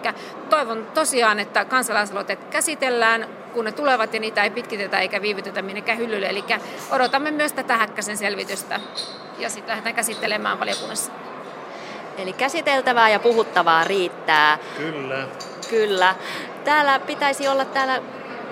toivon 0.49 0.87
tosiaan, 0.93 1.39
että 1.39 1.65
kansalaisaloite 1.65 2.35
käsitellään, 2.35 3.27
kun 3.53 3.65
ne 3.65 3.71
tulevat 3.71 4.13
ja 4.13 4.19
niitä 4.19 4.43
ei 4.43 4.49
pitkitetä 4.49 4.99
eikä 4.99 5.21
viivytetä 5.21 5.61
minnekään 5.61 5.97
hyllylle. 5.97 6.27
Eli 6.27 6.43
odotamme 6.91 7.31
myös 7.31 7.53
tätä 7.53 7.77
Häkkäsen 7.77 8.17
selvitystä 8.17 8.79
ja 9.37 9.49
sitten 9.49 9.69
lähdetään 9.69 9.95
käsittelemään 9.95 10.59
valiokunnassa. 10.59 11.11
Eli 12.17 12.33
käsiteltävää 12.33 13.09
ja 13.09 13.19
puhuttavaa 13.19 13.83
riittää. 13.83 14.57
Kyllä. 14.77 15.27
Kyllä. 15.69 16.15
Täällä 16.63 16.99
pitäisi 16.99 17.47
olla 17.47 17.65
täällä 17.65 18.01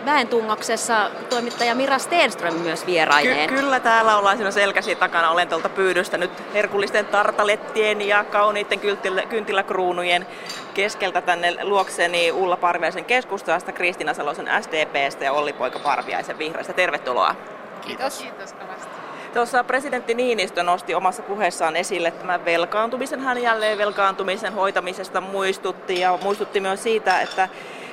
väentungoksessa 0.06 1.10
toimittaja 1.30 1.76
Mira 1.76 2.00
Stenström 2.00 2.54
myös 2.54 2.86
vieraineen. 2.86 3.50
Ky- 3.50 3.56
kyllä 3.56 3.80
täällä 3.80 4.18
ollaan 4.18 4.38
siinä 4.38 4.52
selkäsi 4.52 4.96
takana. 4.96 5.32
Olen 5.32 5.48
tuolta 5.48 5.70
pyydystä 5.70 6.18
nyt 6.18 6.32
herkullisten 6.54 7.06
tartalettien 7.06 8.08
ja 8.08 8.24
kauniitten 8.24 8.80
kynttilä, 8.80 9.22
kynttiläkruunujen 9.22 10.28
keskeltä 10.74 11.22
tänne 11.22 11.64
luokseni 11.64 12.32
Ulla 12.32 12.58
Parviaisen 12.58 13.06
keskustasta, 13.06 13.72
Kristiina 13.72 14.14
Salosen 14.14 14.50
SDPstä 14.62 15.26
ja 15.26 15.34
Olli 15.34 15.54
Poika 15.54 15.80
Parviaisen 15.80 16.38
vihreistä. 16.38 16.74
Tervetuloa. 16.74 17.36
Kiitos. 17.82 18.20
Kiitos 18.20 18.54
kovasti. 18.54 19.10
Tuossa 19.34 19.64
presidentti 19.64 20.14
Niinistö 20.14 20.64
nosti 20.64 20.96
omassa 20.96 21.24
puheessaan 21.24 21.76
esille 21.76 22.12
tämän 22.12 22.46
velkaantumisen. 22.46 23.20
Hän 23.20 23.42
jälleen 23.42 23.78
velkaantumisen 23.78 24.54
hoitamisesta 24.54 25.22
muistutti 25.22 26.00
ja 26.00 26.20
muistutti 26.24 26.60
myös 26.60 26.84
siitä, 26.84 27.22
että 27.22 27.50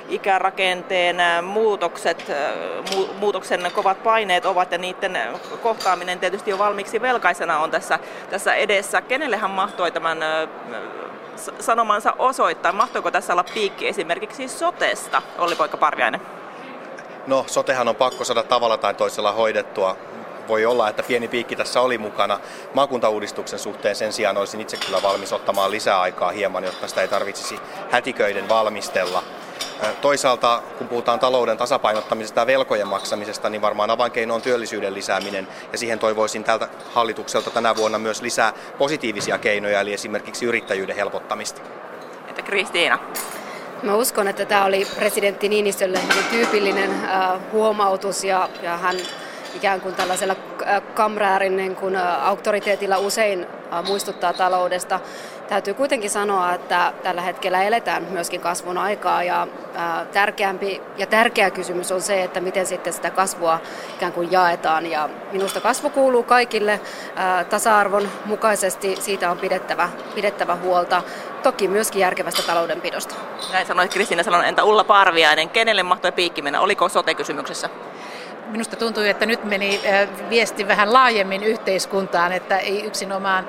ikärakenteen 0.09 1.17
muutokset, 1.43 2.31
muutoksen 3.19 3.71
kovat 3.75 4.03
paineet 4.03 4.45
ovat 4.45 4.71
ja 4.71 4.77
niiden 4.77 5.19
kohtaaminen 5.63 6.19
tietysti 6.19 6.51
jo 6.51 6.57
valmiiksi 6.57 7.01
velkaisena 7.01 7.59
on 7.59 7.71
tässä, 7.71 7.99
tässä 8.29 8.55
edessä. 8.55 9.01
Kenellehän 9.01 9.51
mahtoi 9.51 9.91
tämän 9.91 10.17
sanomansa 11.59 12.13
osoittaa? 12.19 12.71
Mahtoiko 12.71 13.11
tässä 13.11 13.33
olla 13.33 13.45
piikki 13.53 13.87
esimerkiksi 13.87 14.47
sotesta, 14.47 15.21
Olli-Poika 15.37 15.77
Parviainen? 15.77 16.21
No, 17.27 17.45
sotehan 17.47 17.87
on 17.87 17.95
pakko 17.95 18.23
saada 18.23 18.43
tavalla 18.43 18.77
tai 18.77 18.93
toisella 18.93 19.31
hoidettua. 19.31 19.97
Voi 20.47 20.65
olla, 20.65 20.89
että 20.89 21.03
pieni 21.03 21.27
piikki 21.27 21.55
tässä 21.55 21.81
oli 21.81 21.97
mukana. 21.97 22.39
Maakuntauudistuksen 22.73 23.59
suhteen 23.59 23.95
sen 23.95 24.13
sijaan 24.13 24.37
olisin 24.37 24.61
itse 24.61 24.77
kyllä 24.77 25.01
valmis 25.03 25.33
ottamaan 25.33 25.71
lisää 25.71 26.01
aikaa 26.01 26.31
hieman, 26.31 26.63
jotta 26.63 26.87
sitä 26.87 27.01
ei 27.01 27.07
tarvitsisi 27.07 27.59
hätiköiden 27.91 28.49
valmistella. 28.49 29.23
Toisaalta, 30.01 30.61
kun 30.77 30.87
puhutaan 30.87 31.19
talouden 31.19 31.57
tasapainottamisesta 31.57 32.41
ja 32.41 32.47
velkojen 32.47 32.87
maksamisesta, 32.87 33.49
niin 33.49 33.61
varmaan 33.61 33.89
avainkeino 33.89 34.35
on 34.35 34.41
työllisyyden 34.41 34.93
lisääminen. 34.93 35.47
Ja 35.71 35.77
siihen 35.77 35.99
toivoisin 35.99 36.43
tältä 36.43 36.67
hallitukselta 36.93 37.49
tänä 37.49 37.75
vuonna 37.75 37.99
myös 37.99 38.21
lisää 38.21 38.53
positiivisia 38.77 39.37
keinoja, 39.37 39.81
eli 39.81 39.93
esimerkiksi 39.93 40.45
yrittäjyyden 40.45 40.95
helpottamista. 40.95 41.61
Että 42.29 42.41
Kristiina? 42.41 42.99
Mä 43.83 43.95
uskon, 43.95 44.27
että 44.27 44.45
tämä 44.45 44.65
oli 44.65 44.87
presidentti 44.95 45.49
Niinistölle 45.49 45.99
hyvin 46.03 46.25
tyypillinen 46.29 46.91
huomautus 47.51 48.23
ja, 48.23 48.49
ja 48.61 48.77
hän 48.77 48.97
ikään 49.57 49.81
kuin 49.81 49.95
tällaisella 49.95 50.35
kamräärin 50.93 51.57
niin 51.57 51.75
kuin, 51.75 51.95
auktoriteetilla 52.21 52.97
usein 52.97 53.47
muistuttaa 53.87 54.33
taloudesta. 54.33 54.99
Täytyy 55.47 55.73
kuitenkin 55.73 56.09
sanoa, 56.09 56.53
että 56.53 56.93
tällä 57.03 57.21
hetkellä 57.21 57.63
eletään 57.63 58.07
myöskin 58.09 58.41
kasvun 58.41 58.77
aikaa 58.77 59.23
ja 59.23 59.47
tärkeämpi 60.13 60.81
ja 60.97 61.07
tärkeä 61.07 61.51
kysymys 61.51 61.91
on 61.91 62.01
se, 62.01 62.23
että 62.23 62.39
miten 62.39 62.65
sitten 62.65 62.93
sitä 62.93 63.09
kasvua 63.09 63.59
ikään 63.95 64.13
kuin 64.13 64.31
jaetaan. 64.31 64.85
Ja 64.85 65.09
minusta 65.31 65.61
kasvu 65.61 65.89
kuuluu 65.89 66.23
kaikille 66.23 66.79
tasa-arvon 67.49 68.09
mukaisesti, 68.25 68.95
siitä 68.95 69.31
on 69.31 69.37
pidettävä, 69.37 69.89
pidettävä 70.15 70.55
huolta. 70.55 71.03
Toki 71.43 71.67
myöskin 71.67 72.01
järkevästä 72.01 72.41
taloudenpidosta. 72.41 73.15
Näin 73.51 73.67
sanoi 73.67 73.87
Kristiina 73.87 74.23
Salon, 74.23 74.45
entä 74.45 74.63
Ulla 74.63 74.83
Parviainen, 74.83 75.49
kenelle 75.49 75.83
mahtoi 75.83 76.11
piikki 76.11 76.41
mennä? 76.41 76.61
Oliko 76.61 76.89
sote-kysymyksessä? 76.89 77.69
Minusta 78.49 78.75
tuntui, 78.75 79.09
että 79.09 79.25
nyt 79.25 79.43
meni 79.43 79.81
viesti 80.29 80.67
vähän 80.67 80.93
laajemmin 80.93 81.43
yhteiskuntaan, 81.43 82.31
että 82.31 82.57
ei 82.57 82.85
yksinomaan 82.85 83.47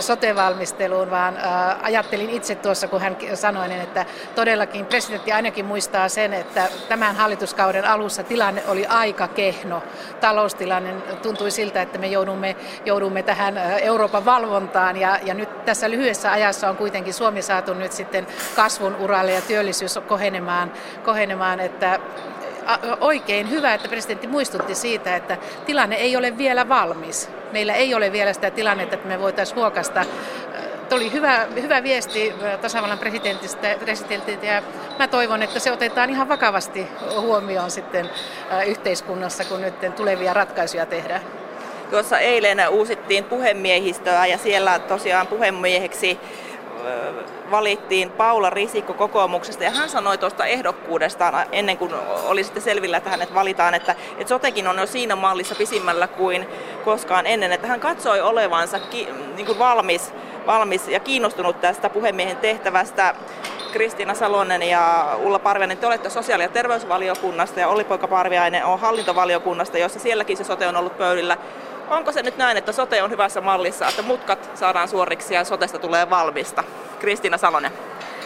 sote-valmisteluun, 0.00 1.10
vaan 1.10 1.38
ajattelin 1.82 2.30
itse 2.30 2.54
tuossa, 2.54 2.88
kun 2.88 3.00
hän 3.00 3.16
sanoi, 3.34 3.68
niin 3.68 3.80
että 3.80 4.06
todellakin 4.34 4.86
presidentti 4.86 5.32
ainakin 5.32 5.64
muistaa 5.64 6.08
sen, 6.08 6.34
että 6.34 6.68
tämän 6.88 7.16
hallituskauden 7.16 7.84
alussa 7.84 8.22
tilanne 8.22 8.62
oli 8.66 8.86
aika 8.86 9.28
kehno. 9.28 9.82
Taloustilanne 10.20 10.94
tuntui 11.22 11.50
siltä, 11.50 11.82
että 11.82 11.98
me 11.98 12.06
joudumme, 12.06 12.56
joudumme 12.84 13.22
tähän 13.22 13.58
Euroopan 13.58 14.24
valvontaan 14.24 14.96
ja, 14.96 15.18
ja 15.22 15.34
nyt 15.34 15.64
tässä 15.64 15.90
lyhyessä 15.90 16.32
ajassa 16.32 16.68
on 16.68 16.76
kuitenkin 16.76 17.14
Suomi 17.14 17.42
saatu 17.42 17.74
nyt 17.74 17.92
sitten 17.92 18.26
kasvun 18.56 18.96
uralle 18.96 19.32
ja 19.32 19.40
työllisyys 19.40 19.98
kohenemaan, 20.08 20.72
kohenemaan 21.04 21.60
että 21.60 22.00
oikein 23.00 23.50
hyvä, 23.50 23.74
että 23.74 23.88
presidentti 23.88 24.26
muistutti 24.26 24.74
siitä, 24.74 25.16
että 25.16 25.36
tilanne 25.66 25.96
ei 25.96 26.16
ole 26.16 26.38
vielä 26.38 26.68
valmis. 26.68 27.30
Meillä 27.52 27.74
ei 27.74 27.94
ole 27.94 28.12
vielä 28.12 28.32
sitä 28.32 28.50
tilannetta, 28.50 28.94
että 28.94 29.08
me 29.08 29.20
voitaisiin 29.20 29.56
huokasta 29.56 30.04
oli 30.92 31.12
hyvä, 31.12 31.46
hyvä 31.62 31.82
viesti 31.82 32.34
tasavallan 32.60 32.98
presidentistä, 32.98 33.76
presidentiltä 33.80 34.46
ja 34.46 34.62
mä 34.98 35.08
toivon, 35.08 35.42
että 35.42 35.58
se 35.58 35.72
otetaan 35.72 36.10
ihan 36.10 36.28
vakavasti 36.28 36.86
huomioon 37.20 37.70
sitten 37.70 38.10
yhteiskunnassa, 38.66 39.44
kun 39.44 39.60
nyt 39.60 39.96
tulevia 39.96 40.34
ratkaisuja 40.34 40.86
tehdään. 40.86 41.20
Tuossa 41.90 42.18
eilen 42.18 42.68
uusittiin 42.68 43.24
puhemiehistöä 43.24 44.26
ja 44.26 44.38
siellä 44.38 44.78
tosiaan 44.78 45.26
puhemieheksi 45.26 46.18
valittiin 47.50 48.10
Paula 48.10 48.50
Risikko 48.50 48.94
kokoomuksesta 48.94 49.64
ja 49.64 49.70
hän 49.70 49.88
sanoi 49.88 50.18
tuosta 50.18 50.46
ehdokkuudestaan 50.46 51.46
ennen 51.52 51.78
kuin 51.78 51.92
oli 52.24 52.44
sitten 52.44 52.62
selvillä, 52.62 52.96
että 52.96 53.10
hänet 53.10 53.34
valitaan, 53.34 53.74
että, 53.74 53.94
että 54.18 54.28
sotekin 54.28 54.68
on 54.68 54.78
jo 54.78 54.86
siinä 54.86 55.16
mallissa 55.16 55.54
pisimmällä 55.54 56.06
kuin 56.06 56.48
koskaan 56.84 57.26
ennen, 57.26 57.52
että 57.52 57.66
hän 57.66 57.80
katsoi 57.80 58.20
olevansa 58.20 58.78
ki, 58.78 59.08
niin 59.36 59.46
kuin 59.46 59.58
valmis, 59.58 60.12
valmis 60.46 60.88
ja 60.88 61.00
kiinnostunut 61.00 61.60
tästä 61.60 61.90
puhemiehen 61.90 62.36
tehtävästä. 62.36 63.14
Kristiina 63.72 64.14
Salonen 64.14 64.62
ja 64.62 65.16
Ulla 65.22 65.38
Parviainen, 65.38 65.78
te 65.78 65.86
olette 65.86 66.10
sosiaali- 66.10 66.42
ja 66.42 66.48
terveysvaliokunnasta 66.48 67.60
ja 67.60 67.68
Olli-Poika 67.68 68.08
Parviainen 68.08 68.64
on 68.64 68.80
hallintovaliokunnasta, 68.80 69.78
jossa 69.78 69.98
sielläkin 69.98 70.36
se 70.36 70.44
sote 70.44 70.66
on 70.68 70.76
ollut 70.76 70.98
pöydillä 70.98 71.36
onko 71.90 72.12
se 72.12 72.22
nyt 72.22 72.36
näin, 72.36 72.56
että 72.56 72.72
sote 72.72 73.02
on 73.02 73.10
hyvässä 73.10 73.40
mallissa, 73.40 73.88
että 73.88 74.02
mutkat 74.02 74.50
saadaan 74.54 74.88
suoriksi 74.88 75.34
ja 75.34 75.44
sotesta 75.44 75.78
tulee 75.78 76.10
valmista? 76.10 76.64
Kristiina 76.98 77.38
Salonen. 77.38 77.72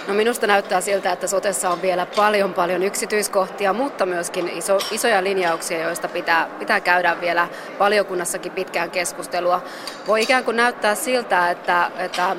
No 0.09 0.15
minusta 0.15 0.47
näyttää 0.47 0.81
siltä, 0.81 1.13
että 1.13 1.27
sotessa 1.27 1.71
on 1.71 1.83
vielä 1.83 2.07
paljon 2.07 2.55
paljon 2.55 2.83
yksityiskohtia, 2.83 3.73
mutta 3.73 4.07
myöskin 4.07 4.49
iso, 4.49 4.79
isoja 4.91 5.25
linjauksia, 5.25 5.83
joista 5.83 6.09
pitää, 6.09 6.49
pitää 6.59 6.81
käydä 6.81 7.21
vielä 7.21 7.49
valiokunnassakin 7.79 8.53
pitkään 8.53 8.91
keskustelua. 8.91 9.63
Voi 10.07 10.23
ikään 10.23 10.45
kuin 10.45 10.57
näyttää 10.57 10.95
siltä, 10.95 11.51
että, 11.51 11.91
että 11.99 12.37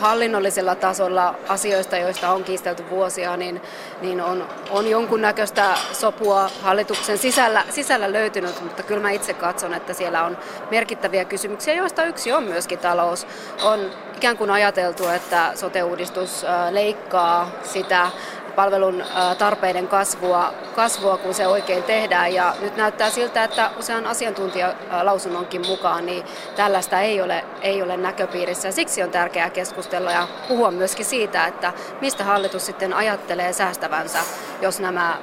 hallinnollisella 0.00 0.74
tasolla 0.74 1.34
asioista, 1.48 1.96
joista 1.96 2.30
on 2.30 2.44
kiistelty 2.44 2.90
vuosia, 2.90 3.36
niin, 3.36 3.62
niin 4.00 4.20
on, 4.20 4.48
on 4.70 4.90
jonkunnäköistä 4.90 5.74
sopua 5.92 6.50
hallituksen 6.62 7.18
sisällä, 7.18 7.64
sisällä 7.70 8.12
löytynyt, 8.12 8.62
mutta 8.62 8.82
kyllä 8.82 9.02
mä 9.02 9.10
itse 9.10 9.34
katson, 9.34 9.74
että 9.74 9.92
siellä 9.92 10.24
on 10.24 10.38
merkittäviä 10.70 11.24
kysymyksiä, 11.24 11.74
joista 11.74 12.04
yksi 12.04 12.32
on 12.32 12.42
myöskin 12.42 12.78
talous. 12.78 13.26
On 13.62 13.90
ikään 14.16 14.36
kuin 14.36 14.50
ajateltu, 14.50 15.08
että 15.08 15.52
sote-uudistus 15.54 16.46
leikkaa 16.70 17.50
sitä 17.62 18.10
palvelun 18.56 19.04
tarpeiden 19.38 19.88
kasvua, 19.88 20.54
kasvua, 20.76 21.18
kun 21.18 21.34
se 21.34 21.46
oikein 21.46 21.82
tehdään. 21.82 22.34
Ja 22.34 22.54
nyt 22.60 22.76
näyttää 22.76 23.10
siltä, 23.10 23.44
että 23.44 23.70
usean 23.78 24.06
asiantuntijalausunnonkin 24.06 25.66
mukaan 25.66 26.06
niin 26.06 26.24
tällaista 26.56 27.00
ei 27.00 27.22
ole, 27.22 27.44
ei 27.62 27.82
ole 27.82 27.96
näköpiirissä. 27.96 28.72
Siksi 28.72 29.02
on 29.02 29.10
tärkeää 29.10 29.50
keskustella 29.50 30.12
ja 30.12 30.28
puhua 30.48 30.70
myöskin 30.70 31.06
siitä, 31.06 31.46
että 31.46 31.72
mistä 32.00 32.24
hallitus 32.24 32.66
sitten 32.66 32.92
ajattelee 32.92 33.52
säästävänsä, 33.52 34.18
jos 34.60 34.80
nämä 34.80 35.18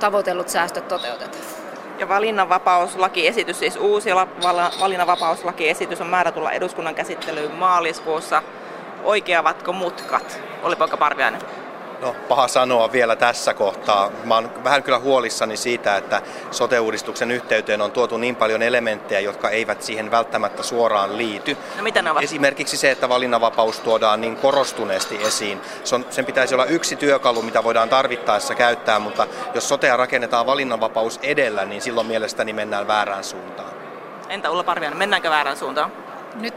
tavoitellut 0.00 0.48
säästöt 0.48 0.88
toteutetaan. 0.88 1.55
Ja 1.98 2.08
valinnanvapauslakiesitys, 2.08 3.58
siis 3.58 3.76
uusi 3.76 4.10
valinnanvapauslakiesitys 4.80 6.00
on 6.00 6.06
määrä 6.06 6.32
tulla 6.32 6.52
eduskunnan 6.52 6.94
käsittelyyn 6.94 7.54
maaliskuussa. 7.54 8.42
Oikeavatko 9.04 9.72
mutkat? 9.72 10.40
Oli 10.62 10.76
poika 10.76 10.96
Parviainen. 10.96 11.40
No, 12.00 12.16
paha 12.28 12.48
sanoa 12.48 12.92
vielä 12.92 13.16
tässä 13.16 13.54
kohtaa. 13.54 14.10
Mä 14.24 14.34
oon 14.34 14.64
vähän 14.64 14.82
kyllä 14.82 14.98
huolissani 14.98 15.56
siitä, 15.56 15.96
että 15.96 16.22
sote-uudistuksen 16.50 17.30
yhteyteen 17.30 17.82
on 17.82 17.92
tuotu 17.92 18.16
niin 18.16 18.36
paljon 18.36 18.62
elementtejä, 18.62 19.20
jotka 19.20 19.50
eivät 19.50 19.82
siihen 19.82 20.10
välttämättä 20.10 20.62
suoraan 20.62 21.18
liity. 21.18 21.56
No 21.76 21.82
mitä 21.82 22.02
ne 22.02 22.10
ovat? 22.10 22.22
Esimerkiksi 22.22 22.76
se, 22.76 22.90
että 22.90 23.08
valinnanvapaus 23.08 23.80
tuodaan 23.80 24.20
niin 24.20 24.36
korostuneesti 24.36 25.22
esiin. 25.22 25.60
Se 25.84 25.94
on, 25.94 26.06
sen 26.10 26.24
pitäisi 26.24 26.54
olla 26.54 26.64
yksi 26.64 26.96
työkalu, 26.96 27.42
mitä 27.42 27.64
voidaan 27.64 27.88
tarvittaessa 27.88 28.54
käyttää, 28.54 28.98
mutta 28.98 29.26
jos 29.54 29.68
sotea 29.68 29.96
rakennetaan 29.96 30.46
valinnanvapaus 30.46 31.20
edellä, 31.22 31.64
niin 31.64 31.82
silloin 31.82 32.06
mielestäni 32.06 32.52
mennään 32.52 32.86
väärään 32.86 33.24
suuntaan. 33.24 33.70
Entä 34.28 34.50
Ulla 34.50 34.64
Parviainen, 34.64 34.98
mennäänkö 34.98 35.30
väärään 35.30 35.56
suuntaan? 35.56 36.05
Nyt 36.40 36.54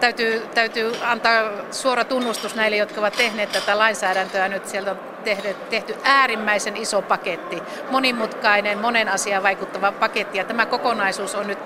täytyy, 0.00 0.42
täytyy 0.54 0.92
antaa 1.02 1.50
suora 1.70 2.04
tunnustus 2.04 2.54
näille, 2.54 2.76
jotka 2.76 3.00
ovat 3.00 3.16
tehneet 3.16 3.52
tätä 3.52 3.78
lainsäädäntöä. 3.78 4.48
Nyt 4.48 4.68
sieltä 4.68 4.90
on 4.90 5.13
tehty, 5.24 5.56
tehty 5.70 5.96
äärimmäisen 6.04 6.76
iso 6.76 7.02
paketti, 7.02 7.62
monimutkainen, 7.90 8.78
monen 8.78 9.08
asiaan 9.08 9.42
vaikuttava 9.42 9.92
paketti. 9.92 10.38
Ja 10.38 10.44
tämä 10.44 10.66
kokonaisuus 10.66 11.34
on 11.34 11.46
nyt 11.46 11.58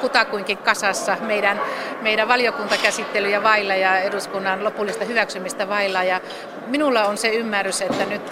kutakuinkin 0.00 0.58
kasassa 0.58 1.16
meidän, 1.20 1.60
meidän 2.02 2.28
valiokuntakäsittelyjä 2.28 3.42
vailla 3.42 3.74
ja 3.74 3.98
eduskunnan 3.98 4.64
lopullista 4.64 5.04
hyväksymistä 5.04 5.68
vailla. 5.68 6.02
Ja 6.02 6.20
minulla 6.66 7.04
on 7.04 7.16
se 7.18 7.28
ymmärrys, 7.28 7.82
että 7.82 8.04
nyt 8.04 8.22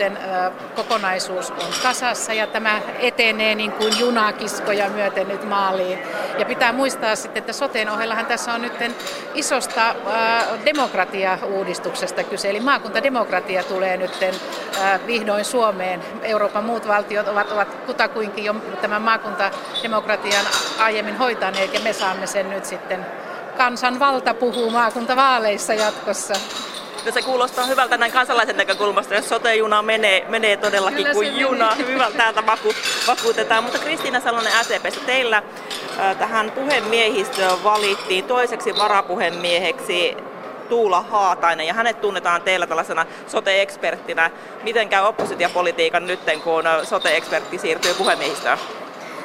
kokonaisuus 0.74 1.50
on 1.50 1.72
kasassa 1.82 2.32
ja 2.32 2.46
tämä 2.46 2.80
etenee 2.98 3.54
niin 3.54 3.72
kuin 3.72 3.98
junakiskoja 3.98 4.88
myöten 4.88 5.28
nyt 5.28 5.44
maaliin. 5.44 5.98
Ja 6.38 6.44
pitää 6.44 6.72
muistaa 6.72 7.16
sitten, 7.16 7.40
että 7.40 7.52
soteen 7.52 7.90
ohellahan 7.90 8.26
tässä 8.26 8.52
on 8.52 8.62
nyt 8.62 8.72
isosta 9.34 9.94
demokratia-uudistuksesta 10.64 12.24
kyse. 12.24 12.50
Eli 12.50 12.60
maakuntademokratia 12.60 13.62
tulee 13.62 13.96
nyt 13.96 14.12
vihdoin 15.06 15.44
Suomeen. 15.44 16.02
Euroopan 16.22 16.64
muut 16.64 16.88
valtiot 16.88 17.28
ovat, 17.28 17.52
ovat 17.52 17.74
kutakuinkin 17.86 18.44
jo 18.44 18.54
tämän 18.80 19.02
maakuntademokratian 19.02 20.46
aiemmin 20.78 21.16
hoitaneet 21.16 21.74
ja 21.74 21.80
me 21.80 21.92
saamme 21.92 22.26
sen 22.26 22.50
nyt 22.50 22.64
sitten 22.64 23.06
kansanvalta 23.56 24.34
puhuu 24.34 24.70
maakuntavaaleissa 24.70 25.74
jatkossa. 25.74 26.34
Ja 27.06 27.12
se 27.12 27.22
kuulostaa 27.22 27.66
hyvältä 27.66 27.96
näin 27.96 28.12
kansalaisen 28.12 28.56
näkökulmasta, 28.56 29.14
jos 29.14 29.28
sote-juna 29.28 29.82
menee, 29.82 30.26
menee 30.28 30.56
todellakin 30.56 30.96
Kyllä 30.96 31.12
kuin 31.12 31.36
juna. 31.36 31.70
Menee. 31.70 31.94
Hyvältä 31.94 32.16
täältä 32.16 32.46
vaku, 32.46 32.74
vakuutetaan. 33.06 33.64
Mutta 33.64 33.78
Kristiina 33.78 34.20
Salonen 34.20 34.52
SCPstä, 34.52 35.00
teillä 35.06 35.42
äh, 35.98 36.16
tähän 36.16 36.50
puhemiehistöön 36.50 37.64
valittiin 37.64 38.24
toiseksi 38.24 38.76
varapuhemieheksi 38.76 40.16
Tuula 40.68 41.00
Haatainen 41.02 41.66
ja 41.66 41.74
hänet 41.74 42.00
tunnetaan 42.00 42.42
teillä 42.42 42.66
tällaisena 42.66 43.06
sote-eksperttinä. 43.26 44.30
Miten 44.62 44.88
käy 44.88 45.04
oppositiopolitiikan 45.04 46.06
nyt, 46.06 46.20
kun 46.44 46.64
sote-ekspertti 46.82 47.58
siirtyy 47.58 47.94
puhemiehistöön? 47.94 48.58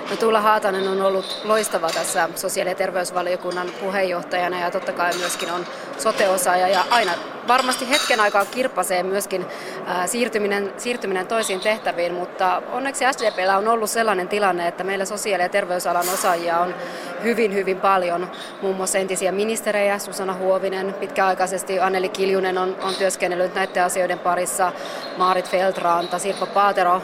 No, 0.10 0.16
Tuula 0.16 0.42
Haatanen 0.42 0.88
on 0.88 1.02
ollut 1.02 1.42
loistava 1.44 1.90
tässä 1.90 2.30
sosiaali- 2.36 2.70
ja 2.70 2.76
terveysvaliokunnan 2.76 3.68
puheenjohtajana 3.80 4.60
ja 4.60 4.72
totta 4.72 4.94
kai 4.94 5.14
myöskin 5.18 5.52
on 5.52 5.66
soteosaaja 5.98 6.68
ja 6.68 6.86
aina 6.90 7.12
varmasti 7.48 7.90
hetken 7.90 8.20
aikaa 8.20 8.46
kirpasee 8.46 9.04
myöskin 9.04 9.46
ää, 9.86 10.08
siirtyminen, 10.08 10.74
siirtyminen 10.78 11.28
toisiin 11.28 11.60
tehtäviin, 11.60 12.14
mutta 12.14 12.62
onneksi 12.72 13.06
SDPllä 13.12 13.58
on 13.58 13.68
ollut 13.68 13.90
sellainen 13.90 14.28
tilanne, 14.28 14.68
että 14.68 14.84
meillä 14.84 15.06
sosiaali- 15.06 15.44
ja 15.44 15.50
terveysalan 15.50 16.10
osaajia 16.14 16.60
on 16.60 16.76
hyvin, 17.24 17.54
hyvin 17.54 17.82
paljon. 17.82 18.32
Muun 18.62 18.76
muassa 18.76 18.98
entisiä 18.98 19.32
ministerejä, 19.32 20.00
Susanna 20.00 20.34
Huovinen, 20.34 20.94
pitkäaikaisesti 20.94 21.80
Anneli 21.80 22.10
Kiljunen 22.10 22.58
on, 22.58 22.76
on 22.82 22.96
työskennellyt 22.96 23.56
näiden 23.56 23.84
asioiden 23.84 24.20
parissa, 24.20 24.72
Maarit 25.18 25.50
Feltranta, 25.50 26.20
Sirpa 26.20 26.46
Paatero, 26.46 27.02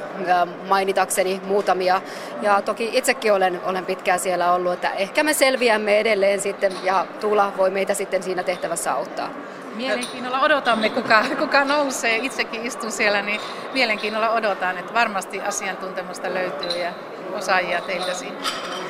mainitakseni 0.67 1.41
muutamia. 1.45 2.01
Ja 2.41 2.61
toki 2.61 2.94
itsekin 2.97 3.33
olen, 3.33 3.61
olen 3.65 3.85
pitkään 3.85 4.19
siellä 4.19 4.53
ollut, 4.53 4.73
että 4.73 4.89
ehkä 4.91 5.23
me 5.23 5.33
selviämme 5.33 5.99
edelleen 5.99 6.41
sitten 6.41 6.71
ja 6.83 7.05
Tuula 7.19 7.53
voi 7.57 7.69
meitä 7.69 7.93
sitten 7.93 8.23
siinä 8.23 8.43
tehtävässä 8.43 8.93
auttaa. 8.93 9.29
Mielenkiinnolla 9.75 10.41
odotamme, 10.41 10.89
kuka, 10.89 11.25
kuka 11.39 11.63
nousee. 11.63 12.17
Itsekin 12.17 12.65
istun 12.65 12.91
siellä, 12.91 13.21
niin 13.21 13.41
mielenkiinnolla 13.73 14.29
odotan, 14.29 14.77
että 14.77 14.93
varmasti 14.93 15.41
asiantuntemusta 15.41 16.33
löytyy 16.33 16.79
ja 16.79 16.93
osaajia 17.37 17.81
teiltä 17.81 18.13
siinä. 18.13 18.35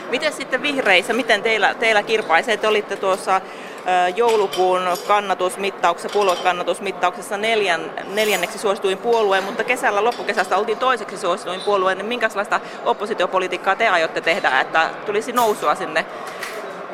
Miten 0.09 0.33
sitten 0.33 0.61
vihreissä, 0.61 1.13
miten 1.13 1.41
teillä, 1.43 1.73
teillä 1.73 2.03
kirpaisee? 2.03 2.57
Te 2.57 2.67
olitte 2.67 2.95
tuossa 2.95 3.41
joulukuun 4.15 4.81
kannatusmittauksessa, 5.07 6.13
puoluekannatusmittauksessa 6.13 7.37
neljän, 7.37 7.91
neljänneksi 8.13 8.57
suosituin 8.57 8.97
puolue, 8.97 9.41
mutta 9.41 9.63
kesällä 9.63 10.03
loppukesästä 10.03 10.57
oltiin 10.57 10.77
toiseksi 10.77 11.17
suosituin 11.17 11.61
puolue, 11.61 11.95
niin 11.95 12.05
minkälaista 12.05 12.59
oppositiopolitiikkaa 12.85 13.75
te 13.75 13.89
aiotte 13.89 14.21
tehdä, 14.21 14.59
että 14.61 14.89
tulisi 15.05 15.31
nousua 15.31 15.75
sinne 15.75 16.05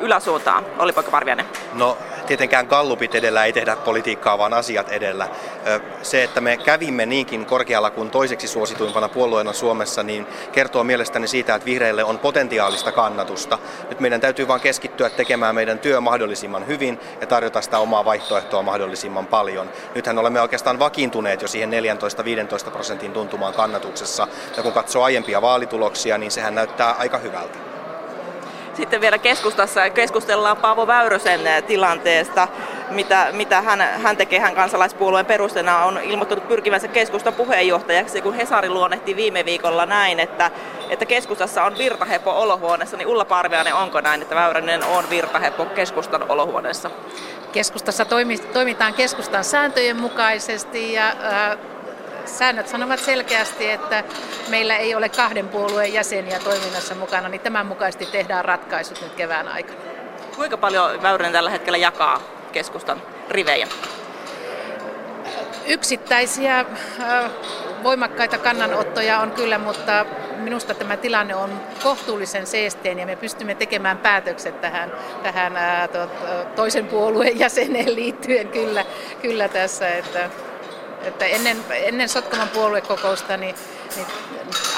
yläsuuntaan? 0.02 0.66
Oli 0.78 0.92
Parviainen. 0.92 1.46
No 1.72 1.98
tietenkään 2.26 2.66
kallupit 2.66 3.14
edellä 3.14 3.44
ei 3.44 3.52
tehdä 3.52 3.76
politiikkaa, 3.76 4.38
vaan 4.38 4.54
asiat 4.54 4.88
edellä. 4.88 5.28
Se, 6.02 6.22
että 6.22 6.40
me 6.40 6.56
kävimme 6.56 7.06
niinkin 7.06 7.46
korkealla 7.46 7.90
kuin 7.90 8.10
toiseksi 8.10 8.48
suosituimpana 8.48 9.08
puolueena 9.08 9.52
Suomessa, 9.52 10.02
niin 10.02 10.26
kertoo 10.52 10.84
mielestäni 10.84 11.28
siitä, 11.28 11.54
että 11.54 11.66
vihreille 11.66 12.04
on 12.04 12.18
potentiaalista 12.18 12.92
kannatusta. 12.92 13.58
Nyt 13.88 14.00
meidän 14.00 14.20
täytyy 14.20 14.48
vain 14.48 14.60
keskittyä 14.60 15.10
tekemään 15.10 15.54
meidän 15.54 15.78
työ 15.78 16.00
mahdollisimman 16.00 16.66
hyvin 16.66 17.00
ja 17.20 17.26
tarjota 17.26 17.62
sitä 17.62 17.78
omaa 17.78 18.04
vaihtoehtoa 18.04 18.62
mahdollisimman 18.62 19.26
paljon. 19.26 19.70
Nythän 19.94 20.18
olemme 20.18 20.40
oikeastaan 20.40 20.78
vakiintuneet 20.78 21.42
jo 21.42 21.48
siihen 21.48 21.70
14-15 22.68 22.70
prosentin 22.70 23.12
tuntumaan 23.12 23.54
kannatuksessa. 23.54 24.28
Ja 24.56 24.62
kun 24.62 24.72
katsoo 24.72 25.02
aiempia 25.02 25.42
vaalituloksia, 25.42 26.18
niin 26.18 26.30
sehän 26.30 26.54
näyttää 26.54 26.92
aika 26.92 27.18
hyvältä. 27.18 27.71
Sitten 28.74 29.00
vielä 29.00 29.18
keskustassa 29.18 29.90
keskustellaan 29.90 30.56
Paavo 30.56 30.86
Väyrysen 30.86 31.46
eh, 31.46 31.62
tilanteesta, 31.62 32.48
mitä, 32.90 33.28
mitä 33.32 33.60
hän, 33.60 33.80
hän 33.80 34.16
tekee 34.16 34.40
hän 34.40 34.54
kansalaispuolueen 34.54 35.26
perusteena 35.26 35.84
on 35.84 36.00
ilmoittanut 36.02 36.48
pyrkivänsä 36.48 36.88
keskustan 36.88 37.34
puheenjohtajaksi, 37.34 38.22
kun 38.22 38.34
Hesari 38.34 38.68
luonnehti 38.68 39.16
viime 39.16 39.44
viikolla 39.44 39.86
näin, 39.86 40.20
että, 40.20 40.50
että 40.90 41.06
keskustassa 41.06 41.64
on 41.64 41.78
virtahepo 41.78 42.30
olohuoneessa, 42.30 42.96
niin 42.96 43.08
Ulla 43.08 43.24
Parviainen, 43.24 43.74
onko 43.74 44.00
näin, 44.00 44.22
että 44.22 44.34
Väyrynen 44.34 44.84
on 44.84 45.10
virtahepo 45.10 45.64
keskustan 45.64 46.30
olohuoneessa? 46.30 46.90
Keskustassa 47.52 48.04
toimitaan 48.52 48.94
keskustan 48.94 49.44
sääntöjen 49.44 49.96
mukaisesti 49.96 50.92
ja 50.92 51.08
äh, 51.08 51.58
säännöt 52.24 52.68
sanovat 52.68 53.00
selkeästi, 53.00 53.70
että 53.70 54.04
meillä 54.48 54.76
ei 54.76 54.94
ole 54.94 55.08
kahden 55.08 55.48
puolueen 55.48 55.92
jäseniä 55.92 56.38
toiminnassa 56.38 56.94
mukana, 56.94 57.28
niin 57.28 57.40
tämän 57.40 57.66
mukaisesti 57.66 58.06
tehdään 58.06 58.44
ratkaisut 58.44 59.00
nyt 59.02 59.12
kevään 59.12 59.48
aikana. 59.48 59.78
Kuinka 60.36 60.56
paljon 60.56 61.02
Väyrynen 61.02 61.32
tällä 61.32 61.50
hetkellä 61.50 61.78
jakaa 61.78 62.20
keskustan 62.52 63.02
rivejä? 63.30 63.68
Yksittäisiä 65.66 66.64
voimakkaita 67.82 68.38
kannanottoja 68.38 69.18
on 69.20 69.30
kyllä, 69.30 69.58
mutta 69.58 70.06
minusta 70.36 70.74
tämä 70.74 70.96
tilanne 70.96 71.34
on 71.34 71.60
kohtuullisen 71.82 72.46
seesteen 72.46 72.98
ja 72.98 73.06
me 73.06 73.16
pystymme 73.16 73.54
tekemään 73.54 73.98
päätökset 73.98 74.60
tähän, 74.60 74.92
tähän 75.22 75.52
toisen 76.56 76.86
puolueen 76.86 77.38
jäseneen 77.44 77.94
liittyen 77.94 78.48
kyllä, 78.48 78.84
kyllä 79.22 79.48
tässä. 79.48 79.88
Että 79.88 80.30
että 81.04 81.24
ennen, 81.24 81.64
ennen 81.70 82.08
Sotkaman 82.08 82.48
puoluekokousta 82.48 83.36
niin, 83.36 83.54
niin 83.96 84.06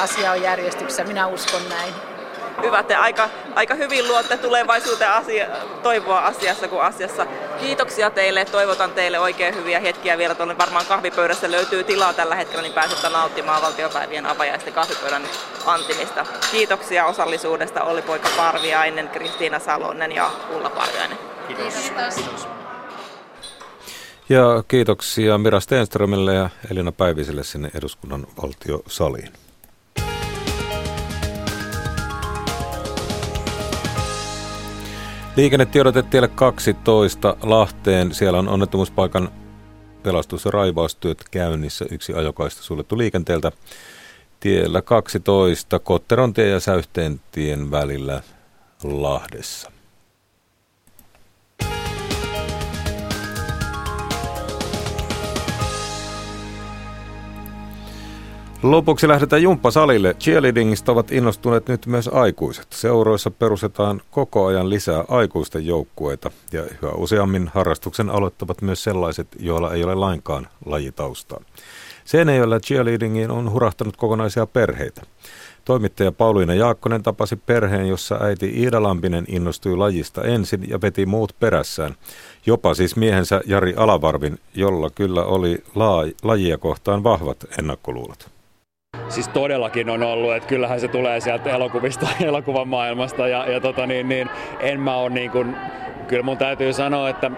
asia 0.01 0.31
on 0.31 0.43
järjestyksessä, 0.43 1.05
minä 1.05 1.27
uskon 1.27 1.69
näin. 1.69 1.95
Hyvä, 2.63 2.83
te 2.83 2.95
aika, 2.95 3.29
aika 3.55 3.75
hyvin 3.75 4.09
luotte 4.09 4.37
tulevaisuuteen 4.37 5.11
asia, 5.11 5.47
toivoa 5.83 6.19
asiassa 6.19 6.69
kuin 6.69 6.83
asiassa. 6.83 7.27
Kiitoksia 7.61 8.11
teille, 8.11 8.45
toivotan 8.45 8.91
teille 8.91 9.19
oikein 9.19 9.55
hyviä 9.55 9.81
hetkiä 9.81 10.19
vielä 10.19 10.35
tuonne. 10.35 10.59
Varmaan 10.59 10.87
kahvipöydässä 10.87 11.51
löytyy 11.51 11.85
tilaa 11.85 12.13
tällä 12.13 12.35
hetkellä, 12.35 12.63
niin 12.63 12.73
pääsette 12.73 13.09
nauttimaan 13.09 13.63
valtiopäivien 13.63 14.27
avajaisten 14.27 14.73
kahvipöydän 14.73 15.23
antimista. 15.67 16.27
Kiitoksia 16.51 17.07
osallisuudesta 17.07 17.83
Olli-poika 17.83 18.29
Parviainen, 18.37 19.09
Kristiina 19.09 19.59
Salonen 19.59 20.13
ja 20.13 20.31
Ulla 20.51 20.71
Parviainen. 20.71 21.19
Kiitos. 21.47 21.75
Kiitos. 21.75 22.64
Ja 24.29 24.65
kiitoksia 24.69 25.39
Mira 25.39 25.61
Stenströmille 25.61 26.35
ja 26.35 26.51
Elina 26.71 26.93
Päiviselle 26.93 27.45
sinne 27.45 27.71
eduskunnan 27.75 28.27
valtiosaliin. 28.43 29.33
Liikennetiedote 35.37 36.03
tielle 36.03 36.29
12 36.29 37.37
Lahteen. 37.43 38.15
Siellä 38.15 38.39
on 38.39 38.49
onnettomuuspaikan 38.49 39.29
pelastus- 40.03 40.45
ja 40.45 40.51
raivaustyöt 40.51 41.25
käynnissä. 41.31 41.85
Yksi 41.91 42.15
ajokaista 42.15 42.63
suljettu 42.63 42.99
liikenteeltä. 42.99 43.53
Tiellä 44.41 44.83
12 44.83 45.79
Kotterontie 45.79 46.49
ja 46.49 46.61
Säyhteentien 46.61 47.71
välillä 47.71 48.23
Lahdessa. 48.83 49.74
Lopuksi 58.65 59.09
lähdetään 59.09 59.43
jumppasalille. 59.43 60.15
Cheerleadingista 60.15 60.93
ovat 60.93 61.13
innostuneet 61.13 61.69
nyt 61.69 61.87
myös 61.87 62.09
aikuiset. 62.09 62.67
Seuroissa 62.71 63.31
perustetaan 63.31 64.01
koko 64.11 64.47
ajan 64.47 64.71
lisää 64.71 65.05
aikuisten 65.09 65.67
joukkueita 65.67 66.31
ja 66.53 66.63
yhä 66.63 66.93
useammin 66.97 67.51
harrastuksen 67.55 68.11
aloittavat 68.11 68.63
myös 68.63 68.85
sellaiset, 68.85 69.29
joilla 69.39 69.73
ei 69.73 69.85
ole 69.85 69.95
lainkaan 69.95 70.49
lajitaustaa. 70.65 71.41
Seinäjoella 72.05 72.61
cheerleadingiin 72.61 73.31
on 73.31 73.53
hurahtanut 73.53 73.97
kokonaisia 73.97 74.47
perheitä. 74.47 75.03
Toimittaja 75.65 76.13
Pauliina 76.13 76.55
Jaakkonen 76.55 77.03
tapasi 77.03 77.37
perheen, 77.37 77.89
jossa 77.89 78.19
äiti 78.21 78.53
Iida 78.57 78.83
Lampinen 78.83 79.25
innostui 79.29 79.77
lajista 79.77 80.23
ensin 80.23 80.65
ja 80.69 80.81
veti 80.81 81.07
muut 81.07 81.35
perässään. 81.41 81.95
Jopa 82.47 82.75
siis 82.75 82.97
miehensä 82.97 83.41
Jari 83.47 83.75
Alavarvin, 83.77 84.39
jolla 84.55 84.91
kyllä 84.91 85.25
oli 85.25 85.65
lajia 86.23 86.59
kohtaan 86.59 87.05
vahvat 87.05 87.39
ennakkoluulot. 87.59 88.34
Siis 89.15 89.29
todellakin 89.29 89.91
on 89.91 90.03
ollut, 90.03 90.35
että 90.35 90.49
kyllähän 90.49 90.81
se 90.81 90.89
tulee 90.89 91.21
sieltä 91.21 91.51
elokuvista, 91.51 92.09
elokuvan 92.25 92.69
maailmasta 92.69 93.29
ja, 93.29 93.51
ja 93.51 93.61
tota 93.61 93.87
niin, 93.87 94.09
niin, 94.09 94.31
en 94.61 94.81
mä 94.81 94.97
ole 94.97 95.11
niin 95.11 95.31
kuin, 95.31 95.57
kyllä 96.09 96.23
mun 96.23 96.39
täytyy 96.39 96.73
sanoa, 96.73 97.09
että 97.09 97.31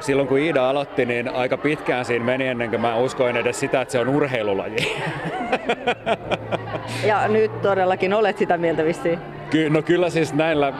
silloin 0.00 0.28
kun 0.28 0.38
Iida 0.38 0.70
aloitti, 0.70 1.06
niin 1.06 1.28
aika 1.28 1.56
pitkään 1.56 2.04
siinä 2.04 2.24
meni 2.24 2.46
ennen 2.46 2.70
kuin 2.70 2.80
mä 2.80 2.96
uskoin 2.96 3.36
edes 3.36 3.60
sitä, 3.60 3.80
että 3.80 3.92
se 3.92 3.98
on 3.98 4.08
urheilulaji. 4.08 4.96
Ja 7.06 7.28
nyt 7.28 7.62
todellakin 7.62 8.14
olet 8.14 8.38
sitä 8.38 8.58
mieltä 8.58 8.84
vissiin. 8.84 9.18
Ky- 9.50 9.70
no 9.70 9.82
kyllä 9.82 10.10
siis 10.10 10.34
näillä 10.34 10.72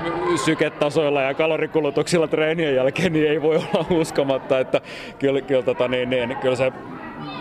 syketasoilla 0.45 1.23
ja 1.23 1.35
kalorikulutuksilla 1.35 2.29
treenien 2.29 2.75
jälkeen 2.75 3.13
niin 3.13 3.31
ei 3.31 3.43
voi 3.43 3.57
olla 3.57 3.87
uskomatta, 3.91 4.59
että 4.59 4.81
kyllä, 5.19 5.41
kyllä, 5.41 5.63
tota, 5.63 5.89
niin, 5.89 6.11
niin, 6.11 6.37
kyllä 6.37 6.57
se 6.57 6.73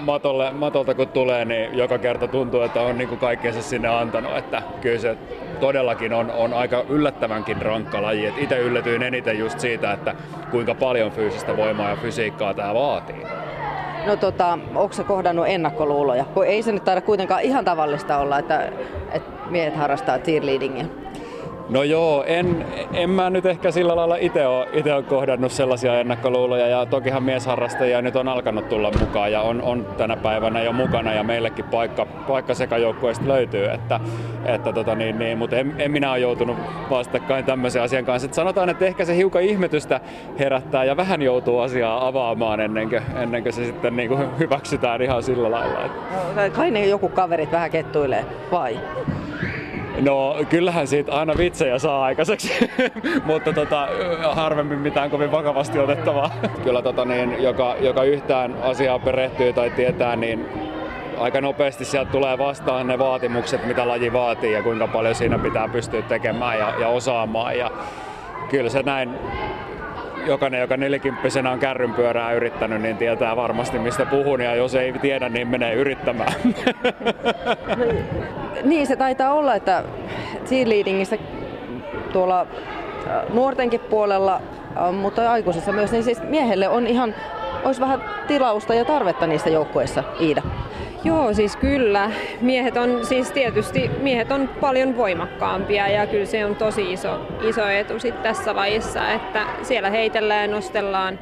matolle, 0.05 0.51
matolta 0.51 0.93
kun 0.95 1.07
tulee, 1.07 1.45
niin 1.45 1.77
joka 1.77 1.97
kerta 1.97 2.27
tuntuu, 2.27 2.61
että 2.61 2.81
on 2.81 2.97
niin 2.97 3.17
kaikkeensa 3.17 3.61
sinne 3.61 3.87
antanut. 3.87 4.37
Että 4.37 4.61
kyllä 4.81 4.99
se 4.99 5.17
todellakin 5.59 6.13
on, 6.13 6.31
on 6.31 6.53
aika 6.53 6.83
yllättävänkin 6.89 7.61
rankka 7.61 8.01
laji. 8.01 8.33
itse 8.37 8.59
yllätyin 8.59 9.03
eniten 9.03 9.39
just 9.39 9.59
siitä, 9.59 9.91
että 9.91 10.15
kuinka 10.51 10.75
paljon 10.75 11.11
fyysistä 11.11 11.57
voimaa 11.57 11.89
ja 11.89 11.95
fysiikkaa 11.95 12.53
tämä 12.53 12.73
vaatii. 12.73 13.23
No 14.05 14.15
tota, 14.15 14.59
onko 14.75 14.93
se 14.93 15.03
kohdannut 15.03 15.47
ennakkoluuloja? 15.47 16.25
Kun 16.25 16.45
ei 16.45 16.63
se 16.63 16.71
nyt 16.71 16.83
taida 16.83 17.01
kuitenkaan 17.01 17.41
ihan 17.41 17.65
tavallista 17.65 18.17
olla, 18.17 18.39
että, 18.39 18.71
että 19.11 19.31
miehet 19.49 19.75
harrastaa 19.75 20.19
cheerleadingia. 20.19 20.85
No 21.69 21.83
joo, 21.83 22.23
en, 22.27 22.65
en 22.93 23.09
mä 23.09 23.29
nyt 23.29 23.45
ehkä 23.45 23.71
sillä 23.71 23.95
lailla 23.95 24.15
itse 24.15 24.47
ole, 24.47 24.93
ole 24.95 25.03
kohdannut 25.03 25.51
sellaisia 25.51 25.99
ennakkoluuloja 25.99 26.67
ja 26.67 26.85
tokihan 26.85 27.23
miesharrastajia 27.23 28.01
nyt 28.01 28.15
on 28.15 28.27
alkanut 28.27 28.69
tulla 28.69 28.91
mukaan 28.99 29.31
ja 29.31 29.41
on, 29.41 29.61
on 29.61 29.87
tänä 29.97 30.17
päivänä 30.17 30.61
jo 30.61 30.73
mukana 30.73 31.13
ja 31.13 31.23
meillekin 31.23 31.65
paikka, 31.65 32.05
paikka 32.05 32.53
sekajoukkueesta 32.53 33.27
löytyy, 33.27 33.65
että, 33.65 33.99
että 34.45 34.73
tota 34.73 34.95
niin, 34.95 35.19
niin, 35.19 35.37
mutta 35.37 35.55
en, 35.55 35.75
en, 35.77 35.91
minä 35.91 36.11
ole 36.11 36.19
joutunut 36.19 36.57
vastakkain 36.89 37.45
tämmöisen 37.45 37.81
asian 37.81 38.05
kanssa. 38.05 38.25
Että 38.25 38.35
sanotaan, 38.35 38.69
että 38.69 38.85
ehkä 38.85 39.05
se 39.05 39.15
hiukan 39.15 39.41
ihmetystä 39.41 39.99
herättää 40.39 40.83
ja 40.83 40.97
vähän 40.97 41.21
joutuu 41.21 41.59
asiaa 41.59 42.07
avaamaan 42.07 42.59
ennen 42.59 42.89
kuin, 42.89 43.01
ennen 43.15 43.43
kuin 43.43 43.53
se 43.53 43.65
sitten 43.65 43.95
niin 43.95 44.09
kuin 44.09 44.39
hyväksytään 44.39 45.01
ihan 45.01 45.23
sillä 45.23 45.51
lailla. 45.51 45.85
Että... 45.85 45.97
No, 46.35 46.49
kai 46.55 46.71
ne 46.71 46.85
joku 46.85 47.09
kaverit 47.09 47.51
vähän 47.51 47.71
kettuilee, 47.71 48.25
vai? 48.51 48.79
No 50.01 50.35
kyllähän 50.49 50.87
siitä 50.87 51.11
aina 51.11 51.33
vitsejä 51.37 51.79
saa 51.79 52.03
aikaiseksi, 52.03 52.69
mutta 53.25 53.53
tota, 53.53 53.87
harvemmin 54.31 54.79
mitään 54.79 55.09
kovin 55.09 55.31
vakavasti 55.31 55.79
otettavaa. 55.79 56.31
Kyllä 56.63 56.81
tota, 56.81 57.05
niin, 57.05 57.43
joka, 57.43 57.75
joka 57.79 58.03
yhtään 58.03 58.55
asiaa 58.61 58.99
perehtyy 58.99 59.53
tai 59.53 59.69
tietää, 59.69 60.15
niin 60.15 60.45
aika 61.17 61.41
nopeasti 61.41 61.85
sieltä 61.85 62.11
tulee 62.11 62.37
vastaan 62.37 62.87
ne 62.87 62.99
vaatimukset, 62.99 63.67
mitä 63.67 63.87
laji 63.87 64.13
vaatii 64.13 64.51
ja 64.51 64.63
kuinka 64.63 64.87
paljon 64.87 65.15
siinä 65.15 65.39
pitää 65.39 65.67
pystyä 65.67 66.01
tekemään 66.01 66.59
ja, 66.59 66.73
ja 66.79 66.87
osaamaan. 66.87 67.57
Ja 67.57 67.71
kyllä 68.49 68.69
se 68.69 68.83
näin 68.83 69.09
jokainen, 70.25 70.61
joka 70.61 70.77
nelikymppisenä 70.77 71.51
on 71.51 71.59
kärrynpyörää 71.59 72.33
yrittänyt, 72.33 72.81
niin 72.81 72.97
tietää 72.97 73.35
varmasti 73.35 73.79
mistä 73.79 74.05
puhun 74.05 74.41
ja 74.41 74.55
jos 74.55 74.75
ei 74.75 74.93
tiedä, 74.93 75.29
niin 75.29 75.47
menee 75.47 75.73
yrittämään. 75.73 76.33
Niin 78.63 78.87
se 78.87 78.95
taitaa 78.95 79.33
olla, 79.33 79.55
että 79.55 79.83
cheerleadingissä 80.45 81.17
tuolla 82.13 82.41
äh, 82.41 83.33
nuortenkin 83.33 83.79
puolella, 83.79 84.41
äh, 84.77 84.93
mutta 84.93 85.31
aikuisissa 85.31 85.71
myös, 85.71 85.91
niin 85.91 86.03
siis 86.03 86.23
miehelle 86.23 86.69
on 86.69 86.87
ihan, 86.87 87.15
olisi 87.63 87.81
vähän 87.81 88.01
tilausta 88.27 88.73
ja 88.73 88.85
tarvetta 88.85 89.27
niissä 89.27 89.49
joukkueissa, 89.49 90.03
Iida. 90.21 90.41
Joo, 91.05 91.33
siis 91.33 91.55
kyllä. 91.55 92.11
Miehet 92.41 92.77
on 92.77 93.05
siis 93.05 93.31
tietysti 93.31 93.91
miehet 94.01 94.31
on 94.31 94.49
paljon 94.61 94.97
voimakkaampia 94.97 95.87
ja 95.87 96.07
kyllä 96.07 96.25
se 96.25 96.45
on 96.45 96.55
tosi 96.55 96.93
iso, 96.93 97.19
iso 97.41 97.67
etu 97.67 97.99
sit 97.99 98.23
tässä 98.23 98.55
lajissa, 98.55 99.11
että 99.11 99.45
siellä 99.61 99.89
heitellään 99.89 100.49
ja 100.49 100.55
nostellaan 100.55 101.19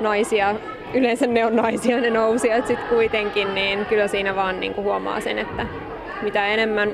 naisia. 0.00 0.54
Yleensä 0.94 1.26
ne 1.26 1.46
on 1.46 1.56
naisia 1.56 2.00
ne 2.00 2.10
nousijat 2.10 2.66
sitten 2.66 2.88
kuitenkin, 2.88 3.54
niin 3.54 3.86
kyllä 3.86 4.08
siinä 4.08 4.36
vaan 4.36 4.60
niinku 4.60 4.82
huomaa 4.82 5.20
sen, 5.20 5.38
että 5.38 5.66
mitä 6.22 6.46
enemmän 6.46 6.90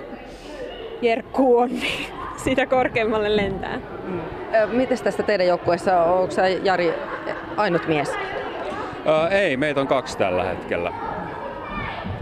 jerkkuu 1.02 1.58
on, 1.58 1.70
niin 1.70 2.06
sitä 2.44 2.66
korkeammalle 2.66 3.36
lentää. 3.36 3.80
Mm. 4.04 4.20
Miten 4.72 4.98
tästä 5.04 5.22
teidän 5.22 5.46
joukkueessa, 5.46 6.04
onko 6.04 6.34
Jari 6.62 6.94
ainut 7.56 7.88
mies? 7.88 8.12
Ää, 9.06 9.28
ei, 9.28 9.56
meitä 9.56 9.80
on 9.80 9.86
kaksi 9.86 10.18
tällä 10.18 10.44
hetkellä. 10.44 11.13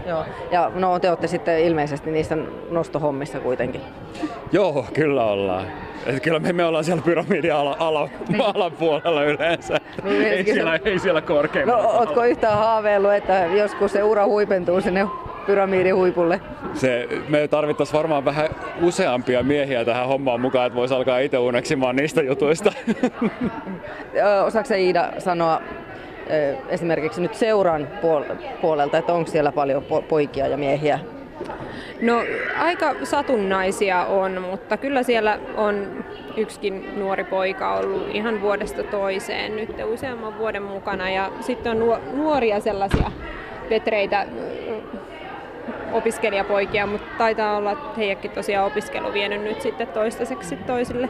Joo. 0.07 0.25
Ja 0.51 0.71
no 0.75 0.99
te 0.99 1.09
olette 1.09 1.27
sitten 1.27 1.59
ilmeisesti 1.59 2.11
niissä 2.11 2.37
nostohommissa 2.69 3.39
kuitenkin. 3.39 3.81
Joo, 4.51 4.85
kyllä 4.93 5.25
ollaan. 5.25 5.65
Et 6.05 6.23
kyllä 6.23 6.39
me, 6.39 6.53
me 6.53 6.65
ollaan 6.65 6.83
siellä 6.83 7.03
pyramidin 7.05 7.53
ala, 7.53 7.75
ala, 7.79 8.09
niin. 8.29 8.41
alapuolella 8.41 9.23
yleensä. 9.23 9.77
Niin, 10.03 10.21
ei, 10.21 10.43
siellä, 10.43 10.79
ei 10.85 10.99
siellä 10.99 11.21
korkeimmalla. 11.21 11.83
No, 11.83 11.89
ootko 11.89 12.25
yhtään 12.25 12.57
haaveillut, 12.57 13.13
että 13.13 13.45
joskus 13.45 13.91
se 13.91 14.03
ura 14.03 14.25
huipentuu 14.25 14.81
sinne 14.81 15.07
pyramidin 15.45 15.95
huipulle? 15.95 16.41
Se, 16.73 17.07
me 17.29 17.47
tarvittaisiin 17.47 17.97
varmaan 17.97 18.25
vähän 18.25 18.49
useampia 18.81 19.43
miehiä 19.43 19.85
tähän 19.85 20.07
hommaan 20.07 20.41
mukaan, 20.41 20.67
että 20.67 20.77
voisi 20.77 20.93
alkaa 20.93 21.19
itse 21.19 21.37
uneksimaan 21.37 21.95
niistä 21.95 22.21
jutuista. 22.21 22.73
Osaatko 24.45 24.73
Iida 24.73 25.09
sanoa 25.17 25.61
esimerkiksi 26.69 27.21
nyt 27.21 27.35
seuran 27.35 27.87
puolelta, 28.61 28.97
että 28.97 29.13
onko 29.13 29.31
siellä 29.31 29.51
paljon 29.51 29.83
poikia 30.09 30.47
ja 30.47 30.57
miehiä? 30.57 30.99
No 32.01 32.23
aika 32.57 32.95
satunnaisia 33.03 34.05
on, 34.05 34.41
mutta 34.41 34.77
kyllä 34.77 35.03
siellä 35.03 35.39
on 35.57 36.05
yksikin 36.37 36.99
nuori 36.99 37.23
poika 37.23 37.75
ollut 37.75 38.07
ihan 38.15 38.41
vuodesta 38.41 38.83
toiseen 38.83 39.55
nyt 39.55 39.75
useamman 39.93 40.37
vuoden 40.37 40.63
mukana 40.63 41.09
ja 41.09 41.31
sitten 41.41 41.81
on 41.81 42.01
nuoria 42.13 42.59
sellaisia 42.59 43.11
vetreitä 43.69 44.25
opiskelijapoikia, 45.91 46.87
mutta 46.87 47.07
taitaa 47.17 47.57
olla, 47.57 47.71
että 47.71 47.89
heidätkin 47.97 48.31
tosiaan 48.31 48.67
opiskelu 48.67 49.13
vienyt 49.13 49.43
nyt 49.43 49.61
sitten 49.61 49.87
toistaiseksi 49.87 50.55
toisille 50.55 51.09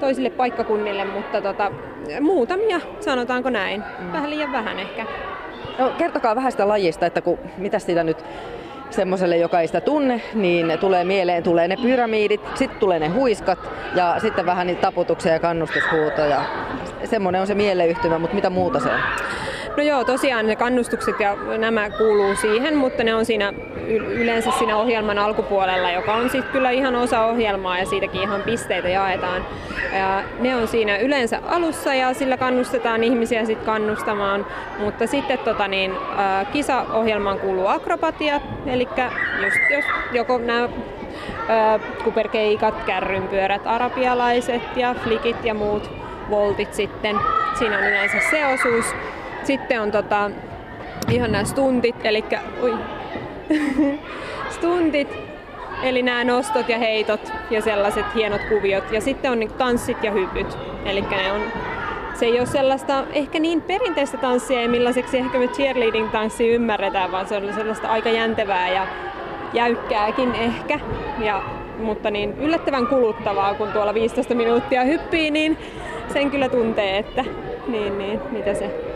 toisille 0.00 0.30
paikkakunnille, 0.30 1.04
mutta 1.04 1.40
tota, 1.40 1.72
muutamia, 2.20 2.80
sanotaanko 3.00 3.50
näin. 3.50 3.84
Mm. 3.98 4.12
Vähän 4.12 4.30
liian 4.30 4.52
vähän 4.52 4.78
ehkä. 4.78 5.06
No, 5.78 5.92
kertokaa 5.98 6.36
vähän 6.36 6.52
sitä 6.52 6.68
lajista, 6.68 7.06
että 7.06 7.20
kun, 7.20 7.38
mitä 7.58 7.78
sitä 7.78 8.04
nyt 8.04 8.24
semmoiselle, 8.90 9.36
joka 9.36 9.60
ei 9.60 9.66
sitä 9.66 9.80
tunne, 9.80 10.20
niin 10.34 10.78
tulee 10.80 11.04
mieleen, 11.04 11.42
tulee 11.42 11.68
ne 11.68 11.76
pyramiidit, 11.82 12.40
sitten 12.54 12.80
tulee 12.80 12.98
ne 12.98 13.08
huiskat 13.08 13.58
ja 13.94 14.16
sitten 14.18 14.46
vähän 14.46 14.66
niitä 14.66 14.80
taputuksia 14.80 15.32
ja 15.32 15.38
kannustushuutoja. 15.38 16.44
Semmoinen 17.04 17.40
on 17.40 17.46
se 17.46 17.54
mieleyhtymä, 17.54 18.18
mutta 18.18 18.34
mitä 18.34 18.50
muuta 18.50 18.80
se 18.80 18.88
on? 18.88 19.00
No 19.80 19.84
joo, 19.84 20.04
tosiaan 20.04 20.46
ne 20.46 20.56
kannustukset 20.56 21.20
ja 21.20 21.36
nämä 21.58 21.90
kuuluu 21.90 22.36
siihen, 22.36 22.76
mutta 22.76 23.04
ne 23.04 23.14
on 23.14 23.24
siinä 23.24 23.52
yleensä 24.08 24.50
siinä 24.50 24.76
ohjelman 24.76 25.18
alkupuolella, 25.18 25.90
joka 25.90 26.14
on 26.14 26.30
sitten 26.30 26.52
kyllä 26.52 26.70
ihan 26.70 26.96
osa 26.96 27.24
ohjelmaa 27.24 27.78
ja 27.78 27.86
siitäkin 27.86 28.22
ihan 28.22 28.42
pisteitä 28.42 28.88
jaetaan. 28.88 29.46
Ja 29.92 30.22
ne 30.40 30.56
on 30.56 30.68
siinä 30.68 30.96
yleensä 30.96 31.40
alussa 31.46 31.94
ja 31.94 32.14
sillä 32.14 32.36
kannustetaan 32.36 33.04
ihmisiä 33.04 33.44
sitten 33.44 33.66
kannustamaan, 33.66 34.46
mutta 34.78 35.06
sitten 35.06 35.38
tota 35.38 35.68
niin, 35.68 35.92
kisaohjelmaan 36.52 37.38
kuuluu 37.38 37.66
akrobatiat, 37.66 38.42
eli 38.66 38.88
just 39.42 39.58
jos 39.70 39.84
joko 40.12 40.38
nämä 40.38 40.68
kuperkeikat, 42.04 42.74
kärrynpyörät, 42.86 43.66
arabialaiset 43.66 44.76
ja 44.76 44.94
flikit 44.94 45.44
ja 45.44 45.54
muut 45.54 45.90
voltit 46.30 46.74
sitten. 46.74 47.16
Siinä 47.58 47.78
on 47.78 47.84
yleensä 47.84 48.16
se 48.30 48.46
osuus. 48.46 48.94
Sitten 49.44 49.80
on 49.80 49.90
tota, 49.90 50.30
ihan 51.10 51.32
nämä 51.32 51.44
stuntit, 51.54 51.96
eli 52.04 52.24
stuntit, 54.50 55.08
eli 55.82 56.02
nämä 56.02 56.24
nostot 56.24 56.68
ja 56.68 56.78
heitot 56.78 57.32
ja 57.50 57.62
sellaiset 57.62 58.06
hienot 58.14 58.40
kuviot. 58.48 58.92
Ja 58.92 59.00
sitten 59.00 59.30
on 59.30 59.40
niin 59.40 59.52
tanssit 59.52 60.04
ja 60.04 60.10
hypyt, 60.10 60.58
eli 60.84 61.00
ne 61.00 61.32
on 61.32 61.40
se 62.14 62.26
ei 62.26 62.38
ole 62.38 62.46
sellaista 62.46 63.04
ehkä 63.12 63.38
niin 63.38 63.62
perinteistä 63.62 64.16
tanssia, 64.16 64.68
millaiseksi 64.68 65.18
ehkä 65.18 65.38
me 65.38 65.46
cheerleading-tanssi 65.46 66.48
ymmärretään, 66.48 67.12
vaan 67.12 67.28
se 67.28 67.36
on 67.36 67.54
sellaista 67.54 67.88
aika 67.88 68.08
jäntevää 68.08 68.68
ja 68.68 68.86
jäykkääkin 69.52 70.34
ehkä. 70.34 70.80
Ja, 71.18 71.42
mutta 71.78 72.10
niin 72.10 72.38
yllättävän 72.38 72.86
kuluttavaa, 72.86 73.54
kun 73.54 73.68
tuolla 73.68 73.94
15 73.94 74.34
minuuttia 74.34 74.84
hyppii, 74.84 75.30
niin 75.30 75.58
sen 76.12 76.30
kyllä 76.30 76.48
tuntee, 76.48 76.98
että 76.98 77.24
niin, 77.68 77.98
niin, 77.98 78.20
mitä 78.30 78.54
se 78.54 78.89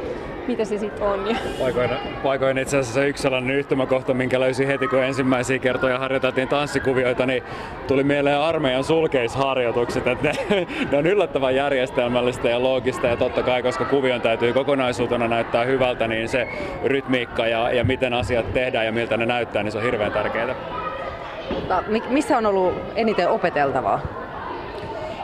mitä 0.49 0.65
se 0.65 0.79
sitten 0.79 1.07
on. 1.07 1.27
Ja... 1.27 1.37
Paikoin, 1.61 1.91
paikoin 2.23 2.59
itse 2.59 2.79
asiassa 2.79 3.05
yksi 3.05 3.23
sellainen 3.23 3.57
yhtymäkohta, 3.57 4.15
minkä 4.15 4.41
löysin 4.41 4.67
heti, 4.67 4.89
kun 4.89 5.03
ensimmäisiä 5.03 5.59
kertoja 5.59 5.99
harjoiteltiin 5.99 6.49
tanssikuvioita, 6.49 7.27
niin 7.27 7.43
tuli 7.87 8.05
mieleen 8.05 8.39
armeijan 8.39 8.85
sulkeisharjoitukset. 8.85 10.07
Että 10.07 10.29
ne, 10.29 10.67
ne 10.93 10.99
on 10.99 11.07
yllättävän 11.07 11.55
järjestelmällistä 11.55 12.49
ja 12.49 12.63
loogista 12.63 13.07
ja 13.07 13.17
totta 13.17 13.43
kai, 13.43 13.63
koska 13.63 13.85
kuvion 13.85 14.21
täytyy 14.21 14.53
kokonaisuutena 14.53 15.29
näyttää 15.29 15.65
hyvältä, 15.65 16.09
niin 16.09 16.29
se 16.29 16.49
rytmiikka 16.85 17.47
ja, 17.47 17.73
ja 17.73 17.85
miten 17.85 18.15
asiat 18.15 18.53
tehdään 18.53 18.87
ja 18.87 18.93
miltä 18.93 19.17
ne 19.17 19.27
näyttää, 19.27 19.63
niin 19.63 19.73
se 19.73 19.79
on 19.79 19.85
hirveän 19.85 20.13
tärkeää. 20.13 20.55
Mutta 21.51 21.85
missä 22.09 22.39
on 22.39 22.47
ollut 22.47 22.75
eniten 22.97 23.29
opeteltavaa? 23.29 24.24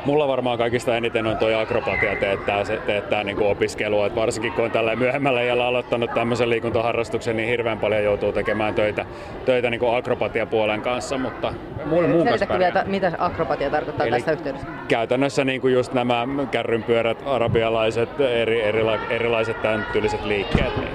Mulla 0.05 0.29
varmaan 0.29 0.59
kaikista 0.59 0.97
eniten 0.97 1.27
on 1.27 1.37
toi 1.37 1.55
akrobatia 1.55 2.17
teettää, 2.17 2.65
se, 2.65 2.77
teettää 2.77 3.25
niin 3.25 3.37
kuin 3.37 3.51
opiskelua. 3.51 4.07
Et 4.07 4.15
varsinkin 4.15 4.53
kun 4.53 4.65
on 4.65 4.71
tällä 4.71 4.97
myöhemmällä 4.97 5.43
iällä 5.43 5.67
aloittanut 5.67 6.15
tämmöisen 6.15 6.51
liikuntaharrastuksen, 6.51 7.37
niin 7.37 7.49
hirveän 7.49 7.79
paljon 7.79 8.05
joutuu 8.05 8.33
tekemään 8.33 8.75
töitä, 8.75 9.07
töitä 9.45 9.71
niin 9.71 9.81
kuin 9.81 9.97
akrobatiapuolen 9.97 10.83
kanssa, 10.83 11.19
mutta 11.19 11.55
muun, 11.87 12.11
muun 12.11 12.27
kanssa 12.29 12.59
vielä, 12.59 12.85
mitä 12.87 13.13
akrobatia 13.19 13.71
tarkoittaa 13.71 14.07
Eli 14.07 14.17
tässä 14.17 14.33
yhteydessä? 14.33 14.67
Käytännössä 14.89 15.45
niin 15.45 15.61
kuin 15.61 15.75
just 15.75 15.93
nämä 15.93 16.29
kärrynpyörät, 16.51 17.23
arabialaiset, 17.27 18.21
eri, 18.21 18.63
erila, 18.63 18.99
erilaiset 19.11 19.63
tämän 19.63 19.87
tyyliset 19.93 20.25
liikkeet. 20.25 20.77
Niin. 20.77 20.91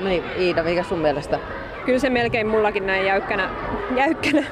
No 0.00 0.08
niin, 0.08 0.24
Iida, 0.38 0.62
mikä 0.62 0.82
sun 0.82 0.98
mielestä? 0.98 1.38
Kyllä 1.86 1.98
se 1.98 2.10
melkein 2.10 2.46
mullakin 2.46 2.86
näin 2.86 3.06
jäykkänä, 3.06 3.50
jäykkänä 3.96 4.44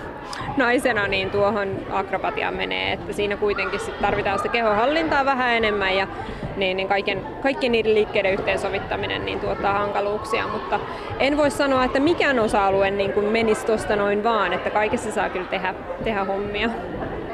naisena 0.57 1.09
niin 1.09 1.31
tuohon 1.31 1.77
akrobatiaan 1.91 2.55
menee, 2.55 2.93
että 2.93 3.13
siinä 3.13 3.37
kuitenkin 3.37 3.81
sit 3.81 4.01
tarvitaan 4.01 4.39
sitä 4.39 4.49
kehohallintaa 4.49 5.25
vähän 5.25 5.55
enemmän 5.55 5.97
ja 5.97 6.07
niin, 6.57 6.77
niin 6.77 6.89
kaiken, 6.89 7.27
kaikkien 7.43 7.73
niiden 7.73 7.95
liikkeiden 7.95 8.33
yhteensovittaminen 8.33 9.25
niin 9.25 9.41
tuottaa 9.41 9.79
hankaluuksia, 9.79 10.49
mutta 10.49 10.81
en 11.19 11.37
voi 11.37 11.51
sanoa, 11.51 11.85
että 11.85 12.01
mikään 12.01 12.39
osa-alue 12.39 12.91
niin 12.91 13.13
kuin 13.13 13.27
menisi 13.27 13.67
tuosta 13.67 13.97
noin 13.97 14.25
vaan, 14.25 14.53
että 14.53 14.71
kaikessa 14.71 15.13
saa 15.13 15.29
kyllä 15.29 15.47
tehdä, 15.47 15.75
tehdä 16.05 16.25
hommia. 16.25 16.71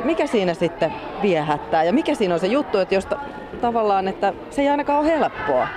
Mikä 0.05 0.27
siinä 0.27 0.55
sitten 0.55 0.93
viehättää 1.23 1.85
ja 1.85 1.93
mikä 1.93 2.15
siinä 2.15 2.35
on 2.35 2.41
se 2.41 2.47
juttu, 2.47 2.79
että 2.79 2.95
jos 2.95 3.09
tavallaan, 3.61 4.09
että 4.09 4.33
se 4.51 4.63
ei 4.63 4.69
ainakaan 4.69 4.99
ole 4.99 5.09
helppoa? 5.09 5.69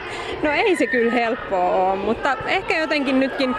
No 0.44 0.52
ei 0.52 0.76
se 0.76 0.88
kyllä 0.88 1.12
helppoa 1.12 1.70
ole, 1.70 1.96
mutta 1.96 2.38
ehkä 2.48 2.78
jotenkin 2.78 3.20
nytkin 3.20 3.56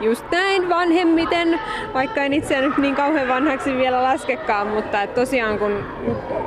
just 0.00 0.30
näin 0.30 0.68
vanhemmiten, 0.68 1.60
vaikka 1.94 2.20
en 2.20 2.32
itse 2.32 2.60
nyt 2.60 2.78
niin 2.78 2.94
kauhean 2.94 3.28
vanhaksi 3.28 3.76
vielä 3.76 4.02
laskekaan, 4.02 4.66
mutta 4.66 5.02
että 5.02 5.20
tosiaan 5.20 5.58
kun 5.58 5.84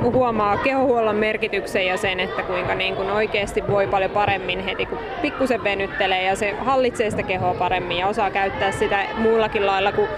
huomaa 0.02 0.56
kehohuollon 0.56 1.16
merkityksen 1.16 1.86
ja 1.86 1.96
sen, 1.96 2.20
että 2.20 2.42
kuinka 2.42 2.74
niin 2.74 2.96
kuin 2.96 3.10
oikeasti 3.10 3.66
voi 3.68 3.86
paljon 3.86 4.10
paremmin 4.10 4.64
heti, 4.64 4.86
kun 4.86 4.98
pikkusen 5.22 5.64
venyttelee 5.64 6.22
ja 6.22 6.36
se 6.36 6.54
hallitsee 6.58 7.10
sitä 7.10 7.22
kehoa 7.22 7.54
paremmin 7.54 7.98
ja 7.98 8.06
osaa 8.06 8.30
käyttää 8.30 8.72
sitä 8.72 9.04
muullakin 9.18 9.66
lailla 9.66 9.92
kuin 9.92 10.08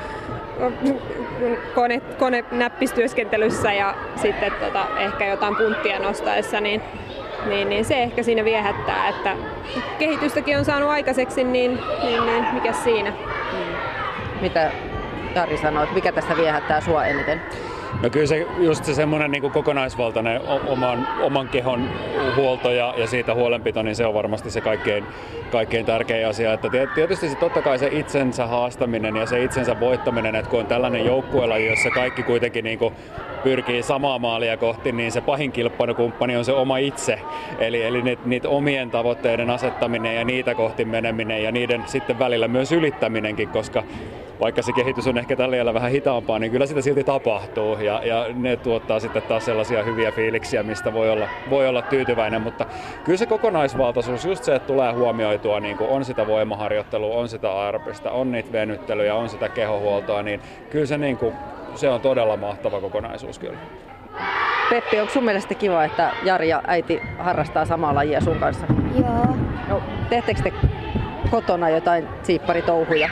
kone, 1.74 2.00
kone 2.18 2.44
näppistyöskentelyssä 2.50 3.72
ja 3.72 3.94
sitten 4.16 4.52
tota, 4.60 4.86
ehkä 4.98 5.26
jotain 5.26 5.56
punttia 5.56 5.98
nostaessa, 5.98 6.60
niin, 6.60 6.82
niin, 7.46 7.68
niin 7.68 7.84
se 7.84 8.02
ehkä 8.02 8.22
siinä 8.22 8.44
viehättää, 8.44 9.08
että 9.08 9.36
kehitystäkin 9.98 10.58
on 10.58 10.64
saanut 10.64 10.90
aikaiseksi, 10.90 11.44
niin, 11.44 11.78
niin, 12.02 12.26
niin 12.26 12.44
mikä 12.52 12.72
siinä. 12.72 13.12
Mitä 14.40 14.70
Jari 15.34 15.56
sanoi, 15.56 15.86
mikä 15.94 16.12
tässä 16.12 16.36
viehättää 16.36 16.80
sua 16.80 17.04
eniten? 17.04 17.42
No 18.00 18.10
kyllä 18.10 18.26
se 18.26 18.46
just 18.58 18.84
se 18.84 18.94
semmoinen 18.94 19.30
niin 19.30 19.40
kuin 19.40 19.52
kokonaisvaltainen 19.52 20.40
oman, 20.66 21.08
oman 21.22 21.48
kehon 21.48 21.88
huolto 22.36 22.70
ja, 22.70 22.94
ja 22.96 23.06
siitä 23.06 23.34
huolenpito, 23.34 23.82
niin 23.82 23.96
se 23.96 24.06
on 24.06 24.14
varmasti 24.14 24.50
se 24.50 24.60
kaikkein, 24.60 25.04
kaikkein 25.52 25.86
tärkein 25.86 26.26
asia. 26.26 26.52
Että 26.52 26.68
tietysti 26.94 27.28
se 27.28 27.36
totta 27.36 27.62
kai 27.62 27.78
se 27.78 27.88
itsensä 27.92 28.46
haastaminen 28.46 29.16
ja 29.16 29.26
se 29.26 29.44
itsensä 29.44 29.80
voittaminen, 29.80 30.34
että 30.34 30.50
kun 30.50 30.60
on 30.60 30.66
tällainen 30.66 31.06
joukkuelaji, 31.06 31.66
jossa 31.66 31.90
kaikki 31.90 32.22
kuitenkin 32.22 32.64
niin 32.64 32.78
kuin 32.78 32.94
pyrkii 33.42 33.82
samaa 33.82 34.18
maalia 34.18 34.56
kohti, 34.56 34.92
niin 34.92 35.12
se 35.12 35.20
pahin 35.20 35.52
kilpailukumppani 35.52 36.36
on 36.36 36.44
se 36.44 36.52
oma 36.52 36.76
itse. 36.76 37.18
Eli, 37.58 37.82
eli 37.82 38.02
niitä, 38.02 38.22
niitä 38.24 38.48
omien 38.48 38.90
tavoitteiden 38.90 39.50
asettaminen 39.50 40.16
ja 40.16 40.24
niitä 40.24 40.54
kohti 40.54 40.84
meneminen 40.84 41.42
ja 41.42 41.52
niiden 41.52 41.82
sitten 41.86 42.18
välillä 42.18 42.48
myös 42.48 42.72
ylittäminenkin, 42.72 43.48
koska 43.48 43.82
vaikka 44.42 44.62
se 44.62 44.72
kehitys 44.72 45.06
on 45.06 45.18
ehkä 45.18 45.36
tällä 45.36 45.74
vähän 45.74 45.90
hitaampaa, 45.90 46.38
niin 46.38 46.52
kyllä 46.52 46.66
sitä 46.66 46.82
silti 46.82 47.04
tapahtuu 47.04 47.78
ja, 47.78 48.00
ja 48.04 48.26
ne 48.34 48.56
tuottaa 48.56 49.00
sitten 49.00 49.22
taas 49.22 49.44
sellaisia 49.44 49.82
hyviä 49.82 50.12
fiiliksiä, 50.12 50.62
mistä 50.62 50.92
voi 50.92 51.10
olla, 51.10 51.28
voi 51.50 51.68
olla 51.68 51.82
tyytyväinen, 51.82 52.42
mutta 52.42 52.66
kyllä 53.04 53.16
se 53.16 53.26
kokonaisvaltaisuus, 53.26 54.24
just 54.24 54.44
se, 54.44 54.54
että 54.54 54.66
tulee 54.66 54.92
huomioitua, 54.92 55.60
niin 55.60 55.76
kuin 55.76 55.90
on 55.90 56.04
sitä 56.04 56.26
voimaharjoittelua, 56.26 57.16
on 57.16 57.28
sitä 57.28 57.52
arpista, 57.52 58.10
on 58.10 58.32
niitä 58.32 58.52
venyttelyjä, 58.52 59.14
on 59.14 59.28
sitä 59.28 59.48
kehohuoltoa, 59.48 60.22
niin 60.22 60.40
kyllä 60.70 60.86
se, 60.86 60.98
niin 60.98 61.16
kuin, 61.16 61.34
se 61.74 61.88
on 61.88 62.00
todella 62.00 62.36
mahtava 62.36 62.80
kokonaisuus 62.80 63.38
kyllä. 63.38 63.58
Peppi, 64.70 65.00
onko 65.00 65.12
sun 65.12 65.24
mielestä 65.24 65.54
kiva, 65.54 65.84
että 65.84 66.12
Jari 66.22 66.48
ja 66.48 66.62
äiti 66.66 67.02
harrastaa 67.18 67.64
samaa 67.64 67.94
lajia 67.94 68.20
sun 68.20 68.38
kanssa? 68.38 68.66
Joo. 69.00 69.36
No, 69.68 69.82
teettekö 70.08 70.42
te 70.42 70.52
kotona 71.30 71.68
jotain 71.68 72.08
siipparitouhuja? 72.22 73.10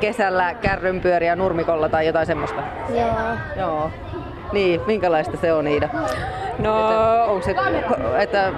Kesällä 0.00 0.54
kärrynpyöriä 0.54 1.36
nurmikolla 1.36 1.88
tai 1.88 2.06
jotain 2.06 2.26
semmoista? 2.26 2.62
Joo. 2.88 3.36
Joo. 3.56 3.90
Niin, 4.52 4.80
minkälaista 4.86 5.36
se 5.36 5.52
on 5.52 5.66
Iida? 5.66 5.88
No... 6.58 6.80
Että, 6.88 7.24
onko 7.24 7.44
se, 7.44 7.54
että 8.18 8.52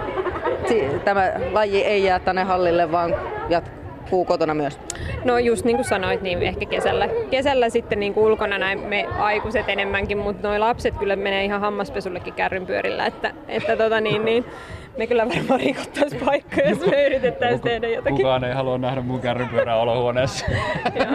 tämä 1.05 1.33
laji 1.53 1.85
ei 1.85 2.05
jää 2.05 2.19
tänne 2.19 2.45
hallille, 2.45 2.93
vaan 2.93 3.15
jatkuu 4.09 4.25
kotona 4.25 4.55
myös? 4.55 4.81
No 5.25 5.39
just 5.39 5.65
niin 5.65 5.77
kuin 5.77 5.89
sanoit, 5.89 6.23
niin 6.23 6.43
ehkä 6.43 6.67
kesällä, 6.67 7.09
kesällä 7.31 7.71
sitten 7.71 8.01
niin 8.01 8.15
kuin 8.15 8.25
ulkona 8.27 8.59
näin 8.59 8.81
me 8.81 9.07
aikuiset 9.19 9.69
enemmänkin, 9.69 10.19
mutta 10.19 10.49
nuo 10.49 10.61
lapset 10.61 10.99
kyllä 10.99 11.17
menee 11.17 11.45
ihan 11.45 11.61
hammaspesullekin 11.61 12.35
kärrynpyörillä, 12.35 13.07
että, 13.07 13.35
että 13.49 13.77
tota 13.77 14.01
niin, 14.01 14.25
niin 14.25 14.45
me 14.99 15.07
kyllä 15.07 15.29
varmaan 15.29 15.61
rikottaisiin 15.61 16.25
paikkoja, 16.25 16.69
jos 16.69 16.79
me 16.79 17.07
yritettäisiin 17.07 17.61
tehdä 17.61 17.89
jotakin. 17.89 18.17
Kukaan 18.17 18.45
ei 18.45 18.55
halua 18.55 18.79
nähdä 18.79 19.01
mun 19.01 19.21
kärrypyörää 19.21 19.77
olohuoneessa. 19.77 20.47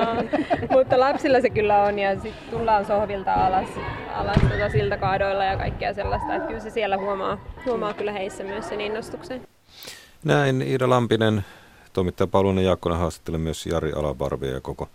mutta 0.76 1.00
lapsilla 1.00 1.42
se 1.42 1.50
kyllä 1.50 1.84
on 1.84 2.00
ja 2.00 2.20
sitten 2.20 2.50
tullaan 2.52 2.86
sohvilta 2.86 3.34
alas, 3.34 3.70
alas 4.14 4.38
tuota 4.50 4.70
siltakaadoilla 4.70 5.44
ja 5.44 5.58
kaikkea 5.58 5.94
sellaista. 5.94 6.36
Että 6.36 6.48
kyllä 6.48 6.60
se 6.60 6.70
siellä 6.70 6.98
huomaa, 6.98 7.38
huomaa 7.66 7.94
kyllä 7.94 8.12
heissä 8.12 8.44
myös 8.44 8.70
sen 8.70 8.82
innostuksen. 8.82 9.42
Näin 10.24 10.62
Iida 10.62 10.90
Lampinen, 10.90 11.44
toimittaja 11.94 12.28
Paulunen 12.28 12.66
Jaakkonen 12.66 13.00
haastatteli 13.00 13.38
myös 13.38 13.66
Jari 13.66 13.92
Alabarvia 13.92 14.52
ja 14.52 14.62
koko 14.62 14.90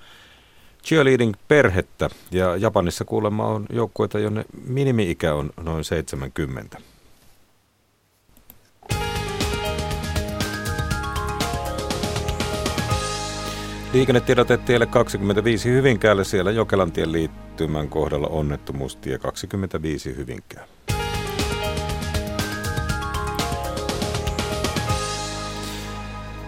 cheerleading-perhettä. 0.84 2.10
Ja 2.30 2.56
Japanissa 2.56 3.04
kuulemma 3.04 3.46
on 3.46 3.66
joukkueita, 3.70 4.18
jonne 4.18 4.44
minimi-ikä 4.66 5.34
on 5.34 5.50
noin 5.60 5.84
70. 5.84 6.78
Liikennetiedote 13.92 14.56
tielle 14.56 14.86
25 14.86 15.68
Hyvinkäälle 15.68 16.24
siellä 16.24 16.50
Jokelantien 16.50 17.12
liittymän 17.12 17.88
kohdalla 17.88 18.26
onnettomuustie 18.26 19.18
25 19.18 20.16
Hyvinkää. 20.16 20.66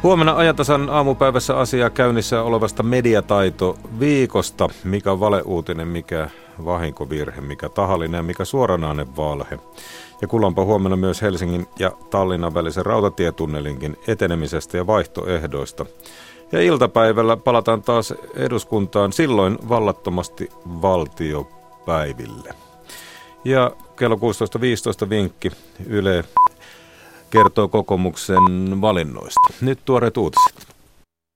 Huomenna 0.03 0.37
ajantasan 0.37 0.91
aamupäivässä 0.91 1.59
asiaa 1.59 1.91
käynnissä 1.91 2.43
olevasta 2.43 2.83
mediataito 2.83 3.79
viikosta, 4.01 4.69
mikä 4.85 5.21
valeuutinen, 5.21 5.89
mikä 5.89 6.31
vahinkovirhe, 6.65 7.41
mikä 7.41 7.69
tahallinen 7.69 8.19
ja 8.19 8.23
mikä 8.23 8.45
suoranainen 8.45 9.17
valhe. 9.17 9.59
Ja 10.21 10.29
kuullaanpa 10.29 10.65
huomenna 10.65 10.97
myös 10.97 11.23
Helsingin 11.23 11.67
ja 11.79 11.91
Tallinnan 12.11 12.55
välisen 12.55 12.87
rautatietunnelinkin 12.87 13.97
etenemisestä 14.07 14.77
ja 14.77 14.87
vaihtoehdoista. 14.87 15.87
Ja 16.53 16.63
iltapäivällä 16.63 17.37
palataan 17.37 17.83
taas 17.83 18.15
eduskuntaan 18.35 19.13
silloin 19.13 19.59
vallattomasti 19.69 20.49
valtiopäiville. 20.83 22.55
Ja 23.45 23.71
kello 23.97 24.17
16.15 25.05 25.11
vinkki 25.11 25.51
Yle 25.87 26.25
kertoo 27.31 27.69
kokoomuksen 27.69 28.81
valinnoista. 28.81 29.41
Nyt 29.61 29.79
tuoreet 29.85 30.17
uutiset. 30.17 30.70